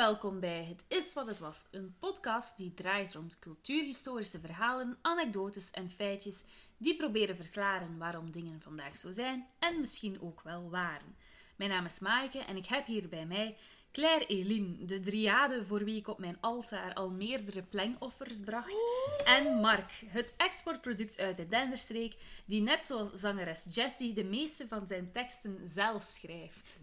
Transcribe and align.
welkom 0.00 0.40
bij 0.40 0.64
Het 0.64 0.84
is 0.88 1.12
wat 1.12 1.26
het 1.26 1.38
was, 1.38 1.66
een 1.70 1.94
podcast 1.98 2.56
die 2.56 2.74
draait 2.74 3.12
rond 3.12 3.38
cultuurhistorische 3.38 4.38
verhalen, 4.40 4.98
anekdotes 5.02 5.70
en 5.70 5.90
feitjes 5.90 6.44
die 6.76 6.96
proberen 6.96 7.36
verklaren 7.36 7.98
waarom 7.98 8.30
dingen 8.30 8.60
vandaag 8.60 8.98
zo 8.98 9.10
zijn 9.10 9.46
en 9.58 9.80
misschien 9.80 10.20
ook 10.20 10.40
wel 10.42 10.70
waren. 10.70 11.16
Mijn 11.56 11.70
naam 11.70 11.84
is 11.84 11.98
Maaike 11.98 12.38
en 12.38 12.56
ik 12.56 12.66
heb 12.66 12.86
hier 12.86 13.08
bij 13.08 13.26
mij 13.26 13.56
Claire 13.92 14.26
Eline, 14.26 14.84
de 14.84 15.00
driade 15.00 15.64
voor 15.64 15.84
wie 15.84 15.96
ik 15.96 16.08
op 16.08 16.18
mijn 16.18 16.36
altaar 16.40 16.94
al 16.94 17.10
meerdere 17.10 17.62
plengoffers 17.62 18.40
bracht, 18.40 18.76
en 19.24 19.60
Mark, 19.60 19.90
het 20.06 20.34
exportproduct 20.36 21.20
uit 21.20 21.36
de 21.36 21.48
Denderstreek, 21.48 22.14
die 22.44 22.62
net 22.62 22.86
zoals 22.86 23.08
zangeres 23.14 23.66
Jessie 23.70 24.12
de 24.12 24.24
meeste 24.24 24.66
van 24.68 24.86
zijn 24.86 25.12
teksten 25.12 25.60
zelf 25.64 26.02
schrijft. 26.02 26.78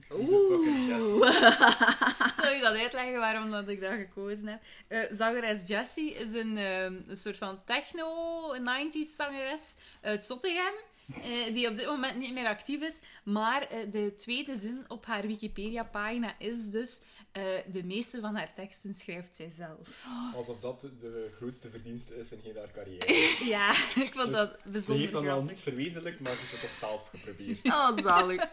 Jessie. 0.88 0.98
Zal 2.42 2.54
je 2.54 2.60
dat 2.62 2.78
uitleggen 2.78 3.20
waarom 3.20 3.52
dat 3.52 3.68
ik 3.68 3.82
dat 3.82 3.92
gekozen 3.92 4.48
heb? 4.48 4.62
Eh, 4.88 5.00
zangeres 5.12 5.68
Jessie 5.68 6.14
is 6.14 6.34
een, 6.34 6.58
ehm, 6.58 7.02
een 7.08 7.18
soort 7.18 7.38
van 7.38 7.64
techno-90s 7.66 9.16
zangeres 9.16 9.76
uit 10.02 10.26
Zottegem. 10.26 10.74
Eh, 11.08 11.54
die 11.54 11.70
op 11.70 11.76
dit 11.78 11.86
moment 11.86 12.18
niet 12.18 12.34
meer 12.34 12.48
actief 12.48 12.82
is. 12.82 13.00
Maar 13.24 13.62
eh, 13.62 13.78
de 13.92 14.16
tweede 14.16 14.56
zin 14.58 14.86
op 14.88 15.06
haar 15.06 15.28
Wikipedia-pagina 15.28 16.34
is 16.40 16.70
dus... 16.70 17.02
eh, 17.32 17.44
de 17.72 17.84
meeste 17.84 18.20
van 18.20 18.36
haar 18.36 18.54
teksten 18.54 18.94
schrijft 18.94 19.36
zij 19.36 19.50
zelf. 19.50 20.06
Alsof 20.36 20.60
dat 20.60 20.80
de 20.82 21.32
grootste 21.36 21.70
verdienste 21.70 22.18
is 22.20 22.32
in 22.32 22.40
heel 22.44 22.56
haar 22.56 22.72
carrière. 22.72 23.36
Ja, 23.56 23.72
ik 23.96 24.12
vond 24.14 24.28
Dus 24.28 24.36
dat 24.36 24.60
Ze 24.64 24.70
bijzonder 24.70 24.98
heeft 25.02 25.14
dan 25.14 25.24
wel 25.24 25.32
grappig. 25.34 25.54
niet 25.56 25.64
verwezenlijkt, 25.64 26.20
maar 26.20 26.32
ze 26.34 26.40
heeft 26.40 26.52
het 26.52 26.62
toch 26.62 26.76
zelf 26.76 27.08
geprobeerd. 27.08 27.60
Oh, 27.74 27.98
zalig. 28.04 28.48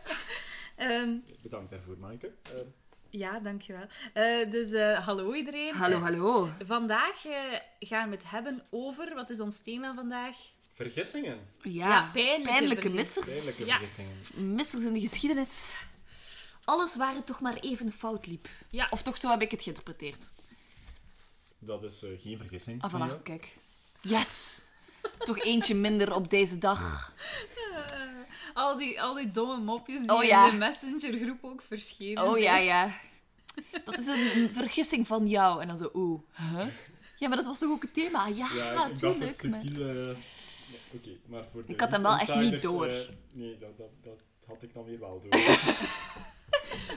Ehm, 0.76 1.16
Bedankt 1.42 1.70
daarvoor, 1.70 1.98
Maaike. 1.98 2.32
Eh, 2.42 2.50
ja, 3.10 3.40
dankjewel. 3.40 3.86
Eh 4.12 4.50
dus 4.50 4.72
eh, 4.72 5.06
hallo 5.06 5.32
iedereen. 5.34 5.74
Hallo, 5.74 5.98
hallo. 5.98 6.48
vandaag 6.64 7.20
gaan 7.78 8.08
we 8.10 8.14
het 8.16 8.30
hebben 8.30 8.62
over... 8.70 9.14
Wat 9.14 9.30
is 9.30 9.40
ons 9.40 9.60
thema 9.60 9.94
vandaag? 9.94 10.36
Vergissingen. 10.74 11.38
Ja, 11.62 11.88
Ja, 11.88 12.10
pijnlijke 12.42 12.88
missers. 12.88 13.26
Pijnlijke 13.26 13.66
Ja. 13.66 13.78
vergissingen. 13.78 14.54
Missers 14.54 14.84
in 14.84 14.92
de 14.92 15.00
geschiedenis. 15.00 15.76
Alles 16.64 16.96
waar 16.96 17.14
het 17.14 17.26
toch 17.26 17.40
maar 17.40 17.56
even 17.56 17.92
fout 17.92 18.26
liep. 18.26 18.48
Ja. 18.70 18.86
Of 18.90 19.02
toch, 19.02 19.16
zo 19.18 19.30
heb 19.30 19.42
ik 19.42 19.50
het 19.50 19.62
geïnterpreteerd. 19.62 20.30
Dat 21.58 21.82
is 21.84 22.02
eh, 22.02 22.10
geen 22.22 22.38
vergissing. 22.38 22.82
Ah, 22.82 22.94
voilà, 22.94 23.22
kijk. 23.22 23.56
Yes! 24.00 24.60
toch 25.18 25.38
eentje 25.38 25.74
minder 25.74 26.14
op 26.14 26.30
deze 26.30 26.58
dag. 26.58 27.12
Eh, 27.74 28.00
al, 28.54 28.76
die, 28.76 29.02
al 29.02 29.14
die 29.14 29.30
domme 29.30 29.56
mopjes 29.56 30.00
die 30.00 30.12
Oh, 30.14 30.24
ja. 30.24 30.44
in 30.44 30.50
de 30.50 30.56
messengergroep 30.56 31.38
ook 31.44 31.62
verschenen 31.68 32.22
Oh 32.22 32.38
ja, 32.38 32.56
ja. 32.56 32.94
Dat 33.84 33.98
is 33.98 34.06
een, 34.06 34.50
vergissing 34.54 35.06
van 35.06 35.26
jou. 35.26 35.60
En 35.60 35.68
dan 35.68 35.78
zo, 35.78 35.90
oeh, 35.94 36.20
huh? 36.50 36.66
Ja, 37.18 37.28
maar 37.28 37.36
dat 37.36 37.46
was 37.46 37.58
toch 37.58 37.70
ook 37.70 37.82
het 37.82 37.94
thema? 37.94 38.26
Ja, 38.26 38.48
Ja, 38.54 38.70
ik, 38.70 38.70
ik 38.70 38.76
dacht 38.76 38.98
tuurlijk. 38.98 39.42
het 39.42 40.16
maar- 41.26 41.44
voor 41.52 41.66
de 41.66 41.72
Ik 41.72 41.80
had 41.80 41.90
hem 41.90 42.02
wel 42.02 42.18
echt 42.18 42.34
niet 42.34 42.62
door. 42.62 42.86
eh, 42.86 42.98
nee, 43.32 43.58
dat, 43.58 43.76
dat, 43.76 43.90
dat 44.02 44.20
had 44.46 44.62
ik 44.62 44.74
dan 44.74 44.84
weer 44.84 44.98
wel 45.00 45.20
door. 45.20 45.40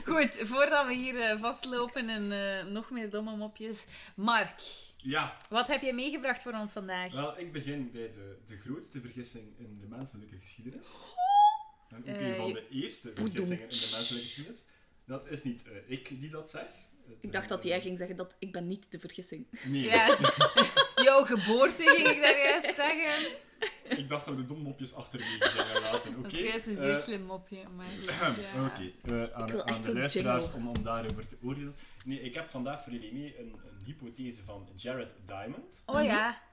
Goed, 0.04 0.38
voordat 0.38 0.86
we 0.86 0.94
hier 0.94 1.20
eh, 1.20 1.40
vastlopen 1.40 2.08
en 2.08 2.32
eh, 2.32 2.64
nog 2.72 2.90
meer 2.90 3.10
domme 3.10 3.36
mopjes. 3.36 3.86
Mark, 4.16 4.60
ja, 4.96 5.36
wat 5.50 5.68
heb 5.68 5.82
jij 5.82 5.92
meegebracht 5.92 6.42
voor 6.42 6.52
ons 6.52 6.72
vandaag? 6.72 7.12
wel, 7.12 7.38
ik 7.38 7.52
begin 7.52 7.90
bij 7.92 8.08
de, 8.10 8.38
de 8.46 8.56
grootste 8.56 9.00
vergissing 9.00 9.44
in 9.58 9.78
de 9.80 9.86
menselijke 9.86 10.36
geschiedenis. 10.40 10.86
En 11.88 11.98
ook 11.98 12.06
een 12.06 12.36
van 12.36 12.52
de 12.52 12.68
eerste 12.70 13.12
vergissingen 13.14 13.60
in 13.60 13.68
de 13.68 13.90
menselijke 13.96 14.26
geschiedenis. 14.26 14.62
Dat 15.06 15.26
is 15.26 15.42
niet 15.42 15.62
eh, 15.64 15.72
ik 15.90 16.20
die 16.20 16.30
dat 16.30 16.50
zeg. 16.50 16.66
Het 17.08 17.16
Ik 17.20 17.32
dacht 17.32 17.44
een- 17.50 17.56
dat 17.56 17.64
jij 17.64 17.80
ging 17.80 17.98
zeggen 17.98 18.16
dat 18.16 18.34
ik 18.38 18.52
ben 18.52 18.66
niet 18.66 18.86
de 18.92 18.98
vergissing. 18.98 19.46
Nee, 19.64 19.82
Ja, 19.82 20.06
jouw 21.26 21.36
geboorte 21.36 21.82
ging 21.82 22.08
ik 22.08 22.20
daar 22.22 22.38
juist 22.38 22.74
zeggen. 22.74 23.32
ik 23.84 24.08
dacht 24.08 24.24
dat 24.26 24.34
we 24.34 24.40
de 24.40 24.46
dommopjes 24.46 24.94
achterwege 24.94 25.44
gingen 25.44 25.82
laten. 25.82 26.10
Oké. 26.10 26.22
Dat 26.22 26.32
is 26.32 26.40
juist 26.42 26.66
een 26.66 26.76
zeer 26.76 26.90
Eh, 26.90 26.96
slim 27.00 27.22
mopje. 27.22 27.68
Maar 27.76 27.84
goed, 27.84 28.36
ja. 28.54 28.64
Oké, 28.66 28.92
eh, 29.02 29.36
aan, 29.40 29.46
de 29.46 29.62
luisteraars 29.66 30.14
jingle. 30.14 30.52
om, 30.54 30.68
om 30.68 30.82
daarover 30.82 31.26
te 31.28 31.36
oordelen. 31.42 31.74
Nee, 32.04 32.20
ik 32.20 32.34
heb 32.34 32.48
vandaag 32.48 32.82
voor 32.82 32.92
jullie 32.92 33.12
mee 33.12 33.38
een, 33.38 33.46
een 33.52 33.84
hypothese 33.84 34.42
van 34.42 34.68
Jared 34.76 35.14
Diamond. 35.26 35.82
Oh 35.86 36.02
ja, 36.02 36.46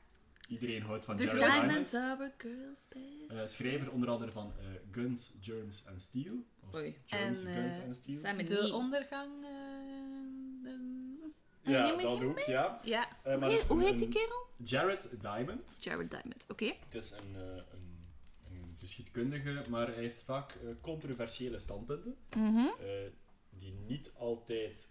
Iedereen 0.49 0.81
houdt 0.81 1.05
van 1.05 1.15
Jared 1.17 1.31
Diamond. 1.33 1.55
Diamonds 1.63 1.93
are 1.93 2.23
a 2.23 2.31
girl's 2.37 2.87
best. 2.89 3.39
Eh, 3.39 3.47
schrijver 3.47 3.91
onder 3.91 4.09
andere 4.09 4.31
van 4.31 4.53
eh, 4.59 4.65
Guns, 4.91 5.33
Germs 5.41 5.83
and 5.89 6.01
Steel. 6.01 6.33
Of 6.61 6.73
Oei. 6.75 6.95
Germs, 7.05 7.43
En, 7.43 7.53
Guns 7.53 7.75
and 7.85 7.95
Steel. 7.95 8.21
De 8.21 8.31
Nee. 8.61 8.73
ondergang... 8.73 9.31
Ja, 11.65 11.81
neem 11.87 11.97
dat 12.01 12.21
ook, 12.23 12.39
ja. 12.39 12.79
Ja, 12.83 13.07
Eh, 13.23 13.37
maar 13.37 13.49
Hoe 13.49 13.57
heet, 13.57 13.67
hoe 13.67 13.95
die 13.95 14.07
kerel? 14.07 14.45
Jared 14.57 15.09
Diamond. 15.21 15.75
Jared 15.79 16.11
Diamond, 16.11 16.45
oké. 16.49 16.65
Het 16.85 16.95
is 16.95 17.11
een, 17.11 17.35
eh, 17.35 17.41
een, 17.55 18.07
een 18.51 18.75
geschiedkundige, 18.79 19.63
maar 19.69 19.87
hij 19.87 19.95
heeft 19.95 20.21
vaak 20.21 20.51
eh, 20.51 20.69
controversiële 20.81 21.59
standpunten. 21.59 22.15
Mhm. 22.37 22.67
die 23.59 23.73
niet 23.87 24.11
altijd 24.17 24.89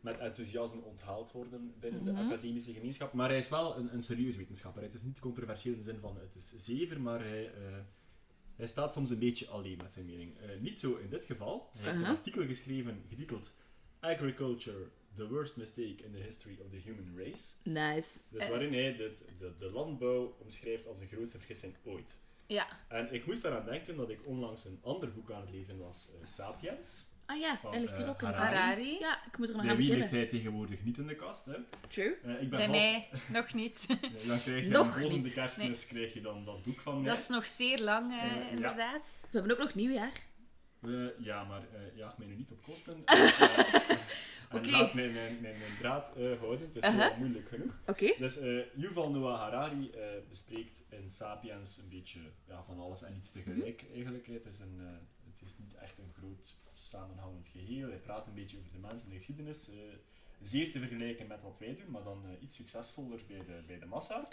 met 0.00 0.18
enthousiasme 0.18 0.80
onthaald 0.80 1.32
worden 1.32 1.74
binnen 1.80 2.02
Mhm. 2.02 2.14
de 2.14 2.20
academische 2.20 2.72
gemeenschap. 2.72 3.12
Maar 3.12 3.28
hij 3.28 3.38
is 3.38 3.48
wel 3.48 3.76
een, 3.76 3.94
een 3.94 4.02
serieus 4.02 4.36
wetenschapper. 4.36 4.82
Het 4.82 4.94
is 4.94 5.02
niet 5.02 5.18
controversieel 5.20 5.72
in 5.74 5.78
de 5.78 5.84
zin 5.90 5.98
van 6.00 6.16
het 6.16 6.34
is 6.34 6.52
zever, 6.56 7.00
maar 7.00 7.20
hij, 7.20 7.50
hij 8.56 8.66
staat 8.68 8.92
soms 8.92 9.10
een 9.10 9.18
beetje 9.18 9.48
alleen 9.48 9.76
met 9.76 9.92
zijn 9.92 10.06
mening. 10.06 10.36
Niet 10.60 10.78
zo 10.78 10.96
in 10.96 11.08
dit 11.10 11.24
geval. 11.24 11.70
Hij 11.72 11.82
heeft 11.82 11.96
Uh-huh. 11.96 12.10
een 12.10 12.16
artikel 12.16 12.46
geschreven 12.46 13.04
getiteld 13.08 13.52
Agriculture, 14.00 14.86
the 15.16 15.28
worst 15.28 15.56
mistake 15.56 15.96
in 16.04 16.12
the 16.12 16.18
history 16.18 16.58
of 16.60 16.70
the 16.70 16.76
human 16.84 17.14
race. 17.16 17.52
Nice. 17.62 18.08
Dus 18.28 18.48
waarin 18.48 18.72
hij 18.72 18.92
de, 18.94 19.12
de, 19.38 19.52
de 19.58 19.70
landbouw 19.70 20.36
omschrijft 20.42 20.86
als 20.86 20.98
de 20.98 21.06
grootste 21.06 21.38
vergissing 21.38 21.74
ooit. 21.84 22.16
ja. 22.46 22.66
En 22.88 23.12
ik 23.14 23.26
moest 23.26 23.42
daaraan 23.42 23.64
denken 23.64 23.96
dat 23.96 24.10
ik 24.10 24.20
onlangs 24.26 24.64
een 24.64 24.78
ander 24.82 25.12
boek 25.12 25.30
aan 25.30 25.40
het 25.40 25.50
lezen 25.50 25.78
was, 25.78 26.08
eh, 26.20 26.26
Sapiens. 26.26 27.10
Ah 27.26 27.38
ja, 27.40 27.58
Van, 27.58 27.80
ligt 27.80 27.96
hier 27.96 28.04
eh, 28.04 28.10
ook 28.10 28.22
in 28.22 28.26
Harari. 28.28 28.54
Harari. 28.56 28.98
Ja, 28.98 29.26
ik 29.26 29.38
moet 29.38 29.48
er 29.48 29.54
nog 29.54 29.62
Bij 29.62 29.70
aan 29.70 29.76
wie 29.76 29.86
ligt 29.86 29.98
beginnen. 30.00 30.20
hij 30.28 30.28
tegenwoordig 30.38 30.84
niet 30.84 30.98
in 30.98 31.06
de 31.06 31.14
kast? 31.16 31.44
Hè? 31.46 31.54
True. 31.88 32.14
Eh, 32.22 32.30
ik 32.32 32.38
ben 32.38 32.50
Bij 32.50 32.58
half- 32.66 32.70
mij 32.70 33.08
nog 33.40 33.52
niet. 33.54 33.86
Nee, 33.88 34.26
dan 34.26 34.40
krijg 34.42 34.64
je 34.64 34.70
Nog 34.70 34.86
aan 34.86 34.92
volgende 34.92 35.16
niet. 35.22 35.34
kerstmis 35.34 35.86
krijg 35.86 36.12
je 36.14 36.20
dan 36.20 36.44
dat 36.44 36.62
boek 36.62 36.80
van 36.80 37.00
mij. 37.00 37.08
Dat 37.10 37.18
is 37.18 37.28
nog 37.28 37.46
zeer 37.46 37.78
lang, 37.80 38.12
ja. 38.14 38.48
inderdaad. 38.50 39.20
We 39.30 39.38
hebben 39.38 39.52
ook 39.52 39.58
nog 39.62 39.74
nieuwjaar. 39.74 40.12
Eh, 40.82 40.90
ja, 41.18 41.44
maar 41.44 41.60
eh 41.74 41.96
jaag 41.96 42.18
mij 42.18 42.26
nu 42.26 42.34
niet 42.34 42.50
op 42.50 42.62
kosten. 42.62 43.04
Oké. 44.54 44.70
mij 44.70 45.08
mijn, 45.08 45.12
mijn, 45.40 45.58
mijn 45.58 45.76
draad 45.78 46.12
eh, 46.16 46.38
houden. 46.38 46.70
Het 46.72 46.84
is 46.84 46.94
wel 46.96 47.16
moeilijk 47.18 47.48
genoeg. 47.48 47.78
Oké. 47.86 48.14
Dus 48.18 48.38
eh, 48.38 48.74
Yuval 48.74 49.10
Noah 49.10 49.38
Harari 49.40 49.90
eh, 49.90 50.00
bespreekt 50.28 50.82
in 50.88 51.10
Sapiens 51.10 51.78
een 51.78 51.88
beetje 51.88 52.20
ja, 52.48 52.62
van 52.62 52.80
alles 52.80 53.02
en 53.02 53.16
iets 53.16 53.32
tegelijk 53.32 53.84
eigenlijk. 53.94 54.26
Het 54.26 54.46
is, 54.46 54.60
een, 54.60 54.76
eh, 54.80 54.86
het 55.32 55.42
is 55.48 55.58
niet 55.58 55.74
echt 55.74 55.98
een 55.98 56.12
groot 56.18 56.54
samenhangend 56.74 57.46
geheel. 57.46 57.88
Hij 57.88 57.98
praat 57.98 58.26
een 58.26 58.34
beetje 58.34 58.58
over 58.58 58.72
de 58.72 58.78
mens 58.78 59.02
en 59.02 59.08
de 59.08 59.14
geschiedenis. 59.14 59.68
eh, 59.70 59.76
zeer 60.42 60.72
te 60.72 60.78
vergelijken 60.78 61.26
met 61.26 61.42
wat 61.42 61.58
wij 61.58 61.76
doen, 61.76 61.90
maar 61.90 62.02
dan 62.02 62.24
iets 62.40 62.56
succesvoller 62.56 63.20
bij 63.28 63.38
de, 63.46 63.62
bij 63.66 63.78
de 63.78 63.86
massa. 63.86 64.22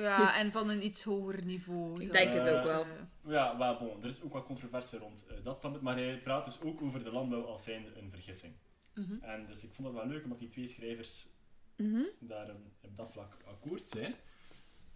Ja, 0.00 0.38
en 0.38 0.52
van 0.52 0.70
een 0.70 0.84
iets 0.84 1.02
hoger 1.02 1.44
niveau. 1.44 1.94
Ik 1.96 2.02
zo. 2.02 2.12
denk 2.12 2.34
het 2.34 2.48
ook 2.48 2.64
wel. 2.64 2.86
Ja, 3.26 3.52
maar 3.52 3.78
bon, 3.78 4.02
er 4.02 4.08
is 4.08 4.22
ook 4.22 4.32
wat 4.32 4.44
controverse 4.44 4.98
rond 4.98 5.26
dat 5.42 5.56
standpunt, 5.56 5.84
maar 5.84 5.96
hij 5.96 6.18
praat 6.18 6.44
dus 6.44 6.60
ook 6.62 6.82
over 6.82 7.04
de 7.04 7.10
landbouw 7.10 7.42
als 7.44 7.64
zijnde 7.64 7.90
een 7.98 8.10
vergissing. 8.10 8.52
Mhm. 8.94 9.14
En 9.24 9.46
dus 9.46 9.64
ik 9.64 9.72
vond 9.72 9.88
het 9.88 9.96
wel 9.96 10.06
leuk 10.06 10.22
omdat 10.24 10.38
die 10.38 10.48
twee 10.48 10.66
schrijvers 10.66 11.26
Mhm. 11.76 12.02
daar 12.20 12.48
een- 12.48 12.72
op 12.80 12.96
dat 12.96 13.10
vlak 13.12 13.38
akkoord 13.46 13.88
zijn, 13.88 14.14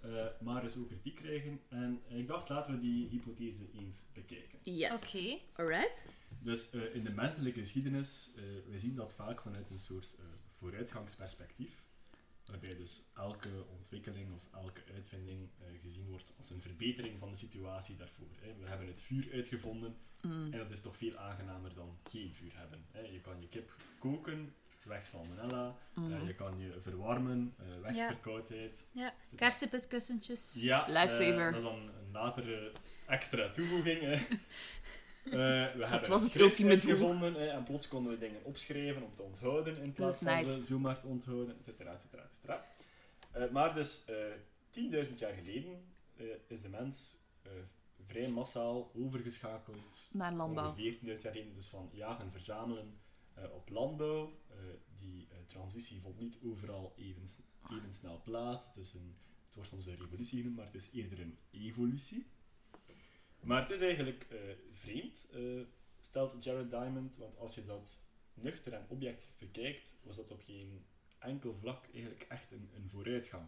eh, 0.01 0.27
maar 0.41 0.63
dus 0.63 0.77
ook 0.77 0.87
kritiek 0.87 1.15
krijgen. 1.15 1.61
En 1.69 2.03
ik 2.09 2.27
dacht, 2.27 2.49
laten 2.49 2.73
we 2.75 2.79
die 2.81 3.09
hypothese 3.09 3.71
eens 3.73 4.05
bekijken. 4.15 4.59
Yes. 4.63 4.93
Oké. 4.93 5.39
Alright. 5.53 6.07
Dus 6.41 6.71
eh, 6.71 6.95
in 6.95 7.05
de 7.05 7.11
menselijke 7.11 7.61
geschiedenis, 7.61 8.33
eh 8.37 8.43
we 8.71 8.79
zien 8.79 8.95
dat 8.95 9.15
vaak 9.15 9.43
vanuit 9.43 9.71
een 9.71 9.79
soort 9.79 10.15
eh, 10.19 10.25
vooruitgangsperspectief, 10.51 11.83
waarbij 12.49 12.77
dus 12.77 13.03
elke 13.17 13.65
ontwikkeling 13.77 14.33
of 14.35 14.61
elke 14.63 14.81
uitvinding 14.95 15.49
eh, 15.59 15.67
gezien 15.83 16.09
wordt 16.09 16.33
als 16.37 16.51
een 16.51 16.61
verbetering 16.61 17.19
van 17.19 17.31
de 17.31 17.37
situatie 17.37 17.97
daarvoor. 17.97 18.29
Hè. 18.41 18.55
We 18.61 18.69
hebben 18.69 18.87
het 18.87 19.01
vuur 19.01 19.29
uitgevonden 19.33 19.97
Mm. 20.23 20.53
en 20.53 20.59
dat 20.59 20.71
is 20.71 20.81
toch 20.83 20.97
veel 20.97 21.17
aangenamer 21.17 21.75
dan 21.75 21.99
geen 22.11 22.35
vuur 22.35 22.51
hebben. 22.55 22.85
Hè. 22.93 23.01
Je 23.01 23.21
kan 23.21 23.41
je 23.41 23.49
kip 23.49 23.77
koken, 23.99 24.55
weg 24.85 25.07
salmonella, 25.07 25.77
eh, 25.95 26.27
je 26.27 26.35
kan 26.35 26.59
je 26.59 26.81
verwarmen, 26.81 27.55
eh, 27.59 27.81
weg 27.83 27.95
Ja. 27.95 28.07
verkoudheid. 28.09 28.87
Ja, 28.93 29.15
kersenpitkussentjes. 29.37 30.55
Ja, 30.61 30.85
Lifesaver. 30.89 31.53
dat 31.53 31.55
is 31.61 31.63
dan 31.69 31.79
een 31.79 32.11
latere 32.13 32.73
extra 33.07 33.51
toevoeging. 33.51 34.01
Eh, 35.31 35.37
we 35.75 35.87
hebben 35.87 36.11
was 36.11 36.23
een 36.23 36.29
het 36.29 36.41
ultieme 36.41 36.71
uitgevonden 36.71 37.35
hè, 37.35 37.47
en 37.47 37.63
plots 37.65 37.89
konden 37.89 38.13
we 38.13 38.19
dingen 38.19 38.45
opschrijven 38.45 39.03
om 39.03 39.15
te 39.15 39.23
onthouden 39.23 39.83
in 39.83 39.93
plaats 39.93 40.19
van 40.19 40.35
nice. 40.35 40.55
ze 40.61 40.63
zomaar 40.63 41.01
te 41.01 41.07
onthouden, 41.07 41.57
et 41.59 41.65
cetera, 41.65 41.93
et 41.93 42.01
cetera, 42.01 42.23
et 42.23 42.33
cetera. 42.33 42.67
Eh, 43.31 43.51
maar 43.51 43.75
dus 43.75 44.05
eh 44.05 44.15
10.000 44.71 45.19
jaar 45.19 45.33
geleden 45.33 45.83
eh, 46.17 46.27
is 46.47 46.61
de 46.61 46.69
mens 46.69 47.17
eh, 47.43 47.53
vrij 48.05 48.29
massaal 48.29 48.91
overgeschakeld 48.95 50.09
Naar 50.11 50.33
landbouw. 50.35 50.69
ongeveer 50.69 50.93
10.000 50.93 51.01
jaar 51.03 51.17
geleden, 51.33 51.55
dus 51.55 51.69
van 51.69 51.91
jagen, 51.93 52.31
verzamelen 52.33 52.99
eh, 53.35 53.45
op 53.55 53.69
landbouw. 53.71 54.33
Eh, 54.49 54.57
die 55.01 55.27
eh, 55.31 55.37
transitie 55.47 56.01
vond 56.01 56.19
niet 56.21 56.39
overal 56.45 56.93
even, 56.97 57.23
even 57.71 57.93
snel 57.93 58.21
plaats. 58.25 58.67
Het, 58.67 58.77
is 58.77 58.95
een, 58.95 59.15
het 59.47 59.55
wordt 59.55 59.69
soms 59.71 59.87
een 59.87 59.97
revolutie 59.97 60.39
genoemd, 60.39 60.57
maar 60.57 60.67
het 60.67 60.75
is 60.75 60.91
eerder 60.93 61.21
een 61.21 61.39
evolutie. 61.51 62.27
Maar 63.49 63.61
het 63.61 63.71
is 63.71 63.81
eigenlijk 63.81 64.27
eh, 64.31 64.39
vreemd, 64.71 65.27
eh, 65.33 65.41
stelt 66.01 66.45
Jared 66.45 66.71
Diamond, 66.71 67.17
want 67.17 67.39
als 67.39 67.55
je 67.55 67.65
dat 67.65 67.99
nuchter 68.35 68.73
en 68.73 68.85
objectief 68.89 69.39
bekijkt, 69.39 69.97
was 70.03 70.17
dat 70.17 70.31
op 70.31 70.43
geen 70.47 70.85
enkel 71.19 71.55
vlak 71.55 71.85
eigenlijk 71.93 72.23
echt 72.23 72.51
een, 72.51 72.71
een 72.75 72.89
vooruitgang. 72.89 73.47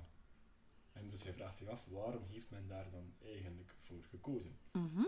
En 0.92 1.10
dus 1.10 1.22
hij 1.22 1.32
vraagt 1.32 1.56
zich 1.56 1.68
af, 1.68 1.86
waarom 1.88 2.22
heeft 2.30 2.50
men 2.50 2.68
daar 2.68 2.90
dan 2.90 3.14
eigenlijk 3.24 3.74
voor 3.78 4.02
gekozen? 4.10 4.58
Mhm. 4.72 5.04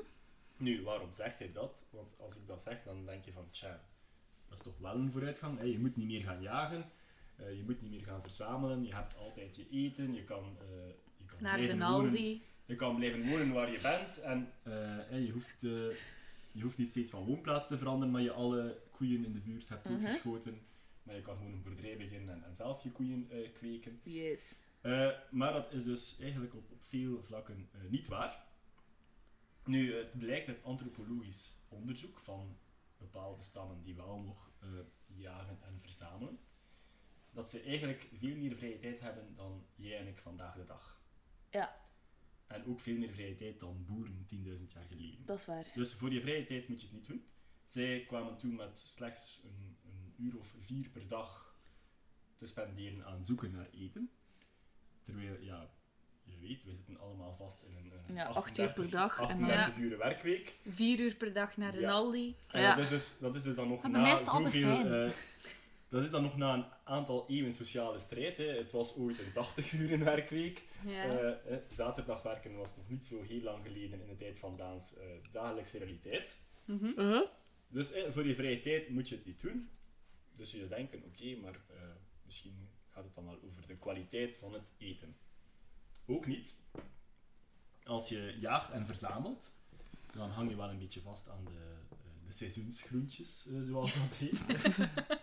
Nu, 0.57 0.83
waarom 0.83 1.13
zegt 1.13 1.39
hij 1.39 1.53
dat? 1.53 1.87
Want 1.91 2.15
als 2.19 2.37
ik 2.37 2.47
dat 2.47 2.63
zeg, 2.63 2.83
dan 2.83 3.07
denk 3.07 3.25
je 3.25 3.33
van, 3.33 3.51
tja, 3.51 3.85
dat 4.49 4.59
is 4.59 4.65
toch 4.65 4.79
wel 4.79 4.95
een 4.95 5.11
vooruitgang. 5.11 5.59
Hè? 5.59 5.65
Je 5.65 5.79
moet 5.79 5.97
niet 5.97 6.07
meer 6.07 6.23
gaan 6.23 6.43
jagen, 6.43 6.91
eh, 7.37 7.57
je 7.57 7.63
moet 7.63 7.83
niet 7.83 7.91
meer 7.91 8.05
gaan 8.05 8.23
verzamelen, 8.23 8.85
je 8.85 8.95
hebt 8.95 9.17
altijd 9.17 9.57
je 9.57 9.69
eten, 9.71 10.15
je 10.15 10.25
kan, 10.25 10.57
eh, 10.61 10.89
je 11.17 11.25
kan 11.25 11.43
Naar 11.43 11.59
de. 11.59 11.85
Aldi. 11.85 12.43
Je 12.67 12.75
kan 12.77 12.97
blijven 12.97 13.29
wonen 13.29 13.53
waar 13.53 13.71
je 13.71 13.81
bent 13.81 14.21
en 14.21 14.53
eh, 14.63 14.73
hè, 15.09 15.17
je, 15.17 15.31
hoeft, 15.31 15.63
eh, 15.65 15.71
je 16.53 16.63
hoeft 16.63 16.79
niet 16.79 16.89
steeds 16.91 17.11
van 17.11 17.25
woonplaats 17.25 17.67
te 17.67 17.79
veranderen, 17.79 18.13
maar 18.13 18.23
je 18.23 18.33
alle 18.33 18.81
koeien 18.91 19.25
in 19.25 19.33
de 19.33 19.39
buurt 19.39 19.69
hebt 19.69 19.85
Mhm. 19.85 19.93
doodgeschoten. 19.93 20.61
Maar 21.03 21.15
je 21.15 21.23
kan 21.23 21.37
gewoon 21.37 21.53
een 21.53 21.63
boerderij 21.63 21.97
beginnen 21.97 22.35
en, 22.35 22.45
en 22.45 22.55
zelf 22.55 22.83
je 22.83 22.91
koeien 22.91 23.27
eh, 23.31 23.53
kweken. 23.53 24.01
Yes. 24.03 24.41
Eh, 24.81 25.09
maar 25.31 25.53
dat 25.53 25.73
is 25.73 25.85
dus 25.85 26.19
eigenlijk 26.21 26.55
op, 26.55 26.71
op 26.71 26.83
veel 26.83 27.23
vlakken 27.23 27.69
eh, 27.73 27.81
niet 27.91 28.07
waar. 28.09 28.45
Nu, 29.65 29.95
het 29.95 30.19
blijkt 30.19 30.49
uit 30.49 30.65
antropologisch 30.65 31.51
onderzoek 31.69 32.19
van 32.21 32.57
bepaalde 32.99 33.43
stammen 33.43 33.83
die 33.83 33.95
wel 33.95 34.19
nog 34.21 34.51
eh, 34.61 34.69
jagen 35.07 35.59
en 35.63 35.81
verzamelen, 35.81 36.39
dat 37.31 37.49
ze 37.49 37.61
eigenlijk 37.61 38.09
veel 38.15 38.37
meer 38.37 38.57
vrije 38.57 38.79
tijd 38.79 39.01
hebben 39.01 39.35
dan 39.37 39.65
jij 39.75 39.99
en 39.99 40.07
ik 40.07 40.19
vandaag 40.19 40.55
de 40.55 40.65
dag. 40.65 41.01
Ja. 41.51 41.81
En 42.53 42.65
ook 42.67 42.81
veel 42.81 42.97
meer 42.97 43.13
vrije 43.13 43.35
tijd 43.35 43.61
dan 43.61 43.85
boeren 43.87 44.27
10.000 44.35 44.73
jaar 44.73 44.85
geleden. 44.89 45.27
Dat 45.27 45.39
is 45.39 45.47
waar. 45.47 45.67
Dus 45.75 45.95
voor 45.95 46.13
je 46.13 46.21
vrije 46.21 46.45
tijd 46.45 46.69
moet 46.69 46.81
je 46.81 46.87
het 46.87 46.95
niet 46.97 47.07
doen. 47.07 47.25
Zij 47.65 48.05
kwamen 48.07 48.37
toen 48.39 48.55
met 48.57 48.79
slechts 48.79 49.41
een, 49.45 49.77
een 49.85 50.15
uur 50.27 50.39
of 50.39 50.55
vier 50.59 50.89
per 50.89 51.07
dag 51.09 51.57
te 52.37 52.47
spenderen 52.47 53.05
aan 53.07 53.25
zoeken 53.25 53.51
naar 53.51 53.69
eten. 53.73 54.11
Terwijl, 55.03 55.37
ja, 55.43 55.71
je 56.25 56.39
weet, 56.39 56.65
we 56.65 56.75
zitten 56.75 57.01
allemaal 57.01 57.33
vast 57.35 57.63
in 57.63 57.77
een, 57.77 57.93
een 58.09 58.15
Ja, 58.15 58.25
acht 58.27 58.59
uur 58.59 58.73
per 58.73 58.91
dag 58.91 59.19
en 59.21 59.27
dan- 59.41 59.51
38 59.51 59.77
uur 59.77 59.99
werkweek. 59.99 60.55
Vier 60.69 60.99
uur 61.01 61.15
per 61.17 61.33
dag 61.33 61.57
naar 61.57 61.73
de 61.73 61.81
Ja. 61.81 61.91
Aldi. 61.91 62.37
En 62.49 62.61
Ja. 62.61 62.75
dat, 62.75 62.85
is 62.85 62.91
dus, 62.91 63.19
dat 63.19 63.35
is 63.35 63.43
dus 63.43 63.57
dan 63.57 63.69
nog 63.69 63.83
Maar 63.83 63.91
na 63.91 64.17
zoveel... 64.17 65.11
dat 65.93 66.05
is 66.05 66.11
dan 66.11 66.23
nog 66.23 66.37
na 66.37 66.55
een 66.55 66.65
aantal 66.85 67.25
eeuwen 67.29 67.53
sociale 67.53 67.99
strijd. 67.99 68.37
Hè. 68.37 68.45
Het 68.45 68.71
was 68.71 68.97
ooit 68.97 69.19
een 69.19 69.33
80 69.33 69.73
uur 69.73 69.99
werkweek. 70.05 70.63
Ja. 70.87 71.05
Eh, 71.05 71.57
zaterdag 71.71 72.23
werken 72.23 72.57
was 72.57 72.77
nog 72.77 72.89
niet 72.89 73.05
zo 73.05 73.23
heel 73.23 73.43
lang 73.43 73.67
geleden 73.67 74.01
in 74.01 74.07
de 74.07 74.17
tijd 74.17 74.39
van 74.39 74.57
Daans 74.57 74.97
eh, 74.97 75.07
dagelijkse 75.33 75.79
realiteit. 75.79 76.41
Mhm. 76.65 77.23
Dus 77.73 77.93
eh, 77.93 78.11
voor 78.11 78.27
je 78.27 78.35
vrije 78.35 78.61
tijd 78.61 78.89
moet 78.89 79.09
je 79.09 79.15
het 79.15 79.25
niet 79.25 79.41
doen. 79.41 79.71
Dus 80.33 80.51
je 80.51 80.57
zou 80.57 80.69
denken, 80.69 81.03
oké, 81.05 81.37
maar 81.37 81.55
eh, 81.55 81.77
misschien 82.25 82.69
gaat 82.89 83.05
het 83.05 83.15
dan 83.15 83.25
wel 83.25 83.39
over 83.45 83.67
de 83.67 83.77
kwaliteit 83.77 84.37
van 84.37 84.53
het 84.53 84.71
eten. 84.79 85.17
Ook 86.07 86.27
niet. 86.27 86.55
Als 87.85 88.09
je 88.09 88.37
jaagt 88.41 88.71
en 88.71 88.87
verzamelt, 88.87 89.53
dan 90.13 90.31
hang 90.31 90.51
je 90.51 90.57
wel 90.57 90.71
een 90.71 90.79
beetje 90.79 91.01
vast 91.01 91.29
aan 91.29 91.45
de, 91.45 91.51
eh, 91.51 91.97
de 92.27 92.33
seizoensgroentjes, 92.33 93.47
zoals 93.61 93.95
dat 93.95 94.13
heet. 94.19 94.41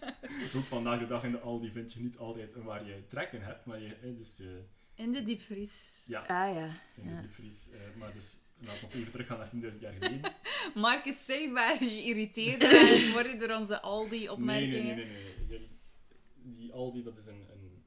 Ook 0.55 0.63
vandaag 0.63 0.99
de 0.99 1.07
dag 1.07 1.23
in 1.23 1.31
de 1.31 1.39
Aldi 1.39 1.71
vind 1.71 1.93
je 1.93 1.99
niet 1.99 2.17
altijd 2.17 2.55
een 2.55 2.63
waar 2.63 2.85
je 2.85 3.07
trek 3.07 3.31
in 3.31 3.41
hebt, 3.41 3.65
maar 3.65 3.79
je, 3.81 4.13
dus, 4.17 4.39
eh, 4.39 4.47
In 4.95 5.11
de 5.11 5.23
diepvries. 5.23 6.05
ja, 6.07 6.19
Ah 6.19 6.27
ja. 6.55 6.65
in 6.95 7.03
de 7.03 7.09
Ja. 7.13 7.21
diepvries. 7.21 7.69
eh, 7.71 7.79
maar 7.99 8.13
dus, 8.13 8.37
laten 8.59 8.87
we 8.89 8.97
even 8.97 9.11
teruggaan 9.11 9.37
naar 9.37 9.49
10.000 9.49 9.81
jaar 9.81 9.93
geleden. 9.93 10.31
Mark 10.75 11.05
is 11.05 11.25
zichtbaar 11.25 11.75
geïrriteerd 11.75 12.63
aan 12.63 12.69
het 12.85 13.11
worden 13.11 13.39
door 13.39 13.49
onze 13.57 13.71
Nee, 13.73 13.81
Aldi-opmerkingen. 13.81 14.95
nee, 14.95 15.05
nee, 15.05 15.05
nee. 15.05 15.35
nee. 15.47 15.67
Die, 16.35 16.55
die 16.55 16.73
Aldi, 16.73 17.03
dat 17.03 17.17
is 17.17 17.25
een, 17.25 17.45
een, 17.53 17.83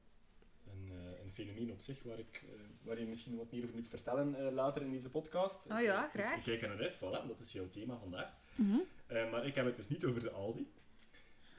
een, 0.73 0.89
eh, 0.91 1.23
een 1.25 1.31
fenomeen 1.31 1.71
op 1.73 1.81
zich 1.81 2.03
waar, 2.03 2.19
ik, 2.19 2.43
eh, 2.47 2.61
waar 2.83 2.99
je 3.01 3.07
misschien 3.07 3.37
wat 3.37 3.53
meer 3.53 3.63
over 3.63 3.75
moet 3.75 3.89
vertellen 3.89 4.47
eh, 4.47 4.53
later 4.53 4.83
in 4.83 4.91
deze 4.91 5.11
podcast. 5.11 5.67
Oh 5.71 5.81
ja, 5.81 6.01
Ik- 6.07 6.15
ik- 6.15 6.21
graag. 6.21 6.37
Ik, 6.37 6.43
kijk 6.45 6.63
er 6.63 6.69
naar 6.69 6.79
uit, 6.83 6.97
voilà, 6.97 7.27
dat 7.29 7.39
is 7.41 7.53
jouw 7.53 7.69
thema 7.69 7.97
vandaag. 7.99 8.33
Mhm. 8.55 8.77
Eh, 9.07 9.31
maar 9.31 9.47
ik 9.47 9.55
heb 9.55 9.65
het 9.67 9.77
dus 9.77 9.89
niet 9.89 10.05
over 10.05 10.21
de 10.21 10.31
Aldi. 10.31 10.73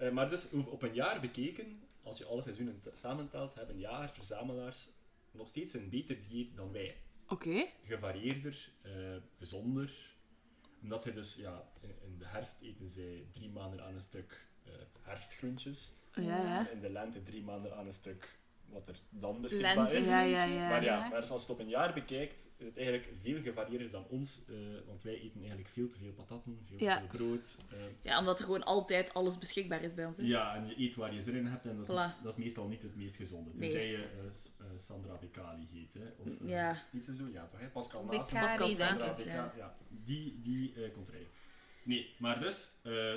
Eh, 0.03 0.11
maar 0.11 0.29
dus 0.29 0.51
op 0.51 0.81
een 0.81 0.93
jaar 0.93 1.19
bekeken, 1.19 1.81
als 2.01 2.17
je 2.17 2.25
alle 2.25 2.41
seizoenen 2.41 2.81
samentelt, 2.93 3.55
hebben 3.55 3.79
jager-verzamelaars 3.79 4.89
nog 5.31 5.47
steeds 5.47 5.73
een 5.73 5.89
beter 5.89 6.17
dieet 6.27 6.55
dan 6.55 6.71
wij. 6.71 6.97
Oké. 7.27 7.65
Gevarieerder, 7.85 8.71
eh, 8.81 8.91
gezonder. 9.37 10.15
Omdat 10.81 11.03
zij 11.03 11.13
dus, 11.13 11.35
ja, 11.35 11.71
in, 11.81 11.95
in 12.01 12.17
de 12.17 12.25
herfst 12.25 12.61
eten 12.61 12.89
zij 12.89 13.27
drie 13.31 13.49
maanden 13.49 13.83
aan 13.83 13.95
een 13.95 14.03
stuk 14.03 14.47
eh, 14.63 14.73
herfstgroentjes. 15.01 15.91
Ja, 16.13 16.21
ja. 16.21 16.69
In 16.69 16.79
de 16.79 16.89
lente 16.89 17.21
drie 17.21 17.43
maanden 17.43 17.75
aan 17.75 17.85
een 17.85 17.93
stuk 17.93 18.39
wat 18.73 18.87
er 18.87 18.95
dan 19.09 19.41
beschikbaar 19.41 19.75
Lente 19.75 19.97
is. 19.97 20.07
Ja, 20.07 20.21
ja, 20.21 20.43
ja. 20.43 20.69
Maar 20.69 20.83
ja, 20.83 21.09
maar 21.09 21.19
dus 21.21 21.29
als 21.29 21.45
je 21.45 21.51
het 21.51 21.59
op 21.59 21.65
een 21.65 21.71
jaar 21.71 21.93
bekijkt, 21.93 22.49
is 22.57 22.65
het 22.65 22.77
eigenlijk 22.77 23.09
veel 23.21 23.41
gevarieerder 23.41 23.91
dan 23.91 24.05
ons. 24.09 24.45
eh, 24.49 24.55
want 24.87 25.01
wij 25.03 25.13
eten 25.21 25.39
eigenlijk 25.39 25.69
veel 25.69 25.87
te 25.87 25.97
veel 25.97 26.11
patatten, 26.13 26.59
veel 26.65 26.77
te 26.77 26.85
veel 27.07 27.07
brood. 27.27 27.57
eh, 27.71 27.77
Ja, 28.01 28.19
omdat 28.19 28.39
er 28.39 28.45
gewoon 28.45 28.63
altijd 28.63 29.13
alles 29.13 29.37
beschikbaar 29.37 29.83
is 29.83 29.93
bij 29.93 30.05
ons. 30.05 30.17
Hè? 30.17 30.23
ja, 30.23 30.55
en 30.55 30.67
je 30.67 30.79
eet 30.79 30.95
waar 30.95 31.13
je 31.13 31.21
zin 31.21 31.35
in 31.35 31.45
hebt 31.45 31.65
en 31.65 31.77
dat 31.77 31.89
is, 31.89 31.93
Voilà. 31.95 32.07
niet- 32.07 32.23
dat 32.23 32.33
is 32.37 32.43
meestal 32.43 32.67
niet 32.67 32.81
het 32.81 32.95
meest 32.95 33.15
gezonde. 33.15 33.49
Nee. 33.53 33.59
Tenzij 33.69 33.87
je 33.89 33.97
eh, 34.03 34.65
Sandra 34.77 35.17
Becali 35.17 35.67
heet, 35.73 35.93
hè. 35.93 36.07
Of 36.17 36.27
Ja. 36.49 36.83
iets 36.93 37.07
zo, 37.07 37.27
ja 37.33 37.45
toch, 37.45 37.59
hè? 37.59 37.67
Pascal 37.69 38.05
Becali, 38.05 38.17
Naas. 38.33 38.45
Pascal 38.45 38.67
Sandra 38.69 39.05
ik, 39.11 39.15
Beca- 39.17 39.31
ja. 39.33 39.53
ja. 39.57 39.77
Die, 39.89 40.39
die 40.39 40.73
eh, 40.83 40.93
komt 40.93 41.09
erin. 41.09 41.27
Nee, 41.83 42.15
maar 42.19 42.39
dus, 42.39 42.73
eh, 42.83 43.13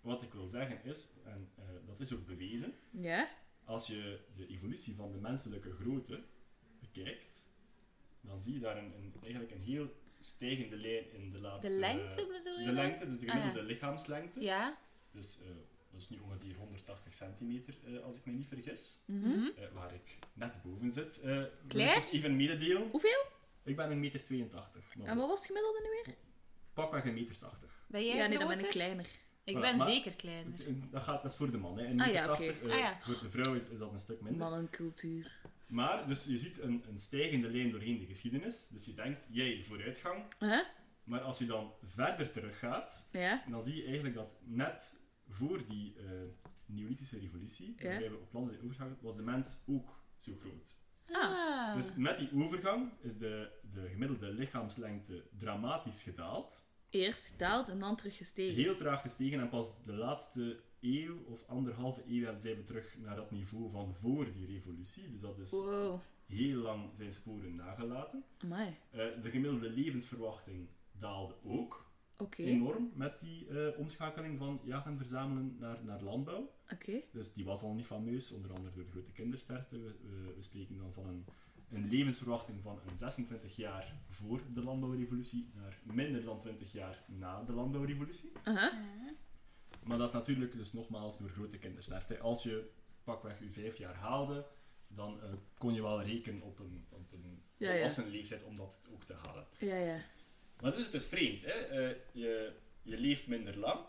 wat 0.00 0.22
ik 0.22 0.32
wil 0.32 0.46
zeggen 0.46 0.84
is, 0.84 1.08
en 1.24 1.48
eh, 1.56 1.64
dat 1.86 2.00
is 2.00 2.12
ook 2.12 2.26
bewezen, 2.26 2.72
Ja? 2.90 3.28
Als 3.66 3.86
je 3.86 4.18
de 4.36 4.46
evolutie 4.46 4.94
van 4.94 5.12
de 5.12 5.18
menselijke 5.18 5.70
grootte 5.72 6.22
bekijkt, 6.80 7.48
dan 8.20 8.40
zie 8.40 8.52
je 8.54 8.60
daar 8.60 8.76
een, 8.76 8.92
een, 8.96 9.14
eigenlijk 9.22 9.52
een 9.52 9.62
heel 9.62 9.94
stijgende 10.20 10.76
lijn 10.76 11.12
in 11.12 11.30
de 11.32 11.38
laatste... 11.40 11.72
De 11.72 11.78
lengte 11.78 12.26
bedoel 12.32 12.58
je? 12.60 12.66
De 12.66 12.72
lengte, 12.72 13.06
dus 13.08 13.18
de 13.20 13.26
Ah, 13.26 13.34
ja. 13.34 13.40
gemiddelde 13.40 13.68
lichaamslengte. 13.68 14.40
Ja. 14.40 14.78
Dus 15.10 15.40
eh, 15.40 15.46
dat 15.90 16.00
is 16.00 16.08
nu 16.08 16.18
ongeveer 16.18 16.54
180 16.56 17.14
centimeter, 17.14 17.74
eh, 17.84 18.02
als 18.02 18.16
ik 18.16 18.24
me 18.24 18.32
niet 18.32 18.48
vergis. 18.48 18.96
Mhm. 19.06 19.28
Mhm. 19.28 19.46
Eh, 19.56 19.68
waar 19.72 19.94
ik 19.94 20.18
net 20.32 20.62
boven 20.62 20.90
zit. 20.90 21.20
eh 21.20 21.42
Claire? 21.68 22.00
ik 22.06 22.12
even 22.12 22.36
mededelen. 22.36 22.88
Hoeveel? 22.90 23.24
Ik 23.64 23.76
ben 23.76 23.90
een 23.90 24.00
meter 24.00 24.22
82. 24.24 24.94
Maar 24.96 25.06
En 25.06 25.16
wat 25.16 25.28
was 25.28 25.38
het 25.38 25.46
gemiddelde 25.46 25.80
nu 25.82 25.88
weer? 25.90 26.14
pakweg 26.72 27.04
een 27.04 27.14
meter 27.14 27.38
80. 27.38 27.84
Ben 27.88 28.04
jij 28.06 28.16
ja, 28.16 28.26
nee, 28.26 28.38
dan 28.38 28.48
ben 28.48 28.58
ik 28.64 28.70
kleiner. 28.70 29.08
Ik 29.46 29.56
Voilà, 29.56 29.60
ben 29.60 29.76
maar- 29.76 29.86
zeker 29.86 30.12
kleiner. 30.12 30.52
Het- 30.58 30.92
Dat, 30.92 31.02
gaat, 31.02 31.22
dat 31.22 31.30
is 31.32 31.36
voor 31.36 31.50
de 31.50 31.58
man. 31.58 31.78
Hè. 31.78 31.84
Een 31.84 32.00
Ah, 32.00 32.06
meter 32.06 32.12
ja, 32.22 32.26
80. 32.26 32.56
oké. 32.56 32.66
eh, 32.68 32.72
Ah, 32.74 32.78
ja. 32.78 32.96
Voor 33.00 33.14
de 33.22 33.30
vrouw 33.30 33.54
is, 33.54 33.68
is 33.68 33.78
dat 33.78 33.92
een 33.92 34.00
stuk 34.00 34.20
minder. 34.20 34.40
Mannencultuur. 34.40 35.32
Maar, 35.68 36.06
dus 36.08 36.24
je 36.24 36.38
ziet 36.38 36.60
een, 36.60 36.84
een 36.88 36.98
stijgende 36.98 37.48
lijn 37.50 37.70
doorheen 37.70 37.98
de 37.98 38.06
geschiedenis. 38.06 38.68
Dus 38.68 38.84
je 38.86 38.94
denkt, 38.94 39.26
jij, 39.30 39.62
vooruitgang. 39.64 40.24
Huh? 40.38 40.60
Maar 41.04 41.20
als 41.20 41.38
je 41.38 41.46
dan 41.46 41.72
verder 41.82 42.30
teruggaat, 42.32 43.08
Ja? 43.12 43.42
dan 43.50 43.62
zie 43.62 43.74
je 43.76 43.84
eigenlijk 43.84 44.14
dat 44.14 44.38
net 44.44 45.00
voor 45.28 45.66
die 45.66 45.94
eh, 45.98 46.04
Neolithische 46.66 47.18
revolutie, 47.18 47.74
Ja. 47.78 47.88
waarbij 47.88 48.10
we 48.10 48.16
op 48.16 48.32
landen 48.32 48.52
zijn 48.52 48.64
overgegaan, 48.64 48.96
was 49.00 49.16
de 49.16 49.22
mens 49.22 49.58
ook 49.66 50.00
zo 50.18 50.32
groot. 50.40 50.76
Ah. 51.10 51.74
Dus 51.74 51.94
met 51.94 52.18
die 52.18 52.30
overgang 52.34 52.92
is 53.00 53.18
de, 53.18 53.50
de 53.72 53.88
gemiddelde 53.88 54.26
lichaamslengte 54.32 55.24
dramatisch 55.38 56.02
gedaald. 56.02 56.65
Eerst 56.90 57.26
gedaald 57.26 57.68
en 57.68 57.78
dan 57.78 57.96
terug 57.96 58.16
gestegen. 58.16 58.62
Heel 58.62 58.76
traag 58.76 59.00
gestegen 59.00 59.40
en 59.40 59.48
pas 59.48 59.84
de 59.84 59.92
laatste 59.92 60.60
eeuw 60.80 61.16
of 61.26 61.44
anderhalve 61.48 62.02
eeuw 62.08 62.38
zijn 62.38 62.56
we 62.56 62.62
terug 62.62 62.98
naar 62.98 63.16
dat 63.16 63.30
niveau 63.30 63.70
van 63.70 63.94
voor 63.94 64.32
die 64.32 64.46
revolutie. 64.46 65.10
Dus 65.10 65.20
dat 65.20 65.38
is 65.38 65.50
Wow. 65.50 66.00
heel 66.26 66.60
lang 66.60 66.90
zijn 66.94 67.12
sporen 67.12 67.54
nagelaten. 67.54 68.24
Eh, 68.90 68.98
de 69.22 69.30
gemiddelde 69.30 69.70
levensverwachting 69.70 70.68
daalde 70.98 71.34
ook 71.44 71.84
enorm 72.36 72.90
met 72.94 73.20
die 73.20 73.48
eh, 73.48 73.78
omschakeling 73.78 74.38
van 74.38 74.60
jagen 74.64 74.90
en 74.90 74.96
verzamelen 74.96 75.56
naar, 75.58 75.84
naar 75.84 76.02
landbouw. 76.02 76.50
Dus 77.12 77.32
die 77.32 77.44
was 77.44 77.62
al 77.62 77.74
niet 77.74 77.84
fameus, 77.84 78.32
onder 78.32 78.52
andere 78.52 78.74
door 78.74 78.84
de 78.84 78.90
grote 78.90 79.12
kindersterfte. 79.12 79.78
We, 79.80 79.94
we, 80.02 80.32
we 80.36 80.42
spreken 80.42 80.76
dan 80.76 80.92
van 80.92 81.06
een, 81.06 81.24
een 81.70 81.88
levensverwachting 81.88 82.62
van 82.62 82.80
een 82.88 82.96
26 82.96 83.56
jaar 83.56 83.94
voor 84.08 84.40
de 84.54 84.62
landbouwrevolutie 84.62 85.50
naar 85.54 85.78
minder 85.82 86.24
dan 86.24 86.38
20 86.38 86.72
jaar 86.72 87.04
na 87.06 87.42
de 87.42 87.52
landbouwrevolutie. 87.52 88.32
Aha. 88.42 88.72
Maar 89.82 89.98
dat 89.98 90.08
is 90.08 90.14
natuurlijk 90.14 90.52
dus 90.52 90.72
nogmaals 90.72 91.18
door 91.18 91.28
grote 91.28 91.58
kindersterfte. 91.58 92.18
Als 92.18 92.42
je 92.42 92.70
pakweg 93.04 93.38
je 93.40 93.50
vijf 93.50 93.78
jaar 93.78 93.94
haalde, 93.94 94.46
dan 94.88 95.22
eh, 95.22 95.28
kon 95.58 95.74
je 95.74 95.82
wel 95.82 96.02
rekenen 96.02 96.42
op 96.42 96.58
een, 96.58 96.86
op 96.88 97.12
een 97.12 97.42
Ja, 97.56 97.68
ja. 97.68 97.74
volwassen 97.74 98.10
leeftijd 98.10 98.44
om 98.44 98.56
dat 98.56 98.82
ook 98.92 99.04
te 99.04 99.14
halen. 99.14 99.46
Ja, 99.58 99.76
ja. 99.76 99.98
Maar 100.60 100.72
dus 100.74 100.84
het 100.84 100.94
is 100.94 101.06
vreemd. 101.06 101.42
Hè? 101.44 101.52
Eh, 101.52 101.96
je, 102.12 102.52
je 102.82 102.98
leeft 102.98 103.28
minder 103.28 103.58
lang. 103.58 103.80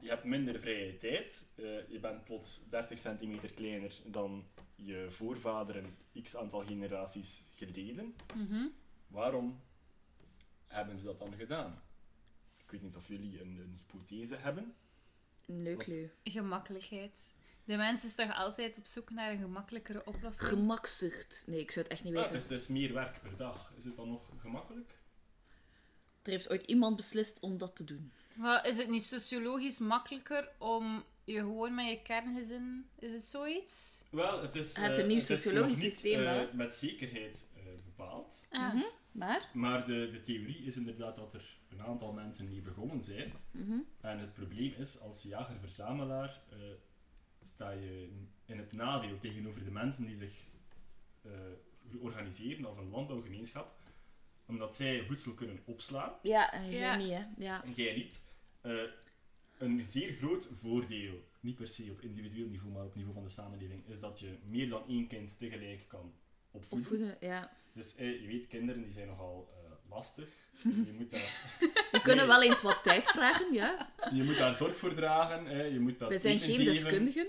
je 0.00 0.08
hebt 0.08 0.24
minder 0.24 0.60
vrije 0.60 0.96
tijd. 0.96 1.46
Eh, 1.54 1.64
je 1.88 1.98
bent 2.00 2.24
plots 2.24 2.60
30 2.70 2.98
centimeter 2.98 3.52
kleiner 3.52 3.94
dan 4.06 4.46
je 4.74 5.06
voorvaderen 5.08 5.96
x 6.22 6.36
aantal 6.36 6.60
generaties 6.60 7.42
geleden. 7.52 8.14
Mhm. 8.36 8.66
Waarom 9.08 9.60
hebben 10.66 10.96
ze 10.96 11.04
dat 11.04 11.18
dan 11.18 11.34
gedaan? 11.34 11.82
Ik 12.64 12.70
weet 12.70 12.82
niet 12.82 12.96
of 12.96 13.08
jullie 13.08 13.40
een, 13.40 13.58
een 13.58 13.74
hypothese 13.78 14.34
hebben. 14.36 14.74
Leuk, 15.46 15.76
Wat- 15.76 15.86
leuk. 15.86 16.12
Gemakkelijkheid. 16.24 17.32
De 17.64 17.76
mens 17.76 18.04
is 18.04 18.14
toch 18.14 18.34
altijd 18.34 18.78
op 18.78 18.86
zoek 18.86 19.10
naar 19.10 19.32
een 19.32 19.38
gemakkelijkere 19.38 20.06
oplossing? 20.06 20.48
Gemakzucht. 20.48 21.44
Nee, 21.46 21.60
ik 21.60 21.70
zou 21.70 21.84
het 21.84 21.92
echt 21.94 22.04
niet 22.04 22.12
Ja, 22.12 22.18
weten. 22.20 22.34
het, 22.34 22.44
is, 22.44 22.50
het 22.50 22.60
is 22.60 22.68
meer 22.68 22.92
werk 22.94 23.20
per 23.22 23.36
dag. 23.36 23.72
Is 23.76 23.84
het 23.84 23.96
dan 23.96 24.08
nog 24.08 24.22
gemakkelijk? 24.38 24.96
Er 26.22 26.30
heeft 26.30 26.50
ooit 26.50 26.62
iemand 26.62 26.96
beslist 26.96 27.40
om 27.40 27.58
dat 27.58 27.76
te 27.76 27.84
doen. 27.84 28.12
Maar 28.34 28.66
is 28.66 28.76
het 28.76 28.88
niet 28.88 29.04
sociologisch 29.04 29.78
makkelijker 29.78 30.48
om 30.58 31.04
je 31.32 31.38
gewoon 31.38 31.74
met 31.74 31.88
je 31.88 32.02
kerngezin... 32.02 32.88
Is 32.98 33.12
het 33.12 33.28
zoiets? 33.28 34.02
Wel, 34.10 34.42
het 34.42 34.54
is, 34.54 34.76
Het 34.76 34.92
eh, 34.92 34.98
een 34.98 35.06
nieuw 35.06 35.18
het 35.18 35.30
is 35.30 35.42
sociologisch 35.42 35.74
nog 35.74 35.82
niet, 35.82 35.92
systeem, 35.92 36.20
eh, 36.20 36.26
hè? 36.26 36.52
met 36.52 36.72
zekerheid 36.74 37.48
eh, 37.56 37.62
bepaald. 37.84 38.46
Ah. 38.50 38.74
Mhm. 38.74 38.82
Maar? 39.12 39.50
Maar 39.52 39.86
de, 39.86 40.10
de 40.12 40.20
theorie 40.20 40.64
is 40.64 40.76
inderdaad 40.76 41.16
dat 41.16 41.34
er 41.34 41.56
een 41.70 41.82
aantal 41.82 42.12
mensen 42.12 42.48
mee 42.50 42.60
begonnen 42.60 43.02
zijn. 43.02 43.32
Mhm. 43.50 43.78
En 44.00 44.18
het 44.18 44.32
probleem 44.32 44.72
is, 44.78 45.00
als 45.00 45.22
jager-verzamelaar 45.22 46.40
eh, 46.50 46.58
sta 47.42 47.70
je 47.70 48.08
in 48.46 48.58
het 48.58 48.72
nadeel 48.72 49.18
tegenover 49.18 49.64
de 49.64 49.70
mensen 49.70 50.06
die 50.06 50.16
zich 50.16 50.32
eh, 51.22 51.30
organiseren 52.00 52.64
als 52.64 52.76
een 52.76 52.90
landbouwgemeenschap, 52.90 53.76
omdat 54.46 54.74
zij 54.74 55.04
voedsel 55.04 55.34
kunnen 55.34 55.58
opslaan, 55.64 56.12
Ja, 56.22 56.52
en 56.52 56.70
jij 56.70 56.78
Ja. 56.80 56.96
niet, 56.96 57.10
hè. 57.10 57.24
Ja. 57.36 57.64
en 57.64 57.72
jij 57.72 57.96
niet. 57.96 58.22
Een 59.58 59.86
zeer 59.86 60.12
groot 60.12 60.48
voordeel, 60.54 61.22
niet 61.40 61.56
per 61.56 61.68
se 61.68 61.90
op 61.90 62.00
individueel 62.00 62.48
niveau, 62.48 62.72
maar 62.72 62.84
op 62.84 62.94
niveau 62.94 63.14
van 63.14 63.22
de 63.24 63.28
samenleving, 63.30 63.82
is 63.88 64.00
dat 64.00 64.18
je 64.20 64.36
meer 64.50 64.68
dan 64.68 64.82
één 64.88 65.06
kind 65.06 65.38
tegelijk 65.38 65.84
kan 65.88 66.12
opvoeden. 66.50 66.90
Opvoeden, 66.92 67.16
ja. 67.20 67.50
Dus 67.72 67.94
eh, 67.96 68.20
je 68.20 68.26
weet, 68.26 68.46
kinderen 68.46 68.82
die 68.82 68.92
zijn 68.92 69.06
nogal 69.06 69.48
eh, 69.52 69.90
lastig. 69.90 70.28
Je 70.86 70.92
moet, 70.98 71.10
daar, 71.10 71.56
Die 71.90 72.00
kunnen 72.02 72.26
Nee. 72.26 72.34
wel 72.36 72.42
eens 72.50 72.62
wat 72.62 72.82
tijd 72.82 73.06
vragen, 73.06 73.52
ja. 73.52 73.92
je 74.12 74.22
moet 74.22 74.36
daar 74.38 74.54
zorg 74.54 74.76
voor 74.76 74.94
dragen. 74.94 75.72
Je 75.72 75.80
moet 75.80 75.98
dat 75.98 76.08
Wij 76.08 76.18
zijn 76.18 76.38
geen 76.38 76.56
geven. 76.56 76.72
deskundigen. 76.72 77.26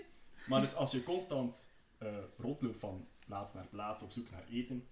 Maar 0.48 0.62
dus 0.62 0.76
als 0.76 0.92
je 0.92 1.04
constant 1.04 1.66
eh, 1.98 2.18
rondloopt 2.38 2.80
van 2.80 3.08
plaats 3.26 3.54
naar 3.54 3.68
plaats 3.68 4.02
op 4.02 4.12
zoek 4.12 4.32
naar 4.32 4.46
eten, 4.52 4.88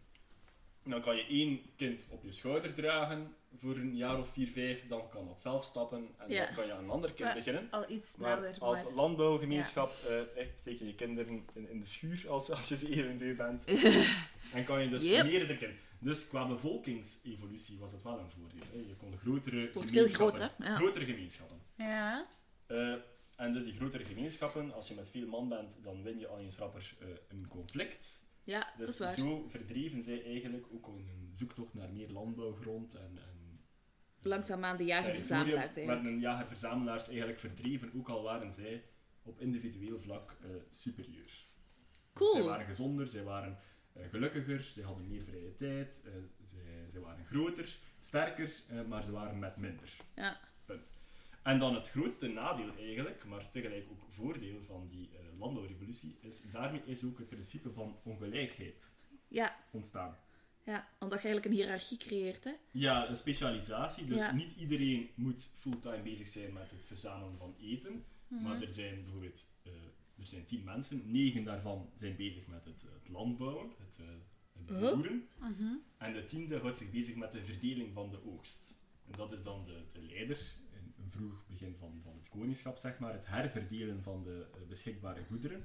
dan 0.84 1.01
kan 1.01 1.15
je 1.15 1.25
één 1.25 1.62
kind 1.75 2.06
op 2.10 2.24
je 2.24 2.32
schouder 2.32 2.74
dragen 2.74 3.36
voor 3.58 3.76
een 3.76 3.96
jaar 3.96 4.20
of 4.20 4.30
vier, 4.30 4.48
vijf. 4.48 4.88
Dan 4.88 5.10
kan 5.10 5.26
dat 5.28 5.42
zelf 5.42 5.64
stappen 5.64 6.08
en 6.18 6.30
Ja. 6.30 6.46
dan 6.46 6.56
kan 6.56 6.66
je 6.66 6.74
aan 6.74 6.84
een 6.84 6.90
ander 6.90 7.14
kind 7.14 7.34
beginnen. 7.34 7.68
Al 7.72 7.90
iets 7.92 8.18
Maar 8.18 8.38
sneller. 8.38 8.60
als 8.60 8.84
maar- 8.84 8.94
landbouwgemeenschap 8.94 9.92
eh, 10.08 10.20
eh, 10.20 10.48
steek 10.56 10.78
je 10.80 10.86
je 10.88 10.96
kinderen 10.96 11.46
in, 11.54 11.70
in 11.70 11.80
de 11.80 11.86
schuur 11.86 12.30
als, 12.30 12.52
als 12.52 12.70
je 12.70 12.78
ze 12.78 12.90
even 12.90 13.18
beu 13.18 13.36
bent. 13.36 13.66
en 14.54 14.66
kan 14.66 14.84
je 14.84 14.90
dus 14.90 15.06
Yep. 15.06 15.24
meerdere 15.26 15.58
kinderen. 15.58 15.82
Dus 16.00 16.28
qua 16.28 16.48
bevolkingsevolutie 16.48 17.78
was 17.80 17.92
het 17.92 18.04
wel 18.04 18.20
een 18.20 18.30
voordeel. 18.30 18.62
Hè. 18.72 18.78
Je 18.78 18.96
kon 18.96 19.18
grotere 19.18 19.70
veel 19.72 19.82
gemeenschappen- 19.82 20.36
groter, 20.42 20.52
hè. 20.58 20.66
Ja. 20.70 20.76
Grotere 20.76 21.06
gemeenschappen. 21.06 21.62
Ja. 21.78 22.28
Eh, 22.68 22.94
en 23.36 23.54
dus 23.54 23.64
die 23.64 23.74
grotere 23.74 24.06
gemeenschappen, 24.06 24.74
als 24.74 24.88
je 24.88 24.96
met 24.96 25.10
veel 25.10 25.28
man 25.28 25.50
bent, 25.50 25.78
dan 25.84 26.04
win 26.04 26.20
je 26.20 26.28
al 26.28 26.40
eens 26.40 26.58
rapper 26.58 26.96
een 27.30 27.48
conflict. 27.48 28.26
Ja, 28.44 28.60
dat 28.60 28.78
Dus 28.78 28.90
is 28.90 28.98
waar. 29.00 29.14
zo 29.14 29.46
verdreven 29.48 30.02
zij 30.02 30.24
eigenlijk 30.24 30.66
ook 30.74 30.88
een 30.88 31.30
zoektocht 31.34 31.74
naar 31.74 31.90
meer 31.90 32.10
landbouwgrond 32.10 32.94
en, 32.94 33.02
en 33.18 33.37
Langzaamaan 34.22 34.78
de 34.78 34.86
jager-verzamelaars 34.86 35.76
eigenlijk. 35.76 36.04
Maar 36.04 36.12
een 36.12 36.20
jager-verzamelaars 36.20 37.08
eigenlijk 37.08 37.40
verdreven, 37.40 37.92
ook 37.96 38.10
al 38.10 38.24
waren 38.24 38.52
zij 38.52 38.84
op 39.28 39.40
individueel 39.40 40.00
vlak 40.00 40.38
eh, 40.42 40.50
superieur. 40.72 41.46
Cool. 42.14 42.34
Zij 42.34 42.44
waren 42.44 42.66
gezonder, 42.66 43.10
zij 43.10 43.24
waren 43.24 43.58
eh, 43.94 44.10
gelukkiger, 44.10 44.62
zij 44.62 44.84
hadden 44.84 45.08
meer 45.08 45.24
vrije 45.24 45.54
tijd, 45.54 46.02
eh, 46.06 46.12
zij, 46.44 46.88
zij 46.88 47.02
waren 47.02 47.26
groter, 47.26 47.78
sterker, 48.00 48.52
maar 48.88 49.04
ze 49.04 49.12
waren 49.12 49.40
met 49.40 49.58
minder. 49.58 49.94
Ja. 50.16 50.40
Punt. 50.66 50.92
En 51.44 51.60
dan 51.60 51.76
het 51.76 51.90
grootste 51.90 52.28
nadeel 52.28 52.76
eigenlijk, 52.78 53.26
maar 53.26 53.50
tegelijk 53.50 53.86
ook 53.92 54.06
voordeel 54.10 54.64
van 54.64 54.88
die 54.88 55.10
landbouwrevolutie, 55.38 56.18
is 56.22 56.52
daarmee 56.52 56.82
is 56.86 57.04
ook 57.06 57.18
het 57.18 57.30
principe 57.30 57.72
van 57.72 58.00
ongelijkheid 58.04 58.92
Ja, 59.28 59.56
ontstaan. 59.72 60.18
Ja, 60.68 60.88
omdat 61.00 61.22
je 61.22 61.28
eigenlijk 61.28 61.46
een 61.46 61.62
hiërarchie 61.62 61.98
creëert, 61.98 62.44
hè. 62.44 62.52
Ja, 62.72 63.10
een 63.10 63.18
specialisatie. 63.18 64.06
Dus 64.06 64.22
Ja. 64.22 64.34
niet 64.34 64.56
iedereen 64.58 65.10
moet 65.16 65.50
fulltime 65.54 66.02
bezig 66.02 66.28
zijn 66.28 66.54
met 66.54 66.72
het 66.72 66.86
verzamelen 66.86 67.38
van 67.38 67.56
eten. 67.62 68.06
Mhm. 68.28 68.44
Maar 68.44 68.62
er 68.62 68.72
zijn 68.72 69.04
bijvoorbeeld 69.04 69.48
eh, 69.64 69.72
er 70.20 70.26
zijn 70.26 70.46
tien 70.46 70.64
mensen, 70.64 71.12
negen 71.12 71.44
daarvan 71.44 71.90
zijn 71.96 72.16
bezig 72.16 72.48
met 72.48 72.66
het, 72.66 72.82
het 73.00 73.10
landbouwen, 73.10 73.70
het, 73.86 73.98
eh, 74.00 74.06
het 74.68 74.80
Huh? 74.80 74.94
boeren. 74.94 75.28
Mhm. 75.40 75.74
En 75.98 76.14
de 76.14 76.24
tiende 76.24 76.60
houdt 76.60 76.78
zich 76.78 76.92
bezig 76.92 77.16
met 77.16 77.32
de 77.32 77.44
verdeling 77.44 77.94
van 77.94 78.10
de 78.12 78.26
oogst. 78.26 78.80
En 79.06 79.12
dat 79.18 79.32
is 79.32 79.44
dan 79.44 79.66
de, 79.66 79.84
de 79.94 80.02
leider, 80.02 80.38
in 80.72 80.94
een 81.04 81.10
vroeg 81.12 81.44
begin 81.48 81.76
van, 81.80 82.00
van 82.04 82.14
het 82.20 82.30
koningschap, 82.30 82.78
zeg 82.78 83.00
maar, 83.00 83.14
het 83.14 83.28
herverdelen 83.28 84.04
van 84.04 84.24
de 84.24 84.46
eh, 84.54 84.68
beschikbare 84.68 85.24
goederen. 85.24 85.64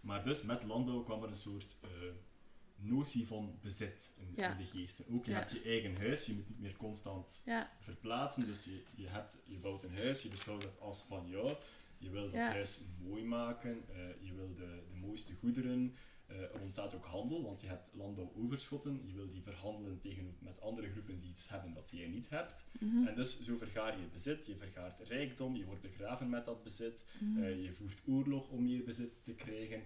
Maar 0.00 0.24
dus 0.24 0.42
met 0.42 0.62
landbouw 0.64 1.02
kwam 1.02 1.22
er 1.22 1.28
een 1.28 1.34
soort 1.36 1.76
eh, 1.80 1.88
notie 2.82 3.26
van 3.26 3.58
bezit 3.60 4.12
in, 4.16 4.32
Ja. 4.36 4.50
in 4.52 4.58
de 4.58 4.70
geesten. 4.70 5.04
Ook 5.10 5.24
je 5.24 5.30
Ja. 5.30 5.36
hebt 5.38 5.50
je 5.50 5.62
eigen 5.62 5.96
huis, 5.96 6.26
je 6.26 6.32
moet 6.34 6.48
niet 6.48 6.60
meer 6.60 6.76
constant 6.76 7.42
Ja, 7.44 7.70
verplaatsen. 7.80 8.46
Dus 8.46 8.64
je, 8.64 8.82
je, 8.94 9.06
hebt, 9.08 9.38
je 9.46 9.58
bouwt 9.58 9.82
een 9.82 9.96
huis, 9.96 10.22
je 10.22 10.28
beschouwt 10.28 10.62
het 10.62 10.80
als 10.80 11.02
van 11.02 11.28
jou. 11.28 11.56
Je 11.98 12.10
wil 12.10 12.30
dat 12.30 12.40
huis 12.40 12.80
mooi 13.02 13.24
maken, 13.24 13.84
eh, 13.88 13.96
je 14.20 14.34
wil 14.34 14.54
de, 14.54 14.82
de 14.90 14.96
mooiste 15.00 15.34
goederen. 15.34 15.94
Eh, 16.26 16.36
er 16.40 16.60
ontstaat 16.60 16.94
ook 16.94 17.04
handel, 17.04 17.42
want 17.42 17.60
je 17.60 17.66
hebt 17.66 17.88
landbouwoverschotten. 17.94 19.00
Je 19.06 19.14
wil 19.14 19.28
die 19.28 19.42
verhandelen 19.42 20.00
tegen, 20.00 20.36
met 20.38 20.60
andere 20.60 20.90
groepen 20.90 21.20
die 21.20 21.30
iets 21.30 21.48
hebben 21.48 21.74
dat 21.74 21.90
jij 21.90 22.06
niet 22.08 22.28
hebt. 22.28 22.64
Mhm. 22.80 23.06
En 23.06 23.14
dus 23.14 23.40
zo 23.40 23.56
vergaar 23.56 24.00
je 24.00 24.06
bezit, 24.06 24.46
je 24.46 24.56
vergaart 24.56 24.98
rijkdom, 24.98 25.56
je 25.56 25.64
wordt 25.64 25.82
begraven 25.82 26.28
met 26.28 26.44
dat 26.44 26.62
bezit. 26.62 27.04
Mhm. 27.20 27.42
Eh, 27.42 27.62
je 27.64 27.72
voert 27.72 28.02
oorlog 28.06 28.48
om 28.48 28.62
meer 28.62 28.84
bezit 28.84 29.24
te 29.24 29.32
krijgen. 29.34 29.82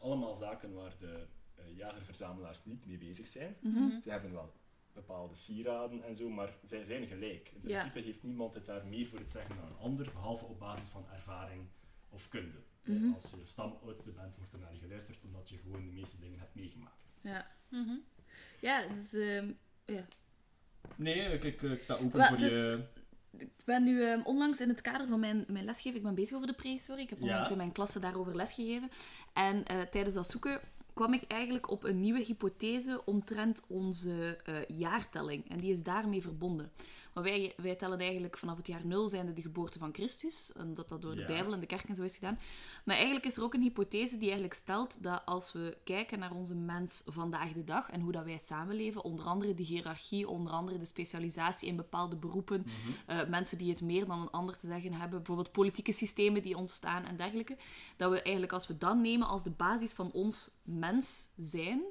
Allemaal 0.00 0.34
zaken 0.34 0.72
waar 0.72 0.94
de 0.98 1.26
eh, 1.58 1.76
jager-verzamelaars 1.76 2.64
niet 2.64 2.86
mee 2.86 2.98
bezig 2.98 3.26
zijn. 3.26 3.56
Mhm. 3.60 4.00
Ze 4.00 4.10
hebben 4.10 4.32
wel 4.32 4.52
bepaalde 4.92 5.34
sieraden 5.34 6.02
en 6.02 6.14
zo, 6.14 6.28
maar 6.28 6.56
zij 6.62 6.84
zijn 6.84 7.06
gelijk. 7.06 7.48
In 7.54 7.60
Ja. 7.68 7.78
principe 7.78 8.00
heeft 8.00 8.22
niemand 8.22 8.54
het 8.54 8.66
daar 8.66 8.86
meer 8.86 9.08
voor 9.08 9.18
het 9.18 9.30
zeggen 9.30 9.56
dan 9.56 9.66
een 9.66 9.76
ander, 9.78 10.10
behalve 10.12 10.44
op 10.44 10.58
basis 10.58 10.88
van 10.88 11.06
ervaring 11.14 11.66
of 12.08 12.28
kunde. 12.28 12.58
Eh, 12.82 12.94
Mhm. 12.94 13.12
Als 13.12 13.30
je 13.30 13.36
stamoudste 13.44 14.12
bent, 14.12 14.36
wordt 14.36 14.52
er 14.52 14.58
naar 14.58 14.74
je 14.74 14.80
geluisterd, 14.80 15.18
omdat 15.24 15.48
je 15.48 15.58
gewoon 15.58 15.86
de 15.86 15.92
meeste 15.92 16.18
dingen 16.18 16.38
hebt 16.38 16.54
meegemaakt. 16.54 17.14
Ja, 17.20 17.46
Mhm. 17.68 17.94
ja 18.60 18.86
dus, 18.86 19.12
ehm, 19.12 19.50
ja. 19.84 20.06
Nee, 20.96 21.32
ik, 21.32 21.44
ik, 21.44 21.62
ik 21.62 21.82
sta 21.82 21.94
open 21.94 22.26
voor 22.26 22.36
dus- 22.38 22.50
je... 22.52 22.84
Ik 23.38 23.50
ben 23.64 23.82
nu 23.84 24.02
ehm, 24.04 24.20
onlangs 24.24 24.60
in 24.60 24.68
het 24.68 24.80
kader 24.80 25.08
van 25.08 25.20
mijn, 25.20 25.44
mijn 25.48 25.64
lesgeven, 25.64 25.98
ik 25.98 26.02
ben 26.04 26.14
bezig 26.14 26.34
over 26.36 26.46
de 26.48 26.54
prehistorie. 26.54 27.02
Ik 27.02 27.10
heb 27.10 27.18
Ja. 27.18 27.24
onlangs 27.24 27.50
in 27.50 27.56
mijn 27.56 27.72
klasse 27.72 27.98
daarover 28.00 28.36
lesgegeven. 28.36 28.90
En 29.32 29.64
eh, 29.64 29.80
tijdens 29.80 30.14
dat 30.14 30.30
zoeken 30.30 30.60
kwam 30.98 31.12
ik 31.12 31.24
eigenlijk 31.28 31.70
op 31.70 31.84
een 31.84 32.00
nieuwe 32.00 32.24
hypothese 32.24 33.00
omtrent 33.04 33.62
onze 33.68 34.38
eh, 34.44 34.54
jaartelling. 34.78 35.50
En 35.50 35.56
die 35.56 35.72
is 35.72 35.82
daarmee 35.82 36.22
verbonden. 36.22 36.70
Maar 37.18 37.26
wij, 37.30 37.52
wij 37.56 37.74
tellen 37.74 37.98
eigenlijk 37.98 38.36
vanaf 38.36 38.56
het 38.56 38.66
jaar 38.66 38.86
nul 38.86 39.08
zijnde 39.08 39.32
de 39.32 39.42
geboorte 39.42 39.78
van 39.78 39.92
Christus. 39.94 40.52
En 40.52 40.74
dat 40.74 40.88
dat 40.88 41.02
door 41.02 41.14
de 41.14 41.20
Ja. 41.20 41.26
Bijbel 41.26 41.52
en 41.52 41.60
de 41.60 41.66
kerk 41.66 41.88
en 41.88 41.94
zo 41.94 42.02
is 42.02 42.14
gedaan. 42.14 42.38
Maar 42.84 42.94
eigenlijk 42.94 43.26
is 43.26 43.36
er 43.36 43.42
ook 43.42 43.54
een 43.54 43.62
hypothese 43.62 44.14
die 44.16 44.24
eigenlijk 44.24 44.54
stelt 44.54 45.02
dat 45.02 45.22
als 45.24 45.52
we 45.52 45.76
kijken 45.84 46.18
naar 46.18 46.32
onze 46.32 46.54
mens 46.54 47.02
vandaag 47.06 47.52
de 47.52 47.64
dag 47.64 47.90
en 47.90 48.00
hoe 48.00 48.12
dat 48.12 48.24
wij 48.24 48.38
samenleven, 48.42 49.04
onder 49.04 49.24
andere 49.24 49.54
de 49.54 49.62
hiërarchie, 49.62 50.28
onder 50.28 50.52
andere 50.52 50.78
de 50.78 50.84
specialisatie 50.84 51.68
in 51.68 51.76
bepaalde 51.76 52.16
beroepen, 52.16 52.64
Mhm. 52.66 53.18
eh, 53.20 53.28
mensen 53.28 53.58
die 53.58 53.70
het 53.70 53.80
meer 53.80 54.06
dan 54.06 54.20
een 54.20 54.30
ander 54.30 54.56
te 54.56 54.66
zeggen 54.66 54.92
hebben, 54.92 55.18
bijvoorbeeld 55.18 55.52
politieke 55.52 55.92
systemen 55.92 56.42
die 56.42 56.56
ontstaan 56.56 57.04
en 57.04 57.16
dergelijke, 57.16 57.56
dat 57.96 58.10
we 58.10 58.22
eigenlijk 58.22 58.52
als 58.52 58.66
we 58.66 58.78
dat 58.78 58.96
nemen 58.96 59.28
als 59.28 59.42
de 59.42 59.50
basis 59.50 59.92
van 59.92 60.12
ons 60.12 60.50
mens 60.62 61.28
zijn, 61.38 61.82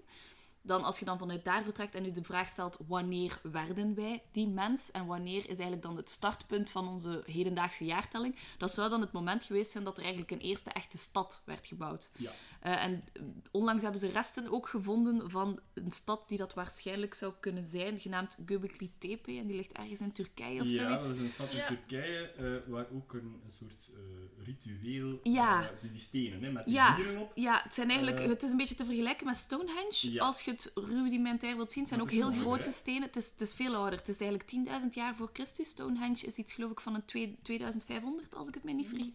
dan 0.67 0.83
als 0.83 1.00
je 1.00 1.05
dan 1.05 1.17
vanuit 1.17 1.45
daar 1.45 1.63
vertrekt 1.63 1.95
en 1.95 2.05
u 2.05 2.12
de 2.12 2.24
vraag 2.24 2.47
stelt 2.50 2.77
wanneer 2.88 3.39
werden 3.43 3.95
wij 3.95 4.24
die 4.31 4.47
mens 4.47 4.91
en 4.91 5.05
wanneer 5.05 5.41
is 5.41 5.47
eigenlijk 5.47 5.81
dan 5.81 5.97
het 5.97 6.09
startpunt 6.09 6.69
van 6.69 6.88
onze 6.88 7.24
hedendaagse 7.25 7.86
jaartelling, 7.86 8.36
dat 8.57 8.71
zou 8.74 8.89
dan 8.89 9.01
het 9.01 9.12
moment 9.12 9.43
geweest 9.43 9.71
zijn 9.71 9.83
dat 9.83 9.97
er 9.97 10.03
eigenlijk 10.03 10.31
een 10.31 10.39
eerste 10.47 10.69
echte 10.69 10.97
stad 10.97 11.41
werd 11.45 11.67
gebouwd. 11.67 12.12
Ja. 12.15 12.31
Eh, 12.59 12.83
en 12.83 13.03
eh, 13.13 13.21
onlangs 13.51 13.81
hebben 13.81 14.00
ze 14.00 14.07
resten 14.09 14.51
ook 14.51 14.67
gevonden 14.67 15.29
van 15.31 15.59
een 15.74 15.91
stad 15.91 16.29
die 16.29 16.38
dat 16.38 16.53
waarschijnlijk 16.53 17.13
zou 17.13 17.33
kunnen 17.39 17.63
zijn, 17.65 18.00
genaamd 18.00 18.38
Göbekli 18.41 18.89
Tepe. 18.97 19.31
En 19.38 19.47
die 19.47 19.55
ligt 19.55 19.71
ergens 19.71 20.01
in 20.01 20.12
Turkije 20.12 20.62
of 20.62 20.67
ja, 20.67 20.83
zoiets. 20.83 21.07
dat 21.07 21.15
is 21.15 21.21
een 21.21 21.29
stad 21.29 21.50
in 21.51 21.57
Ja. 21.57 21.67
Turkije 21.67 22.27
eh, 22.31 22.71
waar 22.71 22.86
ook 22.93 23.13
een, 23.13 23.41
een 23.45 23.51
soort 23.51 23.89
eh, 23.93 24.45
ritueel... 24.45 25.19
Ja. 25.24 25.69
die 25.91 26.00
stenen, 26.01 26.43
hè, 26.43 26.51
met 26.51 26.65
die 26.65 26.74
Ja. 26.74 26.95
dieren 26.95 27.17
op. 27.21 27.31
Ja, 27.36 27.62
het, 27.63 27.74
zijn 27.74 27.89
eigenlijk, 27.89 28.19
het 28.19 28.43
is 28.43 28.51
een 28.51 28.57
beetje 28.57 28.75
te 28.75 28.86
vergelijken 28.86 29.25
met 29.25 29.38
Stonehenge, 29.38 30.12
Ja. 30.12 30.24
als 30.24 30.41
je 30.41 30.51
het 30.64 30.72
rudimentair 30.76 31.56
wilt 31.56 31.72
zien, 31.72 31.84
het 31.84 31.94
zijn 31.94 32.06
Dat 32.06 32.14
ook 32.14 32.16
heel 32.24 32.42
grote 32.42 32.64
hè? 32.68 32.72
stenen. 32.72 33.02
Het 33.02 33.16
is, 33.16 33.26
het 33.26 33.42
is 33.42 33.54
veel 33.54 33.76
ouder. 33.76 34.00
Het 34.00 34.10
is 34.10 34.20
eigenlijk 34.20 34.52
10.000 34.82 34.88
jaar 34.94 35.16
voor 35.16 35.30
Christus. 35.34 35.70
Stonehenge 35.70 36.26
is 36.26 36.36
iets, 36.38 36.54
geloof 36.54 36.72
ik, 36.72 36.80
van 36.80 36.96
een 36.96 37.06
twee- 37.06 37.38
2500, 37.42 38.36
als 38.36 38.48
ik 38.48 38.54
het 38.54 38.64
mij 38.64 38.74
niet 38.74 38.88
vergis. 38.88 39.12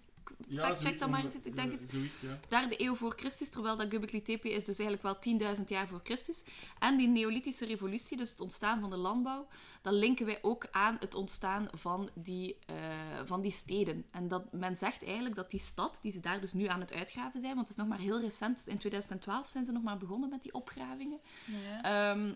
Fact 0.50 0.85
check 0.85 0.99
dat 0.99 1.11
maar 1.11 1.25
eens, 1.25 1.35
ik 1.35 1.57
denk 1.57 1.73
eh, 1.73 1.79
het. 1.79 1.91
Zoiets, 1.91 2.21
ja. 2.21 2.38
Derde 2.49 2.83
eeuw 2.83 2.95
voor 2.95 3.12
Christus, 3.17 3.49
terwijl 3.49 3.76
dat 3.76 3.95
Göbekli 3.95 4.23
Tepe 4.23 4.52
is 4.52 4.64
dus 4.64 4.79
eigenlijk 4.79 5.02
wel 5.02 5.57
10.000 5.57 5.64
jaar 5.64 5.88
voor 5.88 6.00
Christus. 6.05 6.45
En 6.79 6.97
die 6.97 7.09
neolithische 7.09 7.67
revolutie, 7.67 8.17
dus 8.17 8.31
het 8.31 8.41
ontstaan 8.41 8.81
van 8.81 8.91
de 8.91 8.97
landbouw, 8.97 9.47
dat 9.83 9.93
linken 9.93 10.26
wij 10.26 10.38
ook 10.43 10.67
aan 10.71 10.97
het 11.00 11.14
ontstaan 11.14 11.69
van 11.73 12.11
die, 12.14 12.57
eh, 12.67 12.76
van 13.25 13.41
die 13.41 13.52
steden. 13.52 14.05
En 14.11 14.29
dat 14.29 14.52
men 14.52 14.76
zegt 14.76 15.05
eigenlijk 15.05 15.35
dat 15.35 15.50
die 15.50 15.61
stad, 15.61 15.99
die 16.02 16.12
ze 16.12 16.21
daar 16.21 16.41
dus 16.41 16.52
nu 16.52 16.67
aan 16.67 16.81
het 16.81 16.93
uitgraven 16.93 17.41
zijn, 17.41 17.55
want 17.55 17.69
het 17.69 17.76
is 17.76 17.83
nog 17.83 17.93
maar 17.93 18.07
heel 18.07 18.21
recent, 18.21 18.67
in 18.67 18.79
2012 18.79 19.49
zijn 19.49 19.64
ze 19.64 19.73
nog 19.73 19.83
maar 19.83 19.99
begonnen 19.99 20.29
met 20.29 20.43
die 20.43 20.55
opgravingen. 20.55 21.21
Ja. 21.47 21.83
Ehm, 21.83 22.33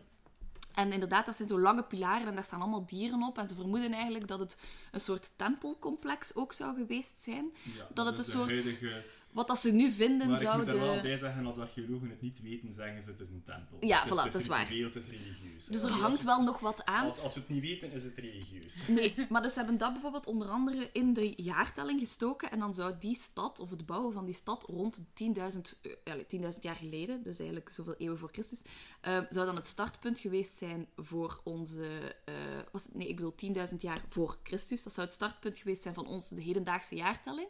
en 0.76 0.92
inderdaad, 0.92 1.26
dat 1.26 1.36
zijn 1.36 1.48
zo 1.48 1.58
lange 1.60 1.82
pilaren 1.82 2.26
en 2.28 2.34
daar 2.34 2.44
staan 2.44 2.60
allemaal 2.60 2.86
dieren 2.86 3.22
op. 3.22 3.38
En 3.38 3.48
ze 3.48 3.54
vermoeden 3.54 3.92
eigenlijk 3.92 4.28
dat 4.28 4.38
het 4.38 4.56
een 4.92 5.00
soort 5.00 5.30
tempelcomplex 5.36 6.34
ook 6.34 6.52
zou 6.52 6.76
geweest 6.76 7.22
zijn. 7.22 7.52
Ja, 7.76 7.86
Dat 7.94 8.06
het 8.06 8.18
een 8.18 8.24
soort- 8.24 8.48
huidige- 8.48 9.04
Wat 9.36 9.46
dat 9.46 9.58
ze 9.58 9.72
nu 9.72 9.90
vinden, 9.90 10.26
Maar 10.28 10.40
ik 10.40 10.46
zou 10.46 10.58
moet 10.58 10.68
er 10.68 10.78
wel 10.80 11.00
bij 11.02 11.16
zeggen, 11.16 11.46
als 11.46 11.56
archeologen 11.56 12.08
het 12.10 12.20
niet 12.20 12.42
weten, 12.42 12.72
zeggen 12.72 13.02
ze 13.02 13.10
het 13.10 13.20
is 13.20 13.28
een 13.28 13.42
tempel. 13.44 13.76
Ja, 13.80 14.02
Dus 14.04 14.12
voilà, 14.12 14.22
het 14.22 14.32
dat 14.32 14.40
is 14.40 14.46
waar. 14.46 14.68
Het 14.68 14.94
is 14.96 15.06
religieus. 15.06 15.64
Dus 15.64 15.82
Als- 15.82 15.82
er 15.82 15.90
als 15.90 16.00
hangt 16.00 16.18
we- 16.18 16.24
wel 16.24 16.42
nog 16.42 16.58
wat 16.58 16.84
aan. 16.84 17.04
Als, 17.04 17.18
als 17.18 17.34
we 17.34 17.40
het 17.40 17.48
niet 17.48 17.60
weten, 17.60 17.92
is 17.92 18.04
het 18.04 18.16
religieus. 18.18 18.86
Nee, 18.98 19.14
maar 19.28 19.42
dus 19.42 19.52
ze 19.52 19.58
hebben 19.58 19.76
dat 19.78 19.92
bijvoorbeeld 19.92 20.26
onder 20.26 20.48
andere 20.48 20.88
in 20.92 21.12
de 21.12 21.32
jaartelling 21.36 22.00
gestoken. 22.00 22.50
En 22.50 22.58
dan 22.58 22.74
zou 22.74 22.94
die 23.00 23.16
stad, 23.16 23.58
of 23.60 23.70
het 23.70 23.86
bouwen 23.86 24.12
van 24.12 24.24
die 24.24 24.34
stad, 24.34 24.62
rond 24.62 25.00
10.000 25.14 25.80
eh, 25.82 25.92
allee, 26.12 26.26
10.000 26.26 26.62
jaar 26.62 26.76
geleden, 26.76 27.22
dus 27.22 27.38
eigenlijk 27.38 27.70
zoveel 27.70 27.94
eeuwen 27.98 28.18
voor 28.18 28.28
Christus, 28.32 28.62
eh, 29.00 29.18
zou 29.30 29.46
dan 29.46 29.56
het 29.56 29.66
startpunt 29.66 30.18
geweest 30.18 30.56
zijn 30.58 30.86
voor 30.96 31.40
onze... 31.44 31.88
eh, 32.24 32.34
was 32.72 32.82
het, 32.82 32.94
nee, 32.94 33.08
ik 33.08 33.16
bedoel 33.16 33.34
10.000 33.70 33.76
jaar 33.80 34.00
voor 34.08 34.38
Christus. 34.42 34.82
Dat 34.82 34.92
zou 34.92 35.06
het 35.06 35.14
startpunt 35.16 35.58
geweest 35.58 35.82
zijn 35.82 35.94
van 35.94 36.06
onze 36.06 36.34
de 36.34 36.42
hedendaagse 36.42 36.94
jaartelling. 36.94 37.48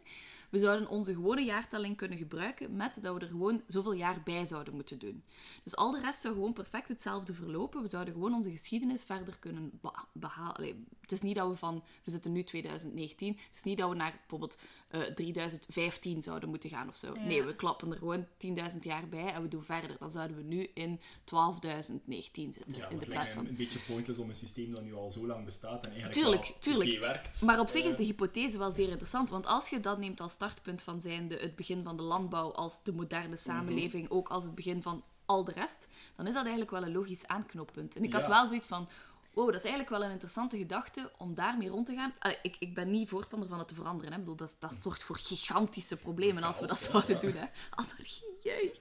We 0.50 0.58
zouden 0.58 0.88
onze 0.88 1.14
gewone 1.14 1.44
jaartelling 1.44 1.96
kunnen 1.96 2.18
gebruiken 2.18 2.76
met 2.76 2.98
dat 3.02 3.14
we 3.14 3.20
er 3.20 3.26
gewoon 3.26 3.62
zoveel 3.66 3.92
jaar 3.92 4.22
bij 4.24 4.44
zouden 4.44 4.74
moeten 4.74 4.98
doen. 4.98 5.22
Dus 5.62 5.76
al 5.76 5.90
de 5.90 6.00
rest 6.00 6.20
zou 6.20 6.34
gewoon 6.34 6.52
perfect 6.52 6.88
hetzelfde 6.88 7.34
verlopen. 7.34 7.82
We 7.82 7.88
zouden 7.88 8.14
gewoon 8.14 8.34
onze 8.34 8.50
geschiedenis 8.50 9.04
verder 9.04 9.38
kunnen 9.38 9.70
beha- 9.80 10.06
behalen. 10.12 10.86
Het 11.00 11.12
is 11.12 11.20
niet 11.20 11.36
dat 11.36 11.48
we 11.48 11.56
van, 11.56 11.82
we 12.04 12.10
zitten 12.10 12.32
nu 12.32 12.42
2019, 12.42 13.28
het 13.28 13.54
is 13.56 13.62
niet 13.62 13.78
dat 13.78 13.88
we 13.88 13.94
naar 13.94 14.16
bijvoorbeeld 14.20 14.56
eh, 14.90 15.00
3015 15.00 16.22
zouden 16.22 16.48
moeten 16.48 16.70
gaan 16.70 16.88
of 16.88 16.96
zo. 16.96 17.14
Ja. 17.14 17.24
Nee, 17.24 17.42
we 17.42 17.54
klappen 17.56 17.90
er 17.92 17.98
gewoon 17.98 18.26
10.000 18.72 18.78
jaar 18.80 19.08
bij 19.08 19.32
en 19.32 19.42
we 19.42 19.48
doen 19.48 19.64
verder. 19.64 19.96
Dan 19.98 20.10
zouden 20.10 20.36
we 20.36 20.42
nu 20.42 20.70
in 20.74 21.00
12.019 21.24 22.30
zitten, 22.32 22.62
Ja, 22.66 22.88
in 22.88 22.98
de 22.98 23.04
het 23.04 23.08
plaats 23.08 23.32
van... 23.32 23.46
een 23.46 23.56
beetje 23.56 23.78
pointless 23.78 24.20
om 24.20 24.28
een 24.28 24.36
systeem 24.36 24.74
dat 24.74 24.82
nu 24.84 24.94
al 24.94 25.10
zo 25.10 25.26
lang 25.26 25.44
bestaat 25.44 25.86
en 25.86 25.92
eigenlijk 25.92 26.12
Tuurlijk, 26.12 26.54
tuurlijk. 26.58 27.00
werkt. 27.00 27.42
Maar 27.42 27.60
op 27.60 27.68
zich 27.68 27.84
is 27.84 27.92
Eh, 27.92 27.96
de 27.98 28.04
hypothese 28.04 28.58
wel 28.58 28.70
zeer 28.72 28.88
interessant, 28.88 29.30
want 29.30 29.46
als 29.46 29.68
je 29.68 29.80
dat 29.80 29.98
neemt 29.98 30.20
als 30.20 30.32
startpunt 30.32 30.82
van 30.82 31.00
zijnde 31.00 31.36
het 31.36 31.56
begin 31.56 31.84
van 31.84 31.96
de 31.96 32.02
landbouw, 32.02 32.52
als 32.52 32.82
de 32.82 32.92
moderne 32.92 33.36
samenleving, 33.36 34.10
ook 34.10 34.28
als 34.28 34.44
het 34.44 34.54
begin 34.54 34.82
van 34.82 35.04
al 35.26 35.44
de 35.44 35.52
rest, 35.52 35.88
dan 36.16 36.26
is 36.26 36.32
dat 36.32 36.42
eigenlijk 36.42 36.70
wel 36.70 36.82
een 36.82 36.92
logisch 36.92 37.26
aanknoppunt. 37.26 37.96
En 37.96 38.04
ik 38.04 38.12
had 38.12 38.26
wel 38.26 38.46
zoiets 38.46 38.68
van, 38.68 38.88
wow, 39.36 39.46
dat 39.46 39.54
is 39.54 39.70
eigenlijk 39.70 39.90
wel 39.90 40.04
een 40.04 40.10
interessante 40.10 40.56
gedachte 40.56 41.12
om 41.18 41.34
daarmee 41.34 41.68
rond 41.68 41.86
te 41.86 41.94
gaan. 41.94 42.14
Allee, 42.18 42.38
ik, 42.42 42.56
ik 42.58 42.74
ben 42.74 42.90
niet 42.90 43.08
voorstander 43.08 43.48
van 43.48 43.58
het 43.58 43.68
te 43.68 43.74
veranderen. 43.74 44.12
Hè. 44.12 44.18
Ik 44.18 44.24
bedoel, 44.24 44.36
dat, 44.36 44.56
dat 44.60 44.74
zorgt 44.74 45.04
voor 45.04 45.16
gigantische 45.16 45.96
problemen 45.96 46.42
als 46.42 46.60
we 46.60 46.66
dat 46.66 46.78
zouden 46.78 47.20
doen. 47.20 47.32
Hè. 47.32 47.46
Anarchie, 47.70 48.36
jee. 48.40 48.72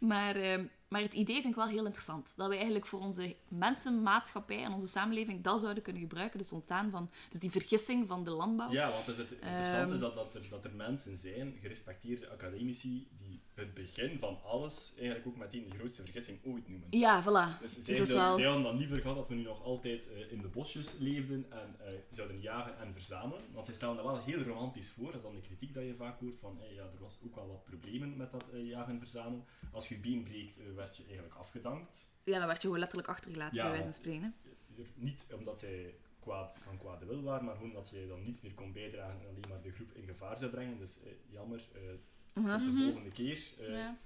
Maar, 0.00 0.36
ehm, 0.36 0.66
maar 0.88 1.00
het 1.02 1.14
idee 1.14 1.34
vind 1.34 1.48
ik 1.48 1.54
wel 1.54 1.66
heel 1.68 1.84
interessant. 1.84 2.32
Dat 2.36 2.48
we 2.48 2.54
eigenlijk 2.54 2.86
voor 2.86 3.00
onze 3.00 3.36
mensen, 3.48 4.02
maatschappij 4.02 4.62
en 4.64 4.72
onze 4.72 4.86
samenleving 4.86 5.42
dat 5.42 5.60
zouden 5.60 5.82
kunnen 5.82 6.02
gebruiken. 6.02 6.38
Dus 6.38 6.52
ontstaan 6.52 6.90
van 6.90 7.10
dus 7.30 7.40
die 7.40 7.50
vergissing 7.50 8.06
van 8.08 8.24
de 8.24 8.30
landbouw. 8.30 8.70
Ja, 8.72 8.90
want 8.90 9.06
dus 9.06 9.16
het 9.16 9.30
interessante 9.30 9.76
Ehm. 9.84 9.92
is 9.92 10.00
dat, 10.00 10.14
dat, 10.14 10.34
er, 10.34 10.42
dat 10.50 10.64
er 10.64 10.74
mensen 10.74 11.16
zijn, 11.16 11.56
gerespecteerde 11.60 12.28
academici, 12.30 13.08
die 13.18 13.40
het 13.54 13.74
begin 13.74 14.18
van 14.18 14.38
alles 14.44 14.92
eigenlijk 14.96 15.26
ook 15.26 15.36
meteen 15.36 15.64
de 15.70 15.76
grootste 15.76 16.02
vergissing 16.02 16.38
ooit 16.44 16.68
noemen. 16.68 16.86
Ja, 16.90 17.22
voilà. 17.22 17.60
Dus 17.60 17.74
Dus 17.74 17.84
zij, 17.84 17.94
zouden- 17.94 18.16
wel... 18.16 18.34
zij 18.34 18.44
hadden 18.44 18.62
dan 18.62 18.76
liever 18.76 19.00
gehad 19.00 19.16
dat 19.16 19.28
we 19.28 19.34
nu 19.34 19.42
nog 19.42 19.62
altijd 19.62 20.08
eh, 20.08 20.32
in 20.32 20.40
de 20.40 20.48
bosjes 20.48 20.98
leefden 20.98 21.46
en 21.50 21.74
eh, 21.86 21.92
zouden 22.10 22.40
jagen 22.40 22.78
en 22.78 22.92
verzamelen. 22.92 23.42
Want 23.52 23.66
zij 23.66 23.74
stellen 23.74 23.96
dat 23.96 24.04
wel 24.04 24.22
heel 24.24 24.42
romantisch 24.42 24.90
voor. 24.92 25.06
Dat 25.06 25.14
is 25.14 25.22
dan 25.22 25.34
de 25.34 25.40
kritiek 25.40 25.74
dat 25.74 25.84
je 25.84 25.94
vaak 25.94 26.20
hoort 26.20 26.38
van 26.38 26.58
ja, 26.74 26.82
er 26.82 27.00
was 27.00 27.18
ook 27.24 27.34
wel 27.34 27.46
wat 27.48 27.64
problemen 27.64 28.16
met 28.16 28.30
dat 28.30 28.44
eh, 28.52 28.68
jagen 28.68 28.92
en 28.92 28.98
verzamelen. 28.98 29.44
Als 29.72 29.88
je 29.88 29.98
been 29.98 30.22
breekt, 30.22 30.73
werd 30.74 30.96
je 30.96 31.04
eigenlijk 31.04 31.34
afgedankt. 31.34 32.12
Ja, 32.24 32.38
dan 32.38 32.46
werd 32.46 32.56
je 32.56 32.62
gewoon 32.62 32.78
letterlijk 32.78 33.08
achtergelaten, 33.08 33.56
Ja, 33.56 33.62
bij 33.62 33.70
wijze 33.70 33.84
van 33.86 33.96
spreken. 33.96 34.34
Niet 34.94 35.26
omdat 35.34 35.58
zij 35.58 35.94
kwaad 36.20 36.60
van 36.62 36.78
kwade 36.78 37.06
wil 37.06 37.22
waren, 37.22 37.44
maar 37.44 37.56
gewoon 37.56 37.72
dat 37.72 37.90
jij 37.94 38.06
dan 38.06 38.22
niets 38.22 38.40
meer 38.40 38.54
kon 38.54 38.72
bijdragen 38.72 39.20
en 39.20 39.26
alleen 39.28 39.44
maar 39.48 39.62
de 39.62 39.72
groep 39.72 39.92
in 39.92 40.06
gevaar 40.06 40.38
zou 40.38 40.50
brengen. 40.50 40.78
Dus 40.78 41.02
eh, 41.02 41.10
jammer, 41.30 41.68
eh, 41.74 41.80
Mhm. 42.42 42.58
tot 42.64 42.74
de 42.76 42.82
volgende 42.84 43.10
keer. 43.10 43.38
eh. 43.58 43.68
Ja. 43.68 43.96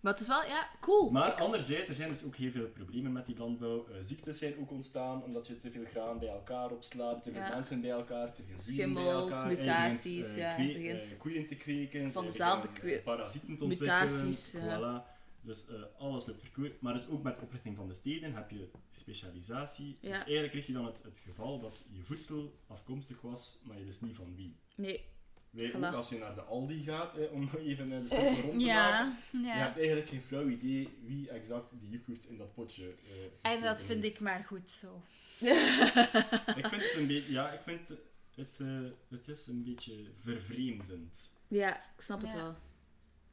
Maar 0.00 0.12
het 0.14 0.20
is 0.22 0.28
wel, 0.28 0.44
ja, 0.44 0.70
cool. 0.80 1.10
Maar 1.10 1.32
anderzijds, 1.32 1.88
er 1.88 1.94
zijn 1.94 2.08
dus 2.08 2.24
ook 2.24 2.36
heel 2.36 2.50
veel 2.50 2.66
problemen 2.68 3.12
met 3.12 3.26
die 3.26 3.36
landbouw. 3.38 3.86
Eh, 3.88 3.96
ziektes 4.00 4.38
zijn 4.38 4.58
ook 4.58 4.70
ontstaan 4.70 5.22
omdat 5.22 5.46
je 5.46 5.56
te 5.56 5.70
veel 5.70 5.84
graan 5.84 6.18
bij 6.18 6.28
elkaar 6.28 6.70
opslaat, 6.70 7.22
te 7.22 7.32
veel 7.32 7.40
Ja. 7.40 7.48
mensen 7.48 7.80
bij 7.80 7.90
elkaar, 7.90 8.32
te 8.32 8.42
veel 8.42 8.56
dieren 8.74 8.94
bij 8.94 9.06
elkaar. 9.08 9.50
Je 9.50 9.56
mutaties, 9.56 10.34
begint, 10.34 10.36
eh, 10.36 10.42
ja, 10.42 10.56
begint 10.56 11.12
eh, 11.12 11.18
koeien 11.18 11.46
te 11.46 11.54
kweken, 11.54 12.12
van 12.12 12.22
ze 12.22 12.28
dezelfde 12.28 12.68
eh, 12.68 12.74
kwe- 12.74 13.02
parasieten 13.04 13.56
te 13.56 13.64
ontwikkelen. 13.64 14.00
mutaties. 14.02 14.56
Voilà. 14.56 15.15
Dus 15.46 15.66
eh, 15.66 15.74
alles 15.98 16.26
loopt 16.26 16.40
verkeerd. 16.40 16.80
Maar 16.80 16.92
dus 16.92 17.08
ook 17.08 17.22
met 17.22 17.36
de 17.36 17.42
oprichting 17.42 17.76
van 17.76 17.88
de 17.88 17.94
steden 17.94 18.34
heb 18.34 18.50
je 18.50 18.68
specialisatie. 18.92 19.98
Ja. 20.00 20.08
Dus 20.08 20.18
eigenlijk 20.18 20.50
kreeg 20.50 20.66
je 20.66 20.72
dan 20.72 20.84
het, 20.86 21.02
het 21.02 21.18
geval 21.18 21.60
dat 21.60 21.84
je 21.92 22.02
voedsel 22.02 22.58
afkomstig 22.66 23.20
was, 23.20 23.60
maar 23.64 23.78
je 23.78 23.84
wist 23.84 24.02
niet 24.02 24.16
van 24.16 24.34
wie. 24.36 24.56
Nee, 24.76 25.04
Wij 25.50 25.70
Voilà. 25.70 25.74
ook 25.76 25.82
als 25.94 26.08
je 26.08 26.18
naar 26.18 26.34
de 26.34 26.40
Aldi 26.42 26.82
gaat, 26.82 27.12
hè, 27.14 27.24
om 27.24 27.50
even 27.58 27.92
eh, 27.92 28.00
de 28.00 28.06
stap 28.06 28.20
rond 28.44 28.60
te 28.60 28.66
maken. 28.66 28.66
Ja, 28.66 29.16
Je 29.32 29.38
ja. 29.38 29.52
hebt 29.56 29.76
eigenlijk 29.76 30.08
geen 30.08 30.20
flauw 30.22 30.48
idee 30.48 30.88
wie 31.04 31.30
exact 31.30 31.70
die 31.78 31.90
yoghurt 31.90 32.24
in 32.24 32.36
dat 32.36 32.54
potje 32.54 32.94
eh 33.42 33.52
En 33.52 33.62
dat 33.62 33.82
vind 33.82 34.02
heeft. 34.02 34.14
ik 34.14 34.20
maar 34.20 34.44
goed 34.44 34.70
zo. 34.70 35.02
Ik 36.56 36.66
vind 36.66 36.82
het 36.82 36.94
een 36.96 37.06
beetje... 37.06 37.32
Ja, 37.32 37.50
ik 37.52 37.60
vind 37.60 37.88
het... 38.34 38.60
eh, 38.60 38.80
het 39.08 39.28
is 39.28 39.46
een 39.46 39.64
beetje 39.64 39.94
vervreemdend. 40.16 41.32
ja, 41.48 41.76
ik 41.76 42.00
snap 42.00 42.20
het 42.20 42.30
Ja. 42.30 42.36
wel. 42.36 42.56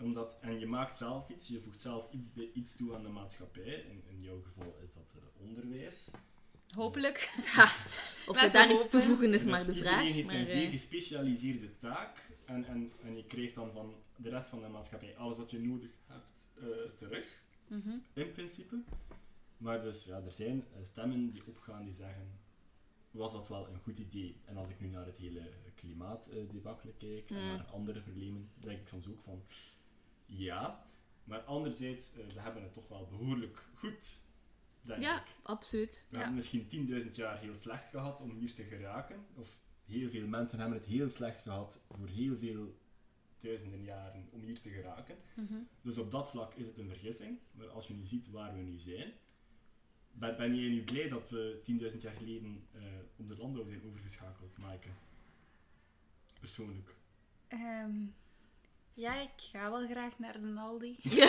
Omdat, 0.04 0.38
en 0.42 0.60
je 0.60 0.66
maakt 0.66 0.96
zelf 0.98 1.30
iets, 1.30 1.48
je 1.48 1.60
voegt 1.62 1.80
zelf 1.80 2.12
iets, 2.12 2.34
bij, 2.34 2.50
iets 2.54 2.76
toe 2.76 2.96
aan 2.96 3.04
de 3.04 3.10
maatschappij. 3.10 3.74
In, 3.90 4.04
in 4.10 4.22
jouw 4.22 4.42
geval 4.42 4.76
is 4.84 4.94
dat 4.94 5.14
eh, 5.18 5.42
onderwijs. 5.48 6.10
Hopelijk. 6.76 7.32
Of 7.36 8.26
we 8.26 8.34
Laten 8.34 8.52
daar 8.52 8.68
we 8.68 8.74
iets 8.74 8.90
toevoegen 8.90 9.34
is 9.34 9.42
Dus 9.42 9.52
maar 9.52 9.66
de 9.66 9.74
Iedereen 9.74 9.92
vraag. 9.94 10.04
heeft 10.14 10.26
Maar, 10.28 10.34
zijn 10.36 10.46
zeer 10.46 10.66
eh, 10.66 10.72
gespecialiseerde 10.72 11.78
taak. 11.78 12.30
En, 12.46 12.66
en, 12.66 12.92
en 13.04 13.16
je 13.16 13.26
krijgt 13.26 13.56
dan 13.56 13.72
van 13.72 13.94
de 14.16 14.30
rest 14.30 14.48
van 14.48 14.62
de 14.62 14.68
maatschappij 14.68 15.18
alles 15.18 15.38
wat 15.38 15.52
je 15.52 15.60
nodig 15.60 15.90
hebt 16.08 16.48
eh, 16.60 16.68
terug. 16.96 17.42
Mhm. 17.68 17.90
in 18.14 18.32
principe. 18.32 18.76
Maar 19.58 19.82
dus 19.82 20.06
ja, 20.06 20.22
er 20.26 20.32
zijn 20.32 20.66
eh, 20.76 20.84
stemmen 20.84 21.32
die 21.32 21.42
opgaan 21.48 21.84
die 21.84 21.94
zeggen, 21.94 22.28
was 23.12 23.32
dat 23.32 23.48
wel 23.48 23.68
een 23.68 23.80
goed 23.84 23.98
idee? 23.98 24.36
En 24.46 24.58
als 24.58 24.70
ik 24.70 24.80
nu 24.80 24.88
naar 24.88 25.06
het 25.06 25.18
hele 25.18 25.50
klimaatdebakkelen 25.76 26.98
kijk 26.98 27.30
en 27.30 27.36
Mm. 27.36 27.48
naar 27.48 27.66
andere 27.74 28.02
problemen, 28.02 28.50
denk 28.60 28.80
ik 28.80 28.88
soms 28.88 29.08
ook 29.08 29.20
van, 29.20 29.42
ja. 30.26 30.86
Maar 31.24 31.40
anderzijds, 31.40 32.14
eh, 32.14 32.26
we 32.34 32.40
hebben 32.40 32.64
het 32.64 32.74
toch 32.74 32.88
wel 32.88 33.08
behoorlijk 33.08 33.64
goed, 33.74 34.22
denk 34.82 35.02
ja, 35.02 35.22
ik. 35.22 35.28
absoluut. 35.44 36.06
We 36.10 36.16
Ja. 36.16 36.18
hebben 36.18 36.36
misschien 36.36 36.68
10.000 36.68 37.16
jaar 37.16 37.38
heel 37.40 37.56
slecht 37.56 37.90
gehad 37.90 38.22
om 38.22 38.32
hier 38.32 38.54
te 38.54 38.64
geraken. 38.64 39.26
Of 39.36 39.58
heel 39.86 40.10
veel 40.10 40.28
mensen 40.28 40.60
hebben 40.60 40.78
het 40.78 40.88
heel 40.88 41.10
slecht 41.10 41.42
gehad 41.42 41.84
voor 41.92 42.08
heel 42.08 42.38
veel 42.38 42.78
duizenden 43.40 43.84
jaren 43.84 44.28
om 44.32 44.42
hier 44.42 44.60
te 44.62 44.70
geraken. 44.70 45.16
Mhm. 45.36 45.54
Dus 45.82 45.98
op 45.98 46.12
dat 46.12 46.30
vlak 46.30 46.54
is 46.54 46.68
het 46.68 46.78
een 46.78 46.90
vergissing. 46.90 47.40
Maar 47.52 47.70
als 47.70 47.88
je 47.88 47.94
nu 47.94 48.06
ziet 48.06 48.30
waar 48.30 48.54
we 48.56 48.62
nu 48.62 48.78
zijn, 48.80 49.14
ben, 50.12 50.38
ben 50.38 50.56
jij 50.56 50.70
nu 50.70 50.84
blij 50.84 51.10
dat 51.10 51.30
we 51.30 51.60
10.000 51.64 52.02
jaar 52.02 52.16
geleden 52.16 52.68
eh, 52.72 52.82
op 53.16 53.28
de 53.28 53.38
landbouw 53.38 53.66
zijn 53.66 53.84
overgeschakeld, 53.86 54.58
Maaike? 54.58 54.90
Persoonlijk. 56.40 56.96
Ehm, 57.48 58.06
ja, 58.94 59.22
ik 59.22 59.30
ga 59.52 59.70
wel 59.72 59.88
graag 59.90 60.12
naar 60.18 60.34
de 60.42 60.60
Aldi. 60.60 60.96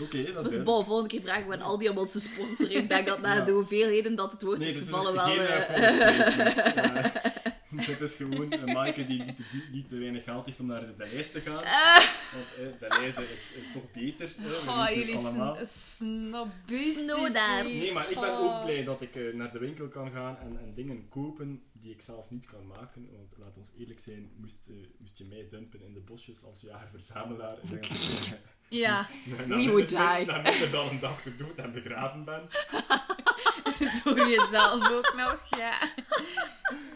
Oké, 0.00 0.32
dat 0.32 0.44
is 0.46 0.50
Dus 0.54 0.62
bon, 0.62 0.84
volgende 0.84 1.08
keer 1.08 1.20
vragen 1.20 1.46
we 1.48 1.54
aan 1.54 1.62
Aldi 1.62 1.88
om 1.88 1.98
ons 1.98 2.12
te 2.12 2.20
sponsoren. 2.20 2.76
Ik 2.76 2.88
denk 2.88 3.06
dat 3.06 3.20
na 3.20 3.34
Ja. 3.34 3.40
de 3.40 3.52
hoeveelheden 3.52 4.14
dat 4.14 4.32
het 4.32 4.42
woord 4.42 4.58
Nee, 4.58 4.68
is 4.68 4.76
gevallen 4.76 5.12
dus 5.12 5.22
wel... 5.24 5.24
geen 5.24 5.46
eh, 5.46 7.04
eh. 7.78 7.88
Eh, 7.88 7.92
Het 7.94 8.00
is 8.00 8.14
gewoon 8.14 8.52
een 8.52 8.72
Maaike 8.72 9.06
die 9.06 9.22
niet 9.22 9.36
te, 9.36 9.42
niet 9.72 9.88
te 9.88 9.96
weinig 9.98 10.24
geld 10.24 10.46
heeft 10.46 10.60
om 10.60 10.66
naar 10.66 10.80
de 10.80 10.94
Delijs 10.96 11.30
te 11.30 11.40
gaan. 11.40 11.64
Ah. 11.64 12.04
Want 12.32 12.54
eh, 12.80 12.88
Delijs 12.88 13.16
is, 13.18 13.52
is 13.52 13.72
toch 13.72 13.92
beter. 13.92 14.30
hè, 14.38 14.48
we 14.48 14.70
Oh, 14.70 14.86
jullie 14.94 15.16
allemaal. 15.16 15.54
sn 15.54 15.64
snobbistisch. 15.64 17.06
Nee, 17.06 17.92
maar 17.92 18.10
ik 18.10 18.20
ben 18.20 18.38
Oh. 18.38 18.44
ook 18.58 18.64
blij 18.64 18.84
dat 18.84 19.00
ik 19.00 19.16
eh, 19.16 19.34
naar 19.34 19.52
de 19.52 19.58
winkel 19.58 19.88
kan 19.88 20.10
gaan 20.10 20.38
en, 20.38 20.58
en 20.60 20.74
dingen 20.74 21.08
kopen 21.08 21.62
die 21.72 21.92
ik 21.92 22.00
zelf 22.02 22.30
niet 22.30 22.44
kan 22.46 22.66
maken. 22.66 23.08
Want 23.16 23.32
laat 23.38 23.56
ons 23.56 23.70
eerlijk 23.78 24.00
zijn, 24.00 24.30
moest, 24.36 24.66
eh, 24.68 24.74
moest 24.98 25.18
je 25.18 25.24
mij 25.24 25.46
dumpen 25.50 25.80
in 25.82 25.94
de 25.94 26.00
bosjes 26.00 26.44
als 26.44 26.60
jager-verzamelaar. 26.60 27.56
Eh, 27.72 27.78
Ja, 28.68 29.08
na- 29.24 29.36
We 29.36 29.46
na 29.46 29.70
would 29.70 29.88
die. 29.88 29.98
Na 30.26 30.40
minder 30.42 30.70
dan 30.70 30.88
een 30.88 31.00
dag 31.00 31.22
gedood 31.22 31.54
en 31.56 31.72
begraven 31.72 32.24
ben. 32.24 32.48
door 34.04 34.28
jezelf 34.28 34.90
ook 34.90 35.14
nog, 35.16 35.38
ja. 35.58 35.78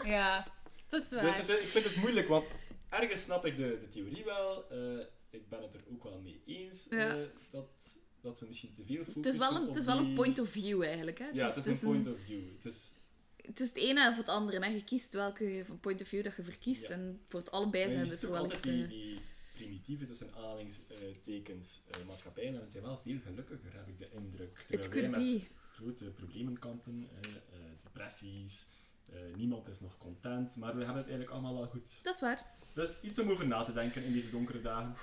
Ja, 0.04 0.46
dat 0.88 1.02
is 1.02 1.10
waar. 1.10 1.22
Dus 1.24 1.36
het, 1.36 1.48
ik 1.48 1.56
vind 1.56 1.84
het 1.84 1.96
moeilijk, 1.96 2.28
want 2.28 2.46
ergens 2.88 3.22
snap 3.22 3.44
ik 3.46 3.56
de, 3.56 3.78
de 3.80 3.88
theorie 3.88 4.24
wel. 4.24 4.70
eh, 4.70 5.06
ik 5.30 5.48
ben 5.48 5.62
het 5.62 5.74
er 5.74 5.80
ook 5.92 6.02
wel 6.02 6.20
mee 6.20 6.42
eens 6.46 6.88
eh, 6.88 6.98
Ja. 6.98 7.16
dat, 7.50 7.96
dat 8.20 8.38
we 8.40 8.46
misschien 8.46 8.72
te 8.74 8.84
veel 8.84 8.96
focussen 9.04 9.22
Het 9.22 9.32
is 9.32 9.38
wel 9.38 9.56
een, 9.56 9.66
het 9.66 9.76
is 9.76 9.84
wel 9.84 9.98
een 9.98 10.14
point 10.14 10.38
of 10.38 10.48
view 10.48 10.82
eigenlijk. 10.82 11.18
Hè? 11.18 11.28
Ja, 11.28 11.46
het 11.54 11.66
is, 11.66 11.82
een 11.82 11.88
point 11.88 12.08
of 12.08 12.18
view. 12.20 12.40
Het 12.56 12.64
is, 12.64 12.92
het 13.36 13.60
is 13.60 13.68
het 13.68 13.76
ene 13.76 14.08
of 14.10 14.16
het 14.16 14.28
andere. 14.28 14.64
Hè? 14.64 14.70
Je 14.70 14.84
kiest 14.84 15.12
welke 15.12 15.64
point 15.80 16.02
of 16.02 16.08
view 16.08 16.24
dat 16.24 16.36
je 16.36 16.44
verkiest. 16.44 16.82
Ja. 16.88 16.94
En 16.94 17.20
voor 17.28 17.40
het 17.40 17.50
allebei 17.50 17.84
maar 17.96 18.06
zijn 18.06 18.18
er 18.20 18.26
ook 18.26 18.32
wel 18.50 18.60
die, 18.62 18.82
eh, 18.82 18.88
die 18.88 19.20
primitieve 19.54 20.06
tussen 20.06 20.34
aanhalingstekens 20.34 21.80
eh, 21.90 22.06
maatschappijen 22.06 22.54
en 22.54 22.60
het 22.60 22.72
zijn 22.72 22.84
wel 22.84 23.00
veel 23.04 23.18
gelukkiger, 23.24 23.72
heb 23.72 23.88
ik 23.88 23.98
de 23.98 24.08
indruk. 24.10 24.64
It 24.68 24.82
Terwijl 24.82 25.10
wij 25.10 25.10
could 25.10 25.32
met 25.32 25.48
be. 25.48 25.54
grote 25.74 26.04
problemen 26.04 26.58
kampen, 26.58 27.08
eh, 27.22 27.28
eh, 27.30 27.34
depressies, 27.82 28.66
eh, 29.12 29.18
niemand 29.36 29.68
is 29.68 29.80
nog 29.80 29.98
content, 29.98 30.56
maar 30.56 30.70
we 30.76 30.84
hebben 30.84 30.96
het 31.02 31.06
eigenlijk 31.10 31.30
allemaal 31.30 31.54
wel 31.54 31.66
goed. 31.66 31.98
Dat 32.02 32.14
is 32.14 32.20
waar. 32.20 32.42
Dus 32.74 33.00
iets 33.02 33.18
om 33.18 33.30
over 33.30 33.46
na 33.46 33.64
te 33.64 33.72
denken 33.72 34.04
in 34.04 34.12
deze 34.12 34.30
donkere 34.30 34.60
dagen. 34.60 34.94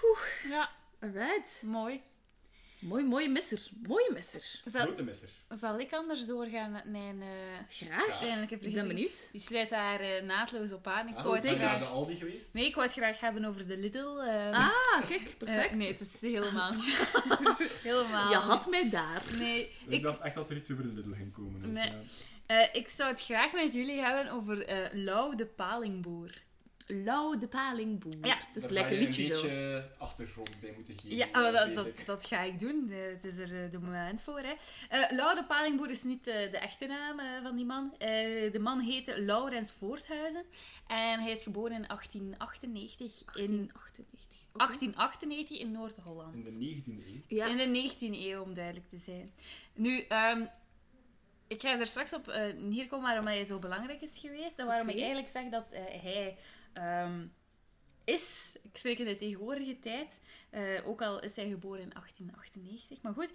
Ja, 0.50 0.70
Alright. 1.00 1.64
mooi. 1.66 2.02
Mooi, 2.80 3.04
mooie 3.06 3.30
misser. 3.30 3.70
Mooie 3.88 4.10
misser. 4.14 4.62
Zal, 4.66 4.82
Grote 4.82 5.04
misser. 5.04 5.30
zal 5.50 5.80
ik 5.80 5.94
anders 5.94 6.26
doorgaan 6.26 6.72
met 6.72 6.86
mijn 6.86 7.16
uh, 7.22 7.28
Graag. 7.70 8.10
uiteindelijke 8.10 8.56
Ik 8.68 8.74
ben 8.74 8.88
benieuwd. 8.88 9.30
Die 9.32 9.42
sluit 9.42 9.70
daar 9.70 10.00
eh, 10.00 10.24
naadloos 10.24 10.72
op 10.72 10.88
aan. 10.88 11.08
Ik 11.08 11.16
Ah, 11.16 11.24
wou 11.24 11.40
zeker. 11.40 11.58
graag... 11.70 11.80
de 11.80 11.86
Aldi 11.86 12.16
geweest? 12.16 12.54
Nee, 12.54 12.66
ik 12.66 12.76
wou 12.76 12.88
het 12.88 12.96
graag 12.96 13.20
hebben 13.20 13.46
over 13.46 13.68
de 13.68 13.78
Lidl. 13.78 14.18
eh, 14.20 14.52
Ah, 14.52 15.08
kijk. 15.08 15.36
Perfect. 15.38 15.76
nee, 15.76 15.88
het 15.88 16.00
is 16.02 16.22
helemaal 16.22 16.72
niet. 16.80 17.08
helemaal 17.84 18.30
Je 18.32 18.36
had 18.38 18.70
mij 18.70 18.90
daar. 18.90 19.22
Nee, 19.38 19.62
Ik 19.62 19.72
ik, 19.88 20.02
dacht 20.04 20.20
echt 20.22 20.36
dat 20.36 20.50
er 20.50 20.56
iets 20.56 20.72
over 20.72 20.84
de 20.84 20.94
Lidl 20.94 21.12
ging 21.14 21.34
komen. 21.34 21.62
dus, 21.62 21.70
Nee. 21.72 21.92
Eh, 22.46 22.68
ik 22.74 22.90
zou 22.90 23.10
het 23.12 23.22
graag 23.24 23.54
met 23.54 23.74
jullie 23.74 24.00
hebben 24.02 24.32
over 24.34 24.66
eh 24.66 24.78
Lau 24.94 25.36
de 25.36 25.46
Palingboer. 25.46 26.44
Lau 26.88 27.40
de 27.40 27.48
palingboer. 27.48 28.14
Ja, 28.22 28.36
het 28.48 28.56
is 28.56 28.62
Daar 28.62 28.72
een 28.72 28.74
lekker 28.74 28.98
liedje 28.98 29.24
een 29.30 29.36
zo. 29.36 29.42
beetje 29.42 29.90
achtergrond 29.98 30.60
bij 30.62 30.72
moeten 30.76 30.94
geven. 31.00 31.16
Ja, 31.18 31.26
eh, 31.26 31.32
maar 31.34 31.52
dat, 31.52 31.70
vrees 31.82 32.06
dat, 32.06 32.26
ga 32.26 32.42
ik 32.42 32.60
doen. 32.60 32.90
Eh, 32.92 32.98
het 33.14 33.24
is 33.24 33.38
er 33.38 33.64
eh, 33.66 33.72
de 33.72 33.80
moment 33.80 34.22
voor. 34.22 34.40
Hè. 34.40 34.54
Eh, 34.90 35.12
Lau 35.12 35.36
de 35.36 35.44
Palingboer 35.46 35.90
is 35.90 36.04
niet 36.04 36.28
eh, 36.28 36.52
de 36.52 36.58
echte 36.58 36.86
naam 36.86 37.20
eh, 37.20 37.26
van 37.44 37.56
die 37.56 37.66
man. 37.66 37.94
Eh, 37.98 38.08
de 38.52 38.60
man 38.62 38.80
heette 38.80 39.22
Laurens 39.22 39.72
Voorthuizen. 39.72 40.44
En 40.88 41.20
hij 41.20 41.32
is 41.32 41.44
geboren 41.44 41.72
in 41.72 41.86
1898 41.88 43.24
in 43.36 43.72
1898. 43.74 44.04
Oké. 44.54 44.66
1898 44.66 45.60
in 45.60 45.72
Noord-Holland. 45.72 46.36
In 46.36 46.44
de 46.44 46.82
19e 46.84 47.08
eeuw. 47.08 47.22
Ja. 47.28 47.46
In 47.46 47.58
de 47.58 47.90
19e 47.96 48.20
eeuw, 48.26 48.42
om 48.42 48.54
duidelijk 48.54 48.90
te 48.90 48.98
zijn. 48.98 49.32
Nu, 49.74 50.00
ehm, 50.02 50.46
ik 51.48 51.62
ga 51.62 51.80
er 51.80 51.86
straks 51.86 52.14
op 52.14 52.32
hier 52.70 52.88
komen 52.88 53.06
waarom 53.06 53.26
hij 53.28 53.44
zo 53.44 53.60
belangrijk 53.60 54.02
is 54.02 54.18
geweest. 54.18 54.60
En 54.60 54.66
waarom 54.66 54.90
ik 54.90 54.98
eigenlijk 54.98 55.28
zeg 55.28 55.50
dat 55.50 55.66
eh, 55.72 55.82
hij 56.02 56.38
ehm, 56.74 57.28
is, 58.04 58.58
ik 58.64 58.78
spreek 58.78 59.00
in 59.00 59.06
de 59.06 59.16
tegenwoordige 59.16 59.80
tijd, 59.80 60.22
eh, 60.50 60.88
ook 60.88 61.02
al 61.02 61.20
is 61.22 61.36
hij 61.36 61.48
geboren 61.50 61.82
in 61.82 61.90
1898. 61.94 63.02
Maar 63.02 63.14
goed, 63.14 63.32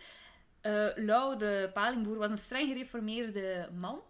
Lau 0.97 1.39
de 1.39 1.71
Palingboer 1.73 2.17
was 2.19 2.31
een 2.31 2.39
streng 2.39 2.69
gereformeerde 2.69 3.69
man. 3.73 4.01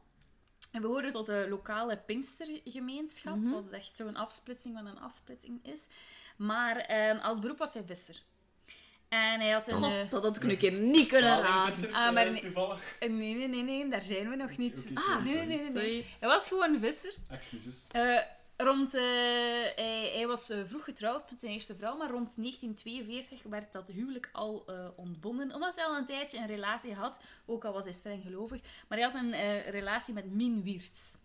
Hij 0.70 0.80
behoorde 0.80 1.10
tot 1.12 1.26
de 1.26 1.46
lokale 1.48 1.98
Pinkstergemeenschap, 1.98 3.36
Mhm. 3.36 3.50
wat 3.50 3.70
echt 3.70 3.96
zo'n 3.96 4.16
afsplitsing 4.16 4.74
van 4.76 4.86
een 4.86 4.98
afsplitsing 5.00 5.64
is. 5.66 5.88
Maar 6.36 6.76
ehm, 6.76 7.16
als 7.16 7.38
beroep 7.38 7.58
was 7.58 7.74
hij 7.74 7.84
visser. 7.84 8.22
En 9.10 9.40
hij 9.40 9.50
had 9.50 9.70
een... 9.70 9.76
God, 9.76 9.90
eh, 9.92 10.10
dat 10.10 10.22
had 10.22 10.36
ik 10.36 10.42
een 10.42 10.58
keer 10.58 10.72
niet 10.72 11.08
kunnen 11.08 11.40
raden. 11.42 11.92
Ah, 11.92 12.12
maar 12.12 12.30
nee. 12.30 12.40
toevallig. 12.40 12.96
eh, 12.98 13.10
nee, 13.10 13.34
nee, 13.34 13.48
nee, 13.48 13.62
nee, 13.62 13.88
daar 13.88 14.02
zijn 14.02 14.30
we 14.30 14.36
nog 14.36 14.56
niet. 14.56 14.90
Ah, 14.94 15.04
sorry, 15.06 15.22
nee, 15.24 15.34
nee, 15.34 15.46
nee, 15.46 15.58
nee. 15.58 15.70
Sorry. 15.70 16.04
Hij 16.20 16.28
was 16.28 16.48
gewoon 16.48 16.80
visser. 16.80 17.14
Excuses. 17.28 17.86
Eh, 17.90 18.16
rond, 18.56 18.94
eh, 18.94 19.02
hij, 19.74 20.10
hij 20.14 20.26
was 20.26 20.52
vroeg 20.66 20.84
getrouwd 20.84 21.30
met 21.30 21.40
zijn 21.40 21.52
eerste 21.52 21.76
vrouw, 21.76 21.96
maar 21.96 22.10
rond 22.10 22.36
1942 22.36 23.42
werd 23.42 23.72
dat 23.72 23.88
huwelijk 23.88 24.28
al 24.32 24.62
eh, 24.66 24.88
ontbonden. 24.96 25.54
Omdat 25.54 25.74
hij 25.76 25.84
al 25.84 25.96
een 25.96 26.06
tijdje 26.06 26.38
een 26.38 26.46
relatie 26.46 26.94
had, 26.94 27.20
ook 27.46 27.64
al 27.64 27.72
was 27.72 27.84
hij 27.84 27.92
streng 27.92 28.22
gelovig. 28.22 28.60
Maar 28.88 28.98
hij 28.98 29.06
had 29.06 29.14
een 29.14 29.32
eh, 29.32 29.68
relatie 29.68 30.14
met 30.14 30.30
Min 30.32 30.62
Wiertz. 30.62 31.16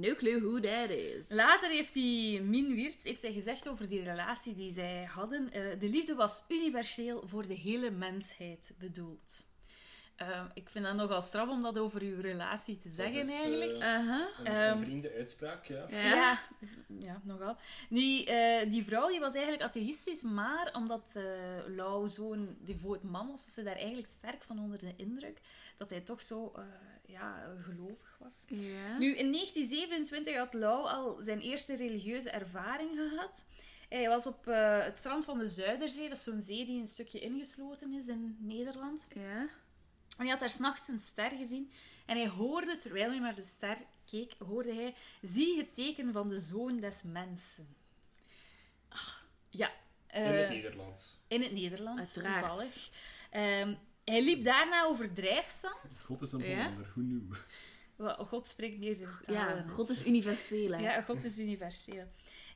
No 0.00 0.14
clue 0.14 0.40
who 0.40 0.60
that 0.60 0.90
is. 0.90 1.26
Later 1.28 1.70
heeft 1.70 1.94
die 1.94 2.40
Min 2.42 2.74
Wiertz 2.74 3.04
heeft 3.04 3.20
zij 3.20 3.32
gezegd 3.32 3.68
over 3.68 3.88
die 3.88 4.02
relatie 4.02 4.54
die 4.54 4.70
zij 4.70 5.04
hadden. 5.04 5.50
eh, 5.52 5.62
de 5.78 5.88
liefde 5.88 6.14
was 6.14 6.44
universeel 6.48 7.22
voor 7.26 7.46
de 7.46 7.54
hele 7.54 7.90
mensheid 7.90 8.74
bedoeld. 8.78 9.46
Eh, 10.16 10.44
ik 10.54 10.68
vind 10.68 10.84
dat 10.84 10.94
nogal 10.94 11.22
straf 11.22 11.48
om 11.48 11.62
dat 11.62 11.78
over 11.78 12.00
uw 12.02 12.20
relatie 12.20 12.78
te 12.78 12.88
zeggen, 12.88 13.20
is, 13.20 13.28
eh, 13.28 13.34
eigenlijk. 13.34 13.80
Aha. 13.82 14.28
Een, 14.38 14.46
Ehm, 14.46 14.78
een 14.78 14.84
vrienden 14.84 15.12
uitspraak, 15.12 15.64
ja. 15.64 15.86
Ja. 15.90 15.98
Ja, 16.14 16.38
ja 17.00 17.20
nogal. 17.24 17.56
Die, 17.88 18.26
eh, 18.26 18.70
die 18.70 18.84
vrouw 18.84 19.08
die 19.08 19.20
was 19.20 19.34
eigenlijk 19.34 19.62
atheïstisch, 19.64 20.22
maar 20.22 20.70
omdat 20.74 21.04
eh 21.12 21.22
Lau 21.66 22.08
zo'n 22.08 22.56
devoot 22.60 23.02
man 23.02 23.26
was, 23.30 23.44
was 23.44 23.54
ze 23.54 23.62
daar 23.62 23.76
eigenlijk 23.76 24.08
sterk 24.08 24.42
van 24.42 24.58
onder 24.58 24.78
de 24.78 24.92
indruk 24.96 25.40
dat 25.76 25.90
hij 25.90 26.00
toch 26.00 26.22
zo 26.22 26.52
eh, 26.56 26.62
ja, 27.06 27.56
gelovig 27.60 28.16
was. 28.18 28.44
Ja. 28.48 28.98
Nu, 28.98 29.16
in 29.16 29.32
1927 29.32 30.36
had 30.36 30.54
Lau 30.54 30.86
al 30.88 31.16
zijn 31.20 31.40
eerste 31.40 31.76
religieuze 31.76 32.30
ervaring 32.30 32.90
gehad. 32.98 33.44
Hij 33.88 34.08
was 34.08 34.26
op 34.26 34.46
eh, 34.46 34.84
het 34.84 34.98
strand 34.98 35.24
van 35.24 35.38
de 35.38 35.46
Zuiderzee, 35.46 36.08
dat 36.08 36.16
is 36.16 36.24
zo'n 36.24 36.40
zee 36.40 36.64
die 36.64 36.80
een 36.80 36.86
stukje 36.86 37.20
ingesloten 37.20 37.92
is 37.92 38.08
in 38.08 38.36
Nederland. 38.40 39.06
Ja. 39.14 39.48
En 40.16 40.22
hij 40.22 40.28
had 40.28 40.40
daar 40.40 40.50
s'nachts 40.50 40.88
een 40.88 40.98
ster 40.98 41.30
gezien. 41.30 41.72
En 42.06 42.16
hij 42.16 42.28
hoorde, 42.28 42.76
terwijl 42.76 43.10
hij 43.10 43.18
naar 43.18 43.34
de 43.34 43.42
ster 43.42 43.76
keek, 44.04 44.34
hoorde 44.38 44.74
hij... 44.74 44.94
Zie 45.22 45.56
het 45.56 45.74
teken 45.74 46.12
van 46.12 46.28
de 46.28 46.40
zoon 46.40 46.80
des 46.80 47.02
mensen. 47.02 47.76
Ah, 48.88 49.08
ja. 49.48 49.68
In 50.10 50.22
eh, 50.22 50.40
het 50.40 50.48
Nederlands. 50.48 51.24
in 51.28 51.42
het 51.42 51.52
Nederlands, 51.52 52.16
Uiteraard. 52.16 52.46
toevallig. 52.46 52.90
Ehm, 53.30 53.74
hij 54.10 54.24
liep 54.24 54.44
daarna 54.44 54.84
over 54.84 55.12
drijfzand. 55.12 56.04
God 56.06 56.22
is 56.22 56.32
een 56.32 56.40
Ja? 56.40 56.56
Hollander, 56.56 56.90
who 56.94 57.02
knew? 57.02 57.34
Wel, 57.96 58.14
God 58.14 58.46
spreekt 58.46 58.78
meerdere 58.78 59.10
ja, 59.26 59.46
talen. 59.46 59.68
God 59.68 59.88
is 59.88 60.06
universeel, 60.06 60.70
hè. 60.70 60.78
Ja, 60.78 61.02
God 61.02 61.24
is 61.24 61.38
universeel. 61.38 62.04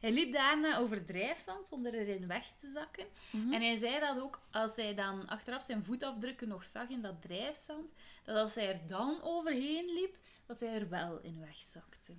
Hij 0.00 0.12
liep 0.12 0.32
daarna 0.32 0.78
over 0.78 1.04
drijfzand 1.04 1.66
zonder 1.66 1.94
erin 1.94 2.26
weg 2.26 2.52
te 2.60 2.70
zakken. 2.70 3.06
Mhm. 3.30 3.52
En 3.52 3.60
hij 3.60 3.76
zei 3.76 4.00
dat 4.00 4.20
ook 4.20 4.40
als 4.50 4.76
hij 4.76 4.94
dan 4.94 5.28
achteraf 5.28 5.62
zijn 5.62 5.84
voetafdrukken 5.84 6.48
nog 6.48 6.66
zag 6.66 6.88
in 6.88 7.02
dat 7.02 7.22
drijfzand, 7.22 7.92
dat 8.24 8.36
als 8.36 8.54
hij 8.54 8.68
er 8.68 8.86
dan 8.86 9.22
overheen 9.22 9.92
liep, 9.94 10.16
dat 10.46 10.60
hij 10.60 10.74
er 10.74 10.88
wel 10.88 11.20
in 11.22 11.40
wegzakte. 11.40 12.12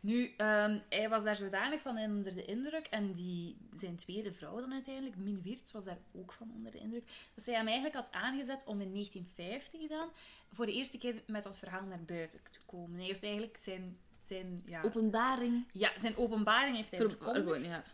Nu, 0.00 0.34
ehm, 0.36 0.78
hij 0.88 1.08
was 1.08 1.22
daar 1.24 1.36
zodanig 1.36 1.80
van 1.80 1.96
onder 1.98 2.34
de 2.34 2.44
indruk, 2.44 2.86
en 2.86 3.12
die, 3.12 3.56
zijn 3.74 3.96
tweede 3.96 4.32
vrouw 4.32 4.60
dan 4.60 4.72
uiteindelijk, 4.72 5.16
Min 5.16 5.42
Wirtz, 5.42 5.72
was 5.72 5.84
daar 5.84 5.98
ook 6.12 6.32
van 6.32 6.50
onder 6.54 6.72
de 6.72 6.78
indruk, 6.78 7.04
dat 7.34 7.44
zij 7.44 7.54
hem 7.54 7.66
eigenlijk 7.66 7.96
had 7.96 8.12
aangezet 8.12 8.64
om 8.64 8.80
in 8.80 8.92
1950 8.92 9.88
dan 9.88 10.10
voor 10.52 10.66
de 10.66 10.72
eerste 10.72 10.98
keer 10.98 11.22
met 11.26 11.42
dat 11.42 11.58
verhaal 11.58 11.84
naar 11.84 12.04
buiten 12.04 12.40
te 12.50 12.60
komen. 12.66 12.98
Hij 12.98 13.06
heeft 13.06 13.22
eigenlijk 13.22 13.56
zijn, 13.56 13.98
zijn, 14.26 14.62
ja, 14.66 14.82
Openbaring. 14.82 15.64
ja, 15.72 15.90
zijn 15.96 16.16
openbaring 16.16 16.76
heeft 16.76 16.90
hij 16.90 16.98
Ver- 17.00 17.08
verkondigd. 17.10 17.70
ja. 17.70 17.84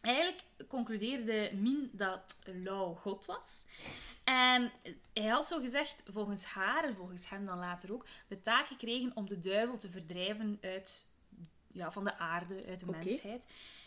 Eigenlijk 0.00 0.42
concludeerde 0.68 1.50
Min 1.54 1.90
dat 1.92 2.38
Lau 2.44 2.96
God 2.96 3.24
was. 3.26 3.66
En 4.24 4.72
hij 5.12 5.26
had 5.26 5.46
zo 5.46 5.58
gezegd, 5.60 6.02
volgens 6.06 6.44
haar 6.44 6.84
en 6.84 6.94
volgens 6.94 7.28
hem 7.30 7.46
dan 7.46 7.58
later 7.58 7.92
ook, 7.92 8.06
de 8.28 8.40
taak 8.40 8.66
gekregen 8.66 9.12
om 9.14 9.26
de 9.26 9.38
duivel 9.38 9.78
te 9.78 9.88
verdrijven 9.90 10.58
uit, 10.60 11.08
ja, 11.72 11.92
van 11.92 12.04
de 12.04 12.18
aarde, 12.18 12.64
uit 12.68 12.78
de 12.78 12.86
mensheid. 12.86 13.46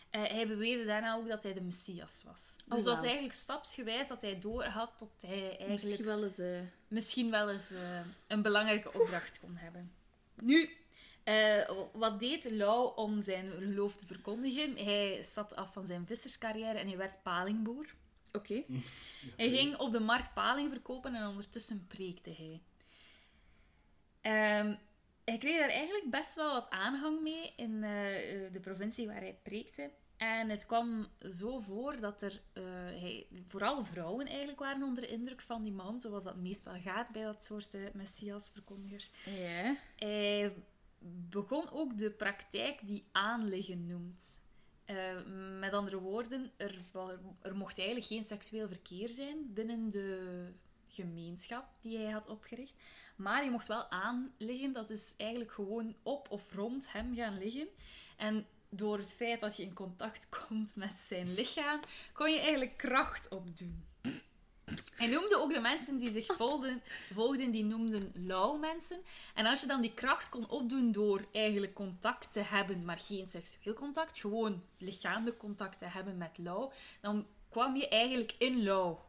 Eh, 0.10 0.22
hij 0.24 0.48
beweerde 0.48 0.86
daarna 0.86 1.16
ook 1.16 1.28
dat 1.28 1.44
hij 1.44 1.54
de 1.54 1.62
Messias 1.62 2.24
was. 2.24 2.56
Dus 2.56 2.80
Oh, 2.80 2.86
dat 2.86 2.96
was 2.96 3.04
eigenlijk 3.04 3.34
stapsgewijs 3.34 4.08
dat 4.08 4.22
hij 4.22 4.40
doorhad 4.40 5.00
dat 5.00 5.10
hij 5.20 5.48
eigenlijk 5.48 5.72
Misschien 5.84 6.06
wel 6.06 6.24
eens... 6.24 6.38
eh, 6.38 6.60
misschien 6.88 7.32
wel 7.32 7.50
eens 7.50 7.72
eh, 7.72 8.00
een 8.28 8.42
belangrijke 8.42 8.94
opdracht 8.94 9.40
kon 9.40 9.56
hebben. 9.56 9.92
Nu, 10.42 10.78
eh, 11.24 11.70
wat 11.94 12.20
deed 12.20 12.52
Lau 12.52 12.96
om 12.96 13.22
zijn 13.22 13.52
geloof 13.52 13.96
te 13.96 14.06
verkondigen? 14.06 14.76
Hij 14.78 15.20
stapte 15.24 15.56
af 15.56 15.74
van 15.74 15.86
zijn 15.86 16.06
visserscarrière 16.06 16.78
en 16.80 16.88
hij 16.88 16.98
werd 16.98 17.24
palingboer. 17.24 17.94
Oké. 18.32 18.64
Hij 19.38 19.50
ging 19.50 19.78
op 19.78 19.92
de 19.92 20.00
markt 20.00 20.34
paling 20.34 20.70
verkopen 20.70 21.16
en 21.16 21.28
ondertussen 21.28 21.88
preekte 21.88 22.30
hij. 22.38 22.62
Ehm, 24.22 24.76
hij 25.26 25.38
kreeg 25.38 25.60
daar 25.60 25.70
eigenlijk 25.70 26.10
best 26.10 26.36
wel 26.36 26.54
wat 26.54 26.70
aanhang 26.70 27.22
mee 27.22 27.54
in 27.56 27.84
eh, 27.84 28.52
de 28.52 28.60
provincie 28.62 29.08
waar 29.08 29.22
hij 29.22 29.40
preekte. 29.44 29.92
En 30.18 30.50
het 30.50 30.66
kwam 30.66 31.08
zo 31.20 31.60
voor 31.60 32.00
dat 32.00 32.22
er, 32.22 32.42
eh, 32.54 32.64
hij, 33.02 33.28
vooral 33.48 33.84
vrouwen 33.86 34.28
eigenlijk 34.28 34.60
waren 34.60 34.84
onder 34.84 35.04
de 35.04 35.10
indruk 35.10 35.42
van 35.42 35.64
die 35.64 35.72
man, 35.72 36.02
zoals 36.02 36.24
dat 36.24 36.36
meestal 36.36 36.80
gaat 36.82 37.12
bij 37.12 37.24
dat 37.24 37.44
soort 37.44 37.76
uh, 37.76 37.82
messiasverkondigers. 37.94 39.12
Ja. 39.26 39.76
Hij 39.96 40.54
begon 41.30 41.72
ook 41.72 41.98
de 41.98 42.12
praktijk 42.12 42.80
die 42.86 43.08
aanliggen 43.12 43.88
noemt. 43.88 44.42
Uh, 44.86 44.98
met 45.60 45.74
andere 45.74 46.00
woorden, 46.00 46.52
er, 46.58 46.80
er 47.42 47.56
mocht 47.56 47.78
eigenlijk 47.78 48.08
geen 48.08 48.24
seksueel 48.24 48.68
verkeer 48.68 49.10
zijn 49.10 49.54
binnen 49.54 49.90
de 49.90 50.48
gemeenschap 50.88 51.66
die 51.82 51.98
hij 51.98 52.12
had 52.12 52.28
opgericht. 52.28 52.74
Maar 53.16 53.44
je 53.44 53.50
mocht 53.50 53.68
wel 53.68 53.90
aanliggen, 53.90 54.74
dat 54.74 54.90
is 54.90 55.14
eigenlijk 55.18 55.52
gewoon 55.52 55.96
op 56.04 56.32
of 56.32 56.54
rond 56.54 56.92
hem 56.92 57.16
gaan 57.16 57.38
liggen. 57.38 57.68
En 58.18 58.48
door 58.70 58.98
het 58.98 59.14
feit 59.14 59.42
dat 59.42 59.58
je 59.58 59.64
in 59.64 59.74
contact 59.74 60.30
komt 60.30 60.76
met 60.76 61.00
zijn 61.00 61.34
lichaam, 61.34 61.80
kon 62.14 62.32
je 62.32 62.40
eigenlijk 62.40 62.78
kracht 62.78 63.28
opdoen. 63.28 63.86
Hij 64.96 65.08
noemde 65.08 65.38
ook 65.38 65.54
de 65.54 65.60
mensen 65.60 65.98
die 65.98 66.12
zich 66.12 66.26
volgden, 66.26 66.82
volgden 67.14 67.52
die 67.52 67.64
noemden 67.64 68.12
lauw 68.16 68.58
mensen. 68.58 69.02
En 69.34 69.46
als 69.46 69.62
je 69.62 69.68
dan 69.68 69.82
die 69.82 69.94
kracht 69.94 70.30
kon 70.30 70.50
opdoen 70.50 70.92
door 70.92 71.26
eigenlijk 71.32 71.74
contact 71.74 72.34
te 72.34 72.40
hebben, 72.40 72.86
maar 72.86 73.00
geen 73.00 73.28
seksueel 73.28 73.74
contact, 73.74 74.20
gewoon 74.20 74.64
lichamelijk 74.78 75.38
contact 75.38 75.80
te 75.80 75.86
hebben 75.86 76.18
met 76.18 76.38
lauw, 76.38 76.72
dan 77.02 77.28
kwam 77.50 77.76
je 77.76 77.88
eigenlijk 77.88 78.36
in 78.38 78.64
lauw. 78.64 79.06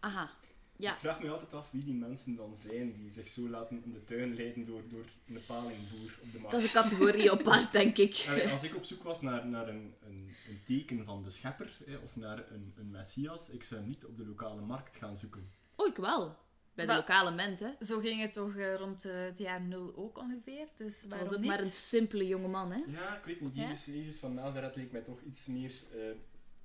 Aha. 0.00 0.30
Ja. 0.76 0.92
Ik 0.92 0.98
vraag 0.98 1.20
me 1.20 1.30
altijd 1.30 1.52
af 1.54 1.70
wie 1.70 1.84
die 1.84 1.94
mensen 1.94 2.36
dan 2.36 2.56
zijn 2.56 2.92
die 2.92 3.10
zich 3.10 3.28
zo 3.28 3.48
laten 3.48 3.82
in 3.84 3.92
de 3.92 4.02
tuin 4.02 4.34
leiden 4.34 4.64
door, 4.66 4.82
door 4.88 5.04
een 5.28 5.40
palingboer 5.46 6.18
op 6.22 6.32
de 6.32 6.38
markt. 6.38 6.50
Dat 6.52 6.62
is 6.62 6.66
een 6.74 6.82
categorie 6.82 7.30
apart, 7.32 7.72
denk 7.72 7.96
ik. 7.98 8.24
Allee, 8.28 8.48
Als 8.48 8.62
ik 8.62 8.74
op 8.76 8.84
zoek 8.84 9.02
was 9.02 9.20
naar, 9.20 9.46
naar 9.46 9.68
een, 9.68 9.94
een, 10.06 10.34
een 10.48 10.60
teken 10.66 11.04
van 11.04 11.22
de 11.22 11.30
schepper 11.30 11.76
hè, 11.86 11.96
of 11.96 12.16
naar 12.16 12.50
een, 12.50 12.72
een 12.76 12.90
messias, 12.90 13.50
ik 13.50 13.64
zou 13.64 13.82
niet 13.82 14.04
op 14.04 14.16
de 14.16 14.26
lokale 14.26 14.60
markt 14.60 14.96
gaan 14.96 15.16
zoeken. 15.16 15.50
Oh, 15.76 15.86
ik 15.86 15.96
wel. 15.96 16.36
Bij 16.74 16.84
de 16.86 16.90
Maar- 16.92 17.00
lokale 17.00 17.30
mensen. 17.34 17.76
Zo 17.80 17.98
ging 17.98 18.20
het 18.20 18.32
toch 18.32 18.56
eh, 18.56 18.74
rond 18.74 19.04
eh, 19.04 19.12
het 19.24 19.38
jaar 19.38 19.60
nul 19.60 19.96
ook 19.96 20.18
ongeveer. 20.18 20.66
Dus 20.76 21.02
Dat 21.02 21.18
was 21.20 21.32
ook 21.32 21.38
niet? 21.38 21.48
maar 21.48 21.60
een 21.60 21.72
simpele 21.72 22.26
jongeman, 22.26 22.72
hè. 22.72 22.82
Ja, 22.86 23.16
ik 23.16 23.24
weet 23.24 23.40
niet. 23.40 23.54
Jezus, 23.54 23.84
Jezus 23.94 24.18
van 24.18 24.34
Nazareth 24.34 24.76
leek 24.76 24.92
mij 24.92 25.00
toch 25.00 25.20
iets 25.26 25.46
meer, 25.46 25.72
eh, 25.92 25.98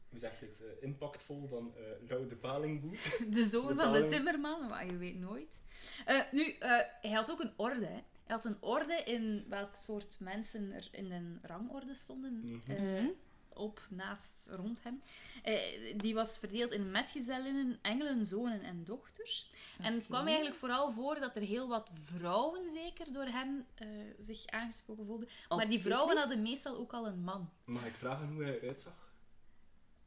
hoe 0.10 0.20
zeg 0.20 0.40
je 0.40 0.46
het, 0.46 0.62
eh, 0.64 0.84
impactvol 0.84 1.48
dan 1.50 1.74
eh 1.76 2.10
Lau 2.10 2.28
de 2.28 2.36
palingboer. 2.36 2.98
De 3.30 3.44
zoon 3.44 3.68
De 3.68 3.84
van 3.84 3.92
de 3.92 4.06
timmerman, 4.06 4.68
maar 4.68 4.86
je 4.86 4.98
weet 4.98 5.20
nooit. 5.20 5.62
Eh, 6.06 6.20
nu, 6.32 6.52
eh, 6.60 6.78
hij 7.02 7.12
had 7.12 7.32
ook 7.32 7.40
een 7.40 7.54
orde. 7.56 7.86
Hè. 7.86 8.00
Hij 8.30 8.38
had 8.38 8.46
een 8.46 8.58
orde 8.60 8.94
in 9.06 9.46
welk 9.48 9.76
soort 9.76 10.20
mensen 10.20 10.72
er 10.72 10.88
in 10.92 11.12
een 11.12 11.40
rangorde 11.42 11.96
stonden. 11.96 12.40
Mhm. 12.44 12.72
eh, 12.72 13.06
op, 13.54 13.82
naast, 13.90 14.50
rond 14.52 14.84
hem. 14.84 15.02
Eh, 15.44 15.98
die 15.98 16.14
was 16.14 16.38
verdeeld 16.38 16.72
in 16.72 16.92
metgezellinnen, 16.92 17.80
engelen, 17.82 18.26
zonen 18.26 18.62
en 18.62 18.84
dochters. 18.84 19.50
En 19.82 19.94
het 19.94 20.06
kwam 20.08 20.26
eigenlijk 20.26 20.56
vooral 20.56 20.92
voor 20.92 21.20
dat 21.20 21.36
er 21.36 21.42
heel 21.42 21.68
wat 21.68 21.90
vrouwen 22.04 22.70
zeker 22.70 23.12
door 23.12 23.26
hem 23.26 23.66
eh, 23.76 23.88
zich 24.20 24.48
aangesproken 24.48 25.06
voelden. 25.06 25.30
Maar 25.50 25.70
die 25.70 25.82
vrouwen 25.82 26.18
hadden 26.18 26.42
meestal 26.42 26.78
ook 26.78 26.94
al 26.94 27.08
een 27.08 27.24
man. 27.24 27.50
Mag 27.66 27.86
ik 27.86 27.96
vragen 27.96 28.28
hoe 28.28 28.44
hij 28.44 28.60
eruit 28.60 28.80
zag? 28.80 29.09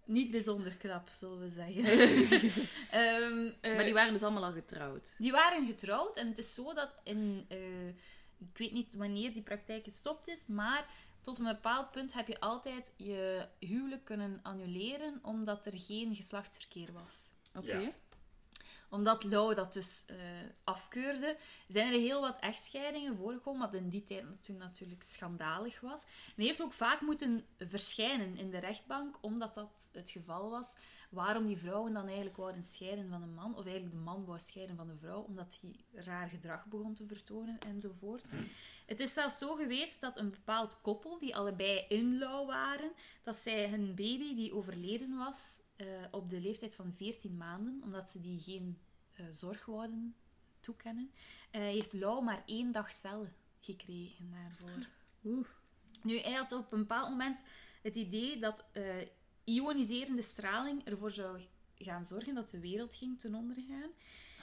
Niet 0.05 0.31
bijzonder 0.31 0.77
knap, 0.77 1.09
zullen 1.13 1.41
we 1.41 1.49
zeggen. 1.49 1.85
Ehm, 2.91 3.51
eh, 3.61 3.75
Maar 3.75 3.85
die 3.85 3.95
waren 3.95 4.13
dus 4.13 4.23
allemaal 4.23 4.45
al 4.45 4.53
getrouwd. 4.53 5.15
Die 5.19 5.33
waren 5.33 5.67
getrouwd 5.67 6.17
en 6.17 6.27
het 6.29 6.39
is 6.39 6.55
zo 6.55 6.75
dat 6.75 6.91
in, 7.05 7.45
eh, 7.49 7.89
ik 8.39 8.57
weet 8.59 8.73
niet 8.73 8.95
wanneer 8.95 9.33
die 9.33 9.43
praktijk 9.43 9.85
gestopt 9.85 10.29
is, 10.29 10.47
maar 10.47 10.87
tot 11.21 11.39
een 11.39 11.45
bepaald 11.45 11.91
punt 11.91 12.13
heb 12.13 12.29
je 12.29 12.41
altijd 12.41 12.95
je 12.97 13.47
huwelijk 13.59 14.05
kunnen 14.05 14.41
annuleren 14.43 15.19
omdat 15.23 15.67
er 15.67 15.73
geen 15.77 16.15
geslachtsverkeer 16.15 16.93
was. 16.93 17.31
Oké. 17.55 17.79
Ja. 17.79 17.93
Omdat 18.93 19.25
Lau 19.25 19.55
dat 19.55 19.73
dus 19.73 20.05
eh, 20.07 20.17
afkeurde, 20.65 21.37
zijn 21.69 21.93
er 21.93 22.01
heel 22.01 22.21
wat 22.21 22.39
echtscheidingen 22.39 23.17
voorgekomen, 23.17 23.61
wat 23.61 23.75
in 23.75 23.89
die 23.89 24.03
tijd 24.03 24.25
natuurlijk 24.59 25.03
schandalig 25.03 25.81
was. 25.81 26.03
En 26.05 26.33
hij 26.37 26.45
heeft 26.45 26.63
ook 26.63 26.73
vaak 26.73 27.01
moeten 27.01 27.45
verschijnen 27.59 28.37
in 28.37 28.51
de 28.51 28.59
rechtbank, 28.59 29.19
omdat 29.21 29.55
dat 29.55 29.91
het 29.93 30.11
geval 30.11 30.51
was. 30.51 30.77
Waarom 31.11 31.47
die 31.47 31.57
vrouwen 31.57 31.93
dan 31.93 32.07
eigenlijk 32.07 32.37
wouden 32.37 32.63
scheiden 32.63 33.09
van 33.09 33.23
een 33.23 33.35
man, 33.35 33.57
of 33.57 33.65
eigenlijk 33.65 33.95
de 33.95 34.03
man 34.03 34.25
wou 34.25 34.39
scheiden 34.39 34.77
van 34.77 34.87
de 34.87 34.97
vrouw, 34.97 35.21
omdat 35.21 35.59
hij 35.61 36.03
raar 36.05 36.29
gedrag 36.29 36.65
begon 36.65 36.95
te 36.95 37.07
vertonen 37.07 37.59
enzovoort. 37.61 38.29
Het 38.93 39.01
is 39.01 39.13
zelfs 39.13 39.39
zo 39.39 39.55
geweest 39.55 40.01
dat 40.01 40.19
een 40.19 40.31
bepaald 40.31 40.81
koppel, 40.81 41.19
die 41.19 41.37
allebei 41.37 41.85
in 41.89 42.19
Lau 42.19 42.47
waren, 42.47 42.93
dat 43.23 43.37
zij 43.37 43.69
hun 43.69 43.95
baby, 43.95 44.35
die 44.35 44.55
overleden 44.55 45.17
was, 45.17 45.61
eh, 45.77 45.87
op 46.11 46.31
de 46.31 46.41
leeftijd 46.41 46.75
van 46.75 46.93
14 46.93 47.37
maanden, 47.37 47.81
omdat 47.85 48.11
ze 48.11 48.21
die 48.21 48.41
geen 48.41 48.79
eh, 49.13 49.27
zorg 49.31 49.65
wouden 49.65 50.15
toekennen, 50.61 51.11
eh, 51.51 51.61
heeft 51.61 51.93
Lau 51.93 52.25
maar 52.25 52.43
één 52.47 52.73
dag 52.73 52.93
cel 52.93 53.29
gekregen 53.61 54.31
daarvoor. 54.31 54.87
Oeh. 55.25 55.47
Nu, 56.03 56.19
hij 56.19 56.33
had 56.33 56.53
op 56.53 56.73
een 56.73 56.79
bepaald 56.79 57.09
moment 57.09 57.43
het 57.83 57.97
idee 57.97 58.39
dat 58.39 58.65
ioniserende 59.45 60.23
straling 60.23 60.85
ervoor 60.85 61.11
zou 61.11 61.41
gaan 61.75 62.07
zorgen 62.07 62.35
dat 62.35 62.49
de 62.49 62.61
wereld 62.61 62.95
ging 62.95 63.21
ten 63.21 63.35
onder 63.35 63.57
gaan. 63.69 63.91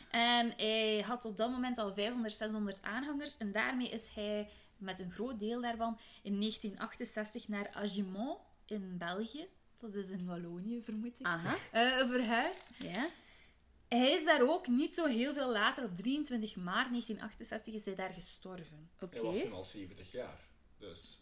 En 0.10 0.54
hij 0.58 1.02
had 1.06 1.26
op 1.26 1.38
dat 1.38 1.52
moment 1.52 1.78
al 1.78 1.94
500, 1.94 2.34
600 2.36 2.82
aanhangers. 2.82 3.38
En 3.38 3.52
daarmee 3.52 3.90
is 3.90 4.10
hij 4.14 4.50
met 4.78 5.00
een 5.00 5.12
groot 5.12 5.40
deel 5.40 5.62
daarvan 5.62 5.98
in 6.22 6.40
1968 6.40 7.48
naar 7.48 7.70
Agimont 7.74 8.40
in 8.66 8.98
België, 8.98 9.48
dat 9.80 9.94
is 9.94 10.10
in 10.10 10.26
Wallonië 10.26 10.82
vermoed 10.84 11.20
ik, 11.20 11.26
Aha. 11.26 11.56
eh, 11.72 12.10
verhuisd. 12.10 12.70
Ja. 12.78 13.10
Hij 13.88 14.12
is 14.12 14.26
daar 14.26 14.42
ook 14.42 14.68
niet 14.68 14.96
zo 14.96 15.06
heel 15.06 15.34
veel 15.34 15.52
later, 15.52 15.84
op 15.84 15.96
23 15.96 16.56
maart 16.56 16.90
1968, 16.90 17.74
is 17.74 17.86
hij 17.86 17.96
daar 17.96 18.14
gestorven. 18.14 18.90
Oké. 19.00 19.16
Hij 19.16 19.26
was 19.26 19.38
toen 19.40 19.54
al 19.54 19.64
70 19.64 20.12
jaar. 20.12 20.40
Dus 20.78 21.20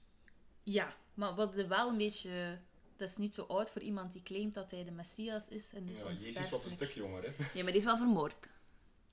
Ja, 0.63 0.95
maar 1.13 1.35
wat 1.35 1.55
wel 1.55 1.89
een 1.89 1.97
beetje... 1.97 2.59
Dat 2.95 3.09
is 3.09 3.17
niet 3.17 3.33
zo 3.33 3.43
oud 3.43 3.71
voor 3.71 3.81
iemand 3.81 4.11
die 4.11 4.23
claimt 4.23 4.53
dat 4.53 4.71
hij 4.71 4.83
de 4.83 4.91
Messias 4.91 5.49
is 5.49 5.73
en 5.73 5.85
dus 5.85 5.99
ja, 6.01 6.09
Jezus 6.09 6.49
was 6.49 6.65
een 6.65 6.71
stuk 6.71 6.91
jonger. 6.91 7.23
Hè? 7.23 7.29
Ja, 7.53 7.63
maar 7.63 7.71
die 7.71 7.81
is 7.81 7.83
wel 7.83 7.97
vermoord. 7.97 8.47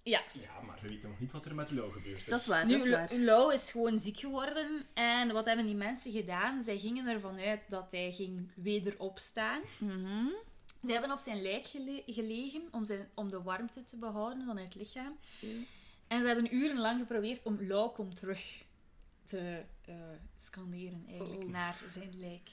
Ja. 0.05 0.23
Ja, 0.33 0.61
maar 0.61 0.79
we 0.83 0.89
weten 0.89 1.09
nog 1.09 1.21
niet 1.21 1.33
wat 1.33 1.45
er 1.47 1.55
met 1.55 1.71
Lau 1.71 1.93
gebeurd 1.93 2.19
is. 2.19 2.25
Dat 2.25 2.41
is 2.41 2.47
waar, 2.47 2.67
Nu, 2.67 2.77
dat 2.79 2.87
is 2.87 2.91
waar. 2.93 3.13
Lau 3.19 3.53
is 3.53 3.71
gewoon 3.71 3.99
ziek 3.99 4.19
geworden. 4.19 4.87
En 4.95 5.33
wat 5.33 5.47
hebben 5.47 5.67
die 5.67 5.75
mensen 5.75 6.13
gedaan? 6.13 6.63
Zij 6.63 6.79
gingen 6.79 7.07
ervan 7.07 7.39
uit 7.39 7.61
dat 7.69 7.93
hij 7.93 8.13
ging 8.13 8.51
wederopstaan. 8.55 9.63
Mhm. 9.79 10.27
Ze 10.85 10.93
hebben 10.93 11.11
op 11.13 11.19
zijn 11.19 11.43
lijk 11.43 11.67
gele- 11.67 12.03
gelegen 12.07 12.63
om, 12.71 12.85
zijn, 12.85 13.09
om 13.15 13.31
de 13.31 13.43
warmte 13.43 13.85
te 13.85 13.97
behouden 13.99 14.45
van 14.47 14.57
het 14.57 14.75
lichaam. 14.75 15.19
En 16.09 16.21
ze 16.21 16.27
hebben 16.27 16.55
urenlang 16.55 16.99
geprobeerd 16.99 17.41
om 17.43 17.67
Lau 17.67 17.91
kom 17.91 18.15
terug 18.15 18.65
te 19.25 19.63
eh, 19.85 19.95
scanderen 20.37 21.05
eigenlijk 21.09 21.43
Oh. 21.43 21.49
naar 21.51 21.83
zijn 21.89 22.13
lijk. 22.19 22.49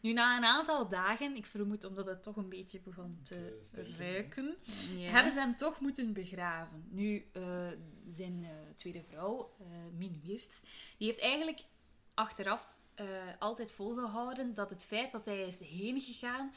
Nu, 0.00 0.12
na 0.12 0.36
een 0.36 0.44
aantal 0.44 0.88
dagen, 0.88 1.36
ik 1.36 1.46
vermoed 1.46 1.84
omdat 1.84 2.06
het 2.06 2.22
toch 2.22 2.36
een 2.36 2.48
beetje 2.48 2.80
begon 2.80 3.20
te 3.22 3.60
ruiken, 3.98 4.56
Ja. 4.96 5.10
hebben 5.10 5.32
ze 5.32 5.38
hem 5.38 5.56
toch 5.56 5.80
moeten 5.80 6.12
begraven. 6.12 6.84
Nu, 6.90 7.26
eh, 7.32 7.68
zijn 8.08 8.44
eh, 8.44 8.50
tweede 8.76 9.02
vrouw, 9.02 9.54
eh 9.60 9.66
Min 9.98 10.20
Wiertz, 10.22 10.62
die 10.98 11.06
heeft 11.06 11.20
eigenlijk 11.20 11.60
achteraf 12.14 12.78
eh, 12.94 13.06
altijd 13.38 13.72
volgehouden 13.72 14.54
dat 14.54 14.70
het 14.70 14.84
feit 14.84 15.12
dat 15.12 15.24
hij 15.24 15.46
is 15.46 15.60
heen 15.60 16.00
gegaan 16.00 16.52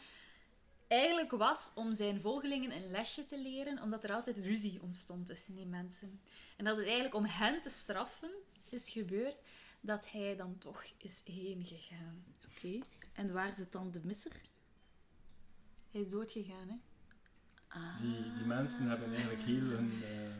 eigenlijk 0.88 1.32
was 1.32 1.72
om 1.76 1.94
zijn 1.94 2.22
volgelingen 2.22 2.72
een 2.72 2.92
lesje 2.92 3.26
te 3.26 3.40
leren, 3.42 3.82
omdat 3.82 4.04
er 4.04 4.14
altijd 4.14 4.38
ruzie 4.38 4.82
ontstond 4.82 5.26
tussen 5.26 5.56
die 5.56 5.66
mensen. 5.66 6.22
En 6.58 6.66
dat 6.66 6.76
het 6.76 6.86
eigenlijk 6.86 7.16
om 7.16 7.26
hen 7.26 7.62
te 7.62 7.70
straffen 7.70 8.32
is 8.70 8.90
gebeurd, 8.90 9.40
dat 9.82 10.12
hij 10.12 10.36
dan 10.36 10.58
toch 10.58 10.84
is 10.98 11.22
heen 11.26 11.66
gegaan. 11.66 12.24
Oké. 12.58 12.80
En 13.14 13.34
waar 13.34 13.54
zit 13.54 13.72
dan 13.72 13.92
de 13.92 14.02
misser? 14.04 14.42
Hij 15.92 16.02
is 16.02 16.10
doodgegaan, 16.10 16.68
hè? 16.68 16.76
Ah. 17.68 18.02
Die, 18.02 18.34
die 18.34 18.46
mensen 18.46 18.88
hebben 18.90 19.10
eigenlijk 19.10 19.42
heel 19.42 19.62
hun, 19.62 20.04
eh, 20.04 20.36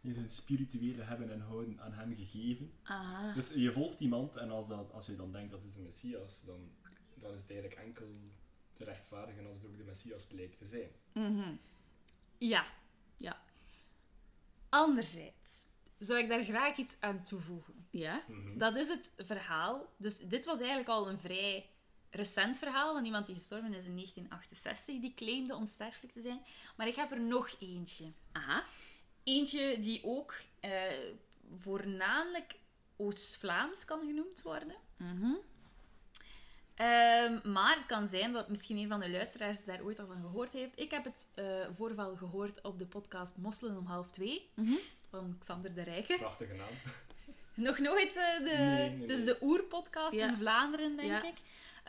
heel 0.00 0.14
hun 0.14 0.30
spirituele 0.30 1.02
hebben 1.02 1.32
en 1.32 1.40
houden 1.40 1.80
aan 1.80 1.92
hem 1.92 2.16
gegeven. 2.16 2.72
Aha. 2.82 3.32
Dus 3.32 3.52
je 3.54 3.72
volgt 3.72 4.00
iemand 4.00 4.36
en 4.36 4.50
als, 4.50 4.68
dat, 4.68 4.92
als 4.92 5.06
je 5.06 5.16
dan 5.16 5.32
denkt 5.32 5.50
dat 5.50 5.64
is 5.64 5.74
de 5.74 5.80
Messias, 5.80 6.44
dan, 6.44 6.70
dan 7.14 7.32
is 7.32 7.40
het 7.40 7.50
eigenlijk 7.50 7.80
enkel 7.80 8.06
te 8.72 8.84
rechtvaardigen 8.84 9.46
als 9.46 9.56
het 9.56 9.66
ook 9.66 9.76
de 9.76 9.84
Messias 9.84 10.24
blijkt 10.24 10.58
te 10.58 10.64
zijn. 10.64 10.90
Mhm. 11.12 11.54
Ja. 12.38 12.64
Ja. 13.16 13.42
Anderzijds 14.68 15.66
zou 15.98 16.18
ik 16.18 16.28
daar 16.28 16.44
graag 16.44 16.76
iets 16.76 17.00
aan 17.00 17.22
toevoegen. 17.22 17.86
Ja. 17.90 18.24
Mhm. 18.28 18.58
Dat 18.58 18.76
is 18.76 18.88
het 18.88 19.14
verhaal. 19.16 19.92
Dus 19.96 20.18
dit 20.18 20.44
was 20.44 20.58
eigenlijk 20.58 20.88
al 20.88 21.08
een 21.08 21.18
vrij 21.18 21.69
recent 22.10 22.58
verhaal 22.58 22.92
van 22.94 23.04
iemand 23.04 23.26
die 23.26 23.34
gestorven 23.34 23.74
is 23.74 23.84
in 23.84 23.94
1968, 23.94 25.00
die 25.00 25.14
claimde 25.14 25.54
onsterfelijk 25.54 26.12
te 26.12 26.20
zijn. 26.20 26.40
Maar 26.76 26.86
ik 26.88 26.96
heb 26.96 27.10
er 27.10 27.20
nog 27.20 27.56
eentje. 27.60 28.12
Aha. 28.32 28.62
Eentje 29.24 29.78
die 29.80 30.00
ook 30.04 30.34
eh, 30.60 30.72
voornamelijk 31.56 32.54
Oost-Vlaams 32.96 33.84
kan 33.84 34.00
genoemd 34.06 34.42
worden. 34.42 34.76
Mhm. 34.96 35.32
Ehm, 36.74 37.38
maar 37.52 37.76
het 37.76 37.86
kan 37.86 38.08
zijn 38.08 38.32
dat 38.32 38.48
misschien 38.48 38.76
een 38.76 38.88
van 38.88 39.00
de 39.00 39.10
luisteraars 39.10 39.64
daar 39.64 39.82
ooit 39.82 39.98
al 39.98 40.06
van 40.06 40.20
gehoord 40.20 40.52
heeft. 40.52 40.78
Ik 40.80 40.90
heb 40.90 41.04
het 41.04 41.28
eh, 41.34 41.44
voorval 41.76 42.16
gehoord 42.16 42.60
op 42.62 42.78
de 42.78 42.86
podcast 42.86 43.36
Mosselen 43.36 43.76
om 43.76 43.86
half 43.86 44.10
twee 44.10 44.48
Mhm. 44.54 44.74
van 45.10 45.36
Xander 45.38 45.74
de 45.74 45.82
Rijke. 45.82 46.16
Prachtige 46.16 46.54
naam. 46.54 46.68
Nog 47.54 47.78
nooit 47.78 48.16
eh, 48.16 48.38
de... 48.38 48.56
Nee, 48.56 49.06
de 49.06 49.38
oerpodcast 49.40 50.16
Ja. 50.16 50.28
in 50.28 50.36
Vlaanderen, 50.36 50.96
denk 50.96 51.08
Ja. 51.10 51.24
ik. 51.24 51.36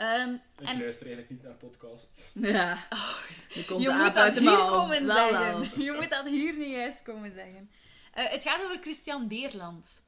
Ehm, 0.02 0.34
Ik 0.34 0.68
en 0.68 0.80
luister 0.80 1.06
eigenlijk 1.06 1.30
niet 1.30 1.44
naar 1.44 1.54
podcasts. 1.54 2.32
Ja. 2.34 2.88
Je 3.54 3.66
komt 3.66 3.82
je 3.82 3.90
moet 3.90 4.16
dat 4.16 4.38
hier 4.38 4.58
komen 4.58 5.06
Wel, 5.06 5.16
zeggen. 5.30 5.60
wel. 5.60 5.62
Je 5.86 5.92
moet 5.92 6.10
dat 6.10 6.28
hier 6.28 6.58
niet 6.58 6.72
juist 6.72 7.04
komen 7.04 7.32
zeggen. 7.32 7.70
Eh, 8.14 8.26
het 8.30 8.44
gaat 8.44 8.64
over 8.64 8.78
Christian 8.82 9.28
Beerland. 9.28 10.04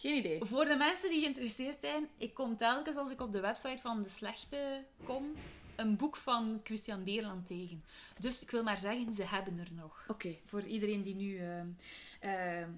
Geen 0.00 0.16
idee. 0.16 0.44
Voor 0.44 0.64
de 0.64 0.76
mensen 0.76 1.10
die 1.10 1.20
geïnteresseerd 1.20 1.76
zijn, 1.80 2.08
ik 2.18 2.34
kom 2.34 2.56
telkens 2.56 2.96
als 2.96 3.10
ik 3.10 3.20
op 3.20 3.32
de 3.32 3.40
website 3.40 3.78
van 3.78 4.02
De 4.02 4.08
Slechte 4.08 4.84
kom, 5.04 5.34
een 5.76 5.96
boek 5.96 6.16
van 6.16 6.60
Christian 6.64 7.04
Beerland 7.04 7.46
tegen. 7.46 7.84
Dus 8.18 8.42
ik 8.42 8.50
wil 8.50 8.62
maar 8.62 8.78
zeggen, 8.78 9.12
ze 9.12 9.24
hebben 9.24 9.58
er 9.58 9.72
nog. 9.72 10.04
Oké. 10.08 10.34
Voor 10.44 10.62
iedereen 10.62 11.02
die 11.02 11.14
nu 11.14 11.38
ehm, 11.38 11.66
ehm, 12.20 12.70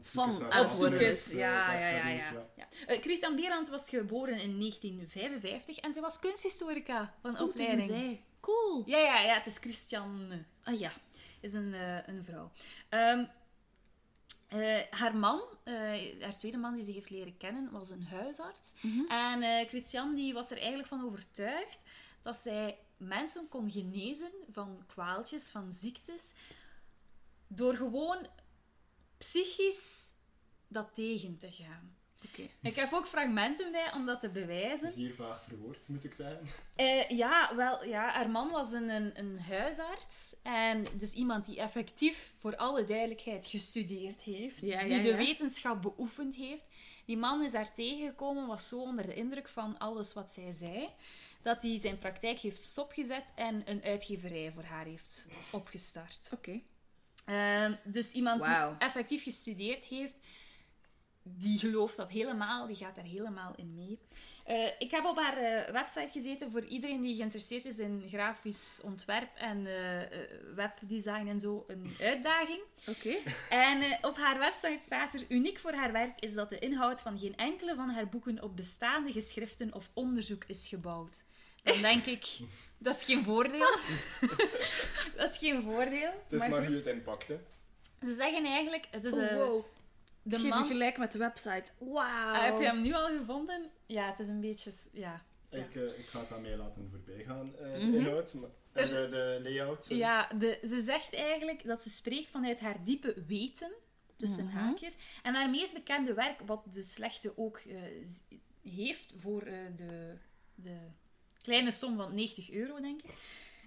Van 0.00 0.50
eh, 0.50 1.32
Ja, 1.32 1.72
ja, 1.72 1.88
ja, 1.88 2.08
ja. 2.08 2.46
ja. 2.56 2.68
Eh, 2.86 3.00
Christian 3.00 3.36
Beerland 3.36 3.68
was 3.68 3.88
geboren 3.88 4.40
in 4.40 4.58
1955 4.58 5.78
en 5.78 5.94
ze 5.94 6.00
was 6.00 6.18
kunsthistorica 6.18 7.14
van 7.20 7.30
het 7.30 7.40
is 7.40 7.46
een 7.46 7.50
opleiding. 7.50 7.88
zij. 7.88 8.22
Cool. 8.40 8.82
Ja, 8.86 8.98
ja, 8.98 9.20
ja, 9.20 9.34
het 9.34 9.46
is 9.46 9.58
Christian. 9.58 10.32
Ah 10.62 10.78
ja. 10.78 10.92
is 11.40 11.52
een, 11.52 11.74
eh, 11.74 12.06
een 12.06 12.24
vrouw. 12.24 12.50
Ehm, 12.88 13.24
eh, 14.48 14.80
haar 14.90 15.16
man, 15.16 15.40
eh, 15.64 15.74
haar 16.20 16.36
tweede 16.38 16.58
man 16.58 16.74
die 16.74 16.84
ze 16.84 16.90
heeft 16.90 17.10
leren 17.10 17.36
kennen, 17.36 17.70
was 17.70 17.90
een 17.90 18.02
huisarts. 18.04 18.74
Mhm. 18.80 19.04
En 19.08 19.42
eh, 19.42 19.68
Christian 19.68 20.14
die 20.14 20.32
was 20.32 20.50
er 20.50 20.58
eigenlijk 20.58 20.88
van 20.88 21.04
overtuigd 21.04 21.82
dat 22.22 22.36
zij 22.36 22.78
mensen 22.96 23.48
kon 23.48 23.70
genezen 23.70 24.30
van 24.50 24.82
kwaaltjes, 24.86 25.50
van 25.50 25.72
ziektes, 25.72 26.34
door 27.48 27.74
gewoon 27.74 28.26
psychisch 29.18 30.10
dat 30.68 30.94
tegen 30.94 31.38
te 31.38 31.52
gaan. 31.52 31.96
Oké. 32.24 32.48
Ik 32.60 32.74
heb 32.74 32.92
ook 32.92 33.06
fragmenten 33.06 33.72
bij 33.72 33.92
om 33.92 34.06
dat 34.06 34.20
te 34.20 34.32
Dat 34.32 34.40
bewijzen. 34.40 34.88
is 34.88 34.94
hier 34.94 35.14
vaag 35.14 35.42
verwoord, 35.42 35.88
moet 35.88 36.04
ik 36.04 36.14
zeggen. 36.14 36.48
Eh, 36.74 37.08
ja, 37.08 37.56
wel, 37.56 37.84
ja, 37.84 38.10
haar 38.10 38.30
man 38.30 38.50
was 38.50 38.72
een, 38.72 38.88
een, 38.88 39.18
een 39.18 39.40
huisarts. 39.40 40.36
En 40.42 40.86
dus 40.96 41.12
iemand 41.12 41.46
die 41.46 41.60
effectief, 41.60 42.32
voor 42.38 42.56
alle 42.56 42.84
duidelijkheid, 42.84 43.46
gestudeerd 43.46 44.20
heeft. 44.20 44.60
Ja, 44.60 44.80
ja, 44.80 44.86
die 44.94 45.02
de 45.02 45.08
ja. 45.08 45.16
wetenschap 45.16 45.82
beoefend 45.82 46.34
heeft. 46.34 46.66
Die 47.04 47.16
man 47.16 47.42
is 47.44 47.52
daar 47.52 47.72
tegengekomen, 47.72 48.46
was 48.46 48.68
zo 48.68 48.80
onder 48.80 49.06
de 49.06 49.14
indruk 49.14 49.48
van 49.48 49.78
alles 49.78 50.12
wat 50.12 50.30
zij 50.30 50.52
zei, 50.52 50.88
dat 51.42 51.62
hij 51.62 51.78
zijn 51.78 51.98
praktijk 51.98 52.38
heeft 52.38 52.62
stopgezet 52.62 53.32
en 53.34 53.62
een 53.64 53.82
uitgeverij 53.82 54.52
voor 54.52 54.64
haar 54.64 54.84
heeft 54.84 55.26
opgestart. 55.50 56.28
Oké. 56.32 56.60
Ehm, 57.26 57.74
dus 57.84 58.12
iemand 58.12 58.44
die 58.44 58.54
effectief 58.78 59.22
gestudeerd 59.22 59.84
heeft, 59.84 60.16
die 61.22 61.58
gelooft 61.58 61.96
dat 61.96 62.10
helemaal, 62.10 62.66
die 62.66 62.76
gaat 62.76 62.94
daar 62.94 63.04
helemaal 63.04 63.52
in 63.56 63.74
mee. 63.74 63.98
Eh, 64.44 64.70
ik 64.78 64.90
heb 64.90 65.04
op 65.04 65.16
haar 65.16 65.36
eh, 65.36 65.72
website 65.72 66.08
gezeten 66.12 66.50
voor 66.50 66.64
iedereen 66.64 67.02
die 67.02 67.16
geïnteresseerd 67.16 67.64
is 67.64 67.78
in 67.78 68.04
grafisch 68.08 68.80
ontwerp 68.84 69.36
en 69.36 69.66
eh, 69.66 70.18
webdesign 70.54 71.26
en 71.26 71.40
zo, 71.40 71.64
een 71.66 71.90
uitdaging. 72.10 72.60
Oké. 72.86 73.16
En 73.50 73.98
op 74.02 74.16
haar 74.16 74.38
website 74.38 74.80
staat 74.82 75.14
er, 75.14 75.24
uniek 75.28 75.58
voor 75.58 75.72
haar 75.72 75.92
werk 75.92 76.20
is 76.20 76.34
dat 76.34 76.50
de 76.50 76.58
inhoud 76.58 77.00
van 77.00 77.18
geen 77.18 77.36
enkele 77.36 77.74
van 77.74 77.90
haar 77.90 78.08
boeken 78.08 78.42
op 78.42 78.56
bestaande 78.56 79.12
geschriften 79.12 79.74
of 79.74 79.90
onderzoek 79.94 80.44
is 80.44 80.68
gebouwd. 80.68 81.24
Dan 81.72 81.80
denk 81.82 82.04
ik, 82.04 82.26
dat 82.78 82.96
is 82.96 83.04
geen 83.04 83.24
voordeel. 83.24 83.78
dat 85.16 85.30
is 85.30 85.38
geen 85.38 85.62
voordeel. 85.62 86.10
Het 86.22 86.32
is 86.32 86.40
maar 86.48 86.58
goed. 86.58 86.66
hoe 86.66 86.76
het 86.76 86.86
inpakt, 86.86 87.28
hè. 87.28 87.38
Ze 88.00 88.14
zeggen 88.14 88.44
eigenlijk, 88.44 89.02
dus 89.02 89.12
Oh, 89.14 89.22
eh, 89.24 89.36
wow. 89.36 89.64
de 90.22 90.34
Ik 90.36 90.40
geef 90.42 90.50
man... 90.50 90.62
je 90.62 90.66
gelijk 90.68 90.98
met 90.98 91.12
de 91.12 91.18
website. 91.18 91.64
Wauw. 91.78 92.32
Ah, 92.32 92.44
heb 92.44 92.58
je 92.58 92.64
hem 92.64 92.80
nu 92.82 92.92
al 92.92 93.06
gevonden? 93.18 93.70
Ja, 93.86 94.06
het 94.10 94.18
is 94.18 94.28
een 94.28 94.40
beetje... 94.40 94.72
Ja, 94.92 95.24
Ja. 95.50 95.58
Ik, 95.58 95.74
eh, 95.74 95.82
ik 95.98 96.06
ga 96.06 96.20
het 96.20 96.32
aan 96.32 96.42
mij 96.42 96.56
laten 96.56 96.88
voorbij 96.90 97.24
gaan, 97.24 97.52
eh, 97.58 97.80
de 97.80 97.86
Mhm. 97.86 97.94
inhoud. 97.94 98.34
maar- 98.34 98.50
eh, 98.72 98.82
Er- 98.82 99.10
de, 99.10 99.40
de 99.42 99.50
layout. 99.50 99.84
sorry. 99.84 99.98
ja 99.98 100.28
de, 100.38 100.58
ze 100.62 100.82
zegt 100.82 101.14
eigenlijk 101.14 101.64
dat 101.64 101.82
ze 101.82 101.90
spreekt 101.90 102.30
vanuit 102.30 102.60
haar 102.60 102.84
diepe 102.84 103.14
weten, 103.26 103.72
tussen 104.16 104.44
Mhm. 104.44 104.56
haakjes. 104.56 104.96
En 105.22 105.34
haar 105.34 105.50
meest 105.50 105.72
bekende 105.74 106.14
werk, 106.14 106.40
wat 106.46 106.72
de 106.72 106.82
slechte 106.82 107.32
ook 107.36 107.58
eh, 107.58 107.76
heeft 108.72 109.14
voor 109.16 109.42
eh, 109.42 109.58
de, 109.76 110.16
de 110.54 110.76
kleine 111.46 111.70
som 111.70 111.96
van 111.96 112.14
90 112.14 112.50
euro, 112.50 112.80
denk 112.80 113.02
ik, 113.02 113.10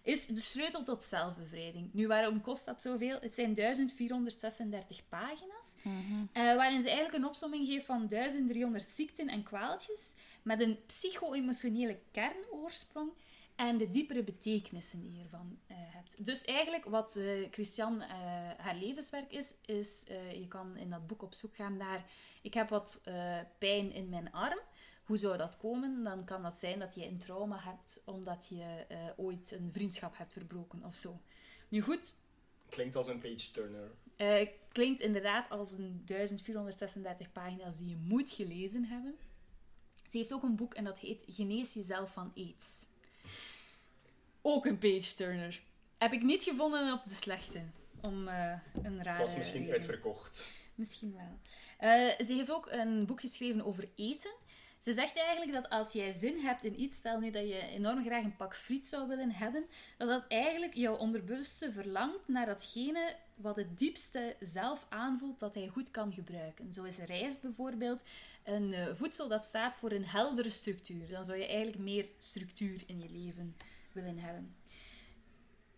is 0.03 0.27
de 0.27 0.41
sleutel 0.41 0.83
tot 0.83 1.03
zelfbevrijding. 1.03 1.89
Nu, 1.93 2.07
waarom 2.07 2.41
kost 2.41 2.65
dat 2.65 2.81
zoveel? 2.81 3.17
Het 3.21 3.33
zijn 3.33 3.53
1436 3.53 5.09
pagina's. 5.09 5.75
Mhm. 5.81 6.25
Eh, 6.31 6.55
waarin 6.55 6.81
ze 6.81 6.87
eigenlijk 6.87 7.17
een 7.17 7.29
opsomming 7.29 7.67
geeft 7.67 7.85
van 7.85 8.07
1300 8.07 8.91
ziekten 8.91 9.27
en 9.27 9.43
kwaaltjes, 9.43 10.15
met 10.41 10.61
een 10.61 10.77
psycho-emotionele 10.85 11.99
kernoorsprong 12.11 13.11
en 13.55 13.77
de 13.77 13.89
diepere 13.89 14.23
betekenissen 14.23 15.01
die 15.01 15.13
je 15.13 15.23
ervan 15.23 15.59
eh, 15.67 15.75
hebt. 15.79 16.25
Dus 16.25 16.45
eigenlijk 16.45 16.85
wat 16.85 17.15
eh, 17.15 17.25
Christian 17.51 18.01
haar 18.57 18.75
levenswerk 18.75 19.31
is, 19.31 19.53
is 19.65 20.05
je 20.39 20.45
kan 20.47 20.77
in 20.77 20.89
dat 20.89 21.07
boek 21.07 21.21
op 21.21 21.33
zoek 21.33 21.55
gaan 21.55 21.77
naar 21.77 22.05
ik 22.41 22.53
heb 22.53 22.69
wat 22.69 23.01
pijn 23.57 23.91
in 23.91 24.09
mijn 24.09 24.31
arm. 24.31 24.59
Hoe 25.09 25.17
zou 25.17 25.37
dat 25.37 25.57
komen? 25.57 26.03
Dan 26.03 26.25
kan 26.25 26.41
dat 26.43 26.57
zijn 26.57 26.79
dat 26.79 26.95
je 26.95 27.05
een 27.05 27.17
trauma 27.17 27.59
hebt 27.59 28.01
omdat 28.05 28.47
je 28.49 28.85
eh, 28.87 28.97
ooit 29.17 29.51
een 29.51 29.69
vriendschap 29.73 30.17
hebt 30.17 30.33
verbroken 30.33 30.83
of 30.83 30.95
zo. 30.95 31.19
Nu 31.67 31.81
goed, 31.81 32.15
Klinkt 32.69 32.95
als 32.95 33.07
een 33.07 33.19
page-turner. 33.19 33.91
eh, 34.15 34.47
klinkt 34.71 35.01
inderdaad 35.01 35.49
als 35.49 35.71
een 35.71 36.01
1436 36.05 37.31
pagina's 37.31 37.77
die 37.77 37.89
je 37.89 37.95
moet 37.95 38.31
gelezen 38.31 38.85
hebben. 38.85 39.15
Ze 40.09 40.17
heeft 40.17 40.33
ook 40.33 40.43
een 40.43 40.55
boek 40.55 40.73
en 40.73 40.83
dat 40.83 40.99
heet 40.99 41.23
Genees 41.27 41.73
jezelf 41.73 42.13
van 42.13 42.31
aids. 42.35 42.85
Ook 44.41 44.65
een 44.65 44.77
page-turner. 44.77 45.61
Heb 45.97 46.13
ik 46.13 46.21
niet 46.23 46.43
gevonden 46.43 46.93
op 46.93 47.01
de 47.07 47.13
slechte. 47.13 47.61
Om 48.01 48.27
eh, 48.27 48.59
een 48.83 49.03
rare 49.03 49.09
Het 49.09 49.27
was 49.27 49.35
misschien 49.37 49.59
reden. 49.59 49.73
uitverkocht. 49.75 50.47
Misschien 50.75 51.13
wel. 51.15 51.39
Ze 52.25 52.33
heeft 52.33 52.51
ook 52.51 52.67
een 52.71 53.05
boek 53.05 53.19
geschreven 53.19 53.65
over 53.65 53.89
eten. 53.95 54.31
Ze 54.79 54.93
zegt 54.93 55.17
eigenlijk 55.17 55.51
dat 55.51 55.69
als 55.69 55.91
jij 55.91 56.11
zin 56.11 56.39
hebt 56.39 56.63
in 56.63 56.81
iets, 56.81 56.95
stel 56.95 57.19
nu 57.19 57.31
dat 57.31 57.47
je 57.47 57.61
enorm 57.61 58.05
graag 58.05 58.23
een 58.23 58.35
pak 58.35 58.55
friet 58.55 58.87
zou 58.87 59.07
willen 59.07 59.31
hebben, 59.31 59.65
dat 59.97 60.07
dat 60.07 60.25
eigenlijk 60.27 60.73
jouw 60.73 60.95
onderbewuste 60.95 61.71
verlangt 61.71 62.27
naar 62.27 62.45
datgene 62.45 63.15
wat 63.35 63.55
het 63.55 63.77
diepste 63.77 64.35
zelf 64.39 64.85
aanvoelt 64.89 65.39
dat 65.39 65.53
hij 65.53 65.67
goed 65.67 65.91
kan 65.91 66.13
gebruiken. 66.13 66.73
Zo 66.73 66.83
is 66.83 66.97
rijst 66.97 67.41
bijvoorbeeld 67.41 68.03
een 68.43 68.73
eh, 68.73 68.87
voedsel 68.93 69.27
dat 69.27 69.45
staat 69.45 69.75
voor 69.75 69.91
een 69.91 70.05
heldere 70.05 70.49
structuur. 70.49 71.09
Dan 71.09 71.23
zou 71.25 71.37
je 71.37 71.47
eigenlijk 71.47 71.77
meer 71.77 72.05
structuur 72.17 72.83
in 72.85 72.99
je 72.99 73.09
leven 73.09 73.55
willen 73.91 74.17
hebben. 74.17 74.55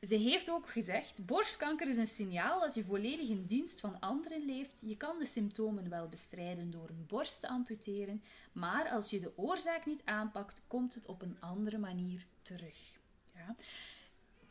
Ze 0.07 0.15
heeft 0.15 0.49
ook 0.51 0.69
gezegd: 0.69 1.25
borstkanker 1.25 1.87
is 1.87 1.97
een 1.97 2.07
signaal 2.07 2.59
dat 2.59 2.73
je 2.75 2.83
volledig 2.83 3.29
in 3.29 3.45
dienst 3.45 3.79
van 3.79 3.99
anderen 3.99 4.45
leeft. 4.45 4.79
Je 4.85 4.97
kan 4.97 5.19
de 5.19 5.25
symptomen 5.25 5.89
wel 5.89 6.07
bestrijden 6.09 6.71
door 6.71 6.89
een 6.89 7.05
borst 7.07 7.39
te 7.39 7.47
amputeren, 7.47 8.23
maar 8.51 8.89
als 8.89 9.09
je 9.09 9.19
de 9.19 9.31
oorzaak 9.37 9.85
niet 9.85 10.01
aanpakt, 10.05 10.61
komt 10.67 10.93
het 10.93 11.05
op 11.05 11.21
een 11.21 11.37
andere 11.39 11.77
manier 11.77 12.25
terug. 12.41 12.97
Ja. 13.35 13.55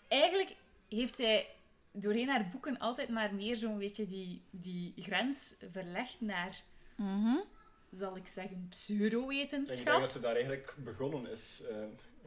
Eigenlijk 0.08 0.56
heeft 0.88 1.14
zij 1.16 1.48
doorheen 1.92 2.28
haar 2.28 2.48
boeken 2.48 2.78
altijd 2.78 3.08
maar 3.08 3.34
meer 3.34 3.56
zo'n 3.56 3.78
beetje 3.78 4.06
die, 4.06 4.42
die 4.50 4.92
grens 4.96 5.54
verlegd 5.70 6.20
naar, 6.20 6.62
Mhm. 6.96 7.36
zal 7.90 8.16
ik 8.16 8.26
zeggen, 8.26 8.52
Ik 8.52 8.56
denk 8.58 8.70
pseudowetenschap. 8.70 10.00
dat 10.00 10.10
ze 10.10 10.20
daar 10.20 10.34
eigenlijk 10.34 10.74
begonnen 10.84 11.30
is. 11.30 11.62
eh, 11.70 11.76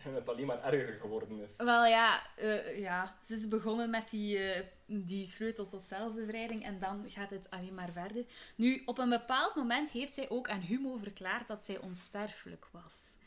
en 0.07 0.13
het 0.13 0.29
alleen 0.29 0.45
maar 0.45 0.63
erger 0.63 0.99
geworden 0.99 1.39
is. 1.39 1.55
Wel 1.57 1.85
ja, 1.85 2.21
eh, 2.35 2.79
ja, 2.79 3.15
ze 3.23 3.33
is 3.33 3.47
begonnen 3.47 3.89
met 3.89 4.09
die, 4.09 4.37
eh, 4.37 4.63
die 4.85 5.25
sleutel 5.25 5.67
tot 5.67 5.81
zelfbevrijding 5.81 6.63
en 6.63 6.79
dan 6.79 7.05
gaat 7.07 7.29
het 7.29 7.49
alleen 7.49 7.73
maar 7.73 7.91
verder. 7.91 8.25
Nu, 8.55 8.81
op 8.85 8.97
een 8.97 9.09
bepaald 9.09 9.55
moment 9.55 9.89
heeft 9.89 10.13
zij 10.13 10.29
ook 10.29 10.49
aan 10.49 10.61
Humo 10.61 10.97
verklaard 10.97 11.47
dat 11.47 11.65
zij 11.65 11.77
onsterfelijk 11.77 12.67
was. 12.71 13.17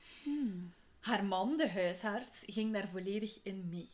Haar 1.00 1.24
man, 1.24 1.56
de 1.56 1.70
huisarts, 1.70 2.44
ging 2.46 2.72
daar 2.72 2.88
volledig 2.88 3.38
in 3.42 3.68
mee. 3.68 3.90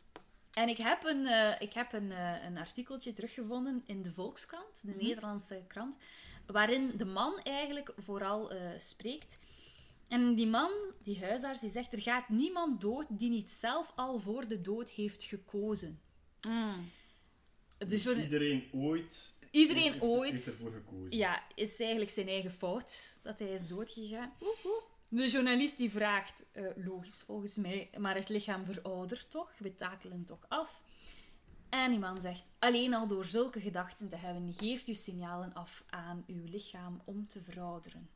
En 0.53 0.69
ik 0.69 0.77
heb 0.77 1.03
een, 1.03 1.27
eh, 1.27 1.61
ik 1.61 1.73
heb 1.73 1.93
een, 1.93 2.11
eh, 2.11 2.43
een 2.45 2.57
artikeltje 2.57 3.13
teruggevonden 3.13 3.83
in 3.85 4.01
de 4.01 4.11
Volkskrant, 4.11 4.81
de 4.81 4.95
Nederlandse 4.99 5.63
krant, 5.67 5.97
waarin 6.45 6.91
de 6.97 7.05
man 7.05 7.39
eigenlijk 7.39 7.93
vooral 7.97 8.51
eh, 8.51 8.59
spreekt. 8.77 9.37
En 10.07 10.35
die 10.35 10.47
man, 10.47 10.71
die 11.03 11.19
huisarts, 11.19 11.61
die 11.61 11.69
zegt: 11.69 11.93
Er 11.93 12.01
gaat 12.01 12.29
niemand 12.29 12.81
dood 12.81 13.05
die 13.09 13.29
niet 13.29 13.49
zelf 13.51 13.91
al 13.95 14.19
voor 14.19 14.47
de 14.47 14.61
dood 14.61 14.89
heeft 14.89 15.23
gekozen. 15.23 16.01
Mm. 16.47 16.89
Dus 17.77 17.87
Dus 17.89 18.03
voor- 18.03 18.21
iedereen 18.21 18.63
ooit 18.73 19.31
Iedereen 19.51 19.91
heeft, 19.91 20.03
ooit 20.03 20.31
heeft 20.31 20.47
ervoor 20.47 20.71
gekozen. 20.71 21.17
ja, 21.17 21.43
is 21.55 21.79
eigenlijk 21.79 22.11
zijn 22.11 22.27
eigen 22.27 22.51
fout 22.53 23.19
dat 23.23 23.39
hij 23.39 23.53
is 23.53 23.67
doodgegaan. 23.67 24.33
De 25.07 25.27
journalist 25.29 25.77
die 25.77 25.91
vraagt, 25.91 26.45
eh, 26.51 26.63
logisch 26.75 27.21
volgens 27.25 27.55
mij, 27.57 27.89
maar 27.97 28.15
het 28.15 28.29
lichaam 28.29 28.63
veroudert 28.65 29.29
toch? 29.29 29.51
We 29.57 29.75
takelen 29.75 30.25
toch 30.25 30.45
af? 30.47 30.83
En 31.69 31.89
die 31.89 31.99
man 31.99 32.21
zegt, 32.21 32.43
alleen 32.59 32.93
al 32.93 33.07
door 33.07 33.25
zulke 33.25 33.59
gedachten 33.61 34.09
te 34.09 34.15
hebben, 34.15 34.53
geeft 34.53 34.87
u 34.87 34.93
signalen 34.93 35.53
af 35.53 35.83
aan 35.89 36.23
uw 36.27 36.43
lichaam 36.45 37.01
om 37.05 37.27
te 37.27 37.41
verouderen. 37.41 38.09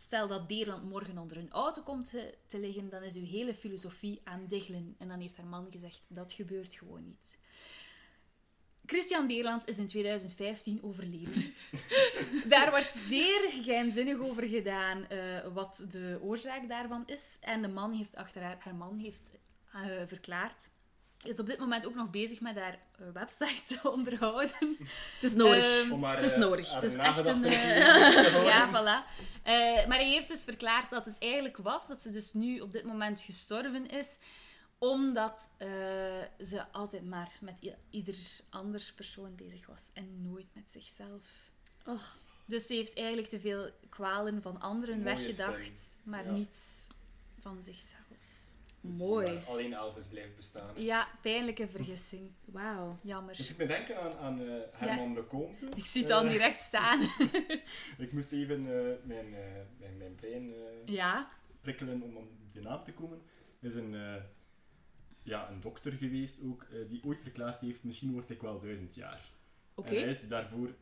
Stel 0.00 0.28
dat 0.28 0.46
Beerland 0.46 0.84
morgen 0.84 1.18
onder 1.18 1.36
een 1.36 1.50
auto 1.50 1.82
komt 1.82 2.10
te, 2.46 2.58
liggen, 2.58 2.88
dan 2.88 3.02
is 3.02 3.16
uw 3.16 3.24
hele 3.24 3.54
filosofie 3.54 4.20
aan 4.24 4.46
diggelen. 4.48 4.94
En 4.98 5.08
dan 5.08 5.20
heeft 5.20 5.36
haar 5.36 5.46
man 5.46 5.66
gezegd, 5.70 6.02
dat 6.08 6.32
gebeurt 6.32 6.74
gewoon 6.74 7.04
niet. 7.04 7.38
Christian 8.86 9.26
Beerland 9.26 9.68
is 9.68 9.78
in 9.78 9.86
2015 9.86 10.82
overleden. 10.82 11.54
Daar 12.48 12.70
wordt 12.70 12.92
zeer 12.92 13.50
geheimzinnig 13.50 14.18
over 14.18 14.48
gedaan 14.48 15.06
eh, 15.06 15.18
wat 15.52 15.84
de 15.90 16.18
oorzaak 16.22 16.68
daarvan 16.68 17.02
is. 17.06 17.38
En 17.40 17.62
de 17.62 17.68
man 17.68 17.92
heeft 17.92 18.16
achter 18.16 18.42
haar, 18.42 18.56
haar 18.58 18.74
man 18.74 18.98
heeft 18.98 19.32
eh, 19.72 19.82
verklaard. 20.06 20.70
Is 21.22 21.40
op 21.40 21.46
dit 21.46 21.58
moment 21.58 21.86
ook 21.86 21.94
nog 21.94 22.10
bezig 22.10 22.40
met 22.40 22.56
haar 22.58 22.78
eh, 22.98 23.06
website 23.12 23.62
te 23.80 23.90
onderhouden. 23.90 24.76
Het 25.14 25.22
is 25.22 25.32
nodig. 25.32 25.82
Ehm, 25.82 25.98
maar, 25.98 26.14
het 26.14 26.24
is 26.24 26.32
eh, 26.32 26.38
nodig. 26.38 26.72
haar 26.72 26.82
Het 26.82 26.90
is 26.90 26.96
echt 26.96 27.18
een, 27.18 27.24
houden. 27.24 28.44
ja, 28.52 28.68
voilà. 28.68 29.26
Eh, 29.42 29.86
maar 29.86 29.96
hij 29.98 30.08
heeft 30.08 30.28
dus 30.28 30.44
verklaard 30.44 30.90
dat 30.90 31.04
het 31.04 31.18
eigenlijk 31.18 31.56
was 31.56 31.88
dat 31.88 32.02
ze 32.02 32.10
dus 32.10 32.32
nu 32.32 32.60
op 32.60 32.72
dit 32.72 32.84
moment 32.84 33.20
gestorven 33.20 33.88
is, 33.88 34.18
omdat 34.78 35.50
eh, 35.56 35.68
ze 36.40 36.64
altijd 36.72 37.04
maar 37.04 37.38
met 37.40 37.74
ieder 37.90 38.16
ander 38.50 38.92
persoon 38.94 39.34
bezig 39.34 39.66
was 39.66 39.90
en 39.94 40.22
nooit 40.22 40.46
met 40.54 40.70
zichzelf. 40.70 41.50
Oh. 41.86 42.02
Dus 42.44 42.66
ze 42.66 42.74
heeft 42.74 42.96
eigenlijk 42.96 43.28
te 43.28 43.40
veel 43.40 43.70
kwalen 43.88 44.42
van 44.42 44.60
anderen 44.60 45.02
Mooie 45.02 45.14
weggedacht, 45.16 45.96
maar 46.02 46.24
Ja. 46.24 46.32
niet 46.32 46.86
van 47.40 47.62
zichzelf. 47.62 48.06
Dus 48.80 48.98
Mooi. 48.98 49.38
Alleen 49.46 49.72
Elvis 49.74 50.06
blijft 50.06 50.36
bestaan. 50.36 50.82
Ja, 50.82 51.08
pijnlijke 51.22 51.68
vergissing. 51.68 52.30
Wauw. 52.46 52.98
Jammer. 53.02 53.36
Het 53.36 53.48
doet 53.48 53.56
me 53.56 53.66
denken 53.66 54.00
aan, 54.00 54.12
aan 54.16 54.40
eh, 54.46 54.52
Herman 54.76 55.14
Lecomte. 55.14 55.66
Ik 55.76 55.84
zie 55.84 56.02
het 56.02 56.12
al 56.12 56.24
Eh, 56.24 56.30
direct 56.30 56.60
staan. 56.60 57.00
Ik 57.98 58.12
moest 58.12 58.32
even 58.32 58.56
eh, 58.58 58.94
mijn, 59.04 59.30
mijn, 59.78 59.96
mijn 59.98 60.14
brein 60.14 60.52
Ja. 60.84 61.30
prikkelen 61.60 62.02
om 62.02 62.16
op 62.16 62.28
de 62.52 62.60
naam 62.60 62.84
te 62.84 62.92
komen. 62.92 63.20
is 63.60 63.74
een, 63.74 64.22
ja, 65.22 65.50
een 65.50 65.60
dokter 65.60 65.92
geweest 65.92 66.42
ook, 66.44 66.66
die 66.88 67.00
ooit 67.04 67.20
verklaard 67.20 67.60
heeft, 67.60 67.84
misschien 67.84 68.12
word 68.12 68.30
ik 68.30 68.40
wel 68.42 68.60
duizend 68.60 68.94
jaar. 68.94 69.30
Oké. 69.74 69.88
En 69.88 69.96
hij 70.00 70.08
is 70.08 70.28
daarvoor 70.28 70.74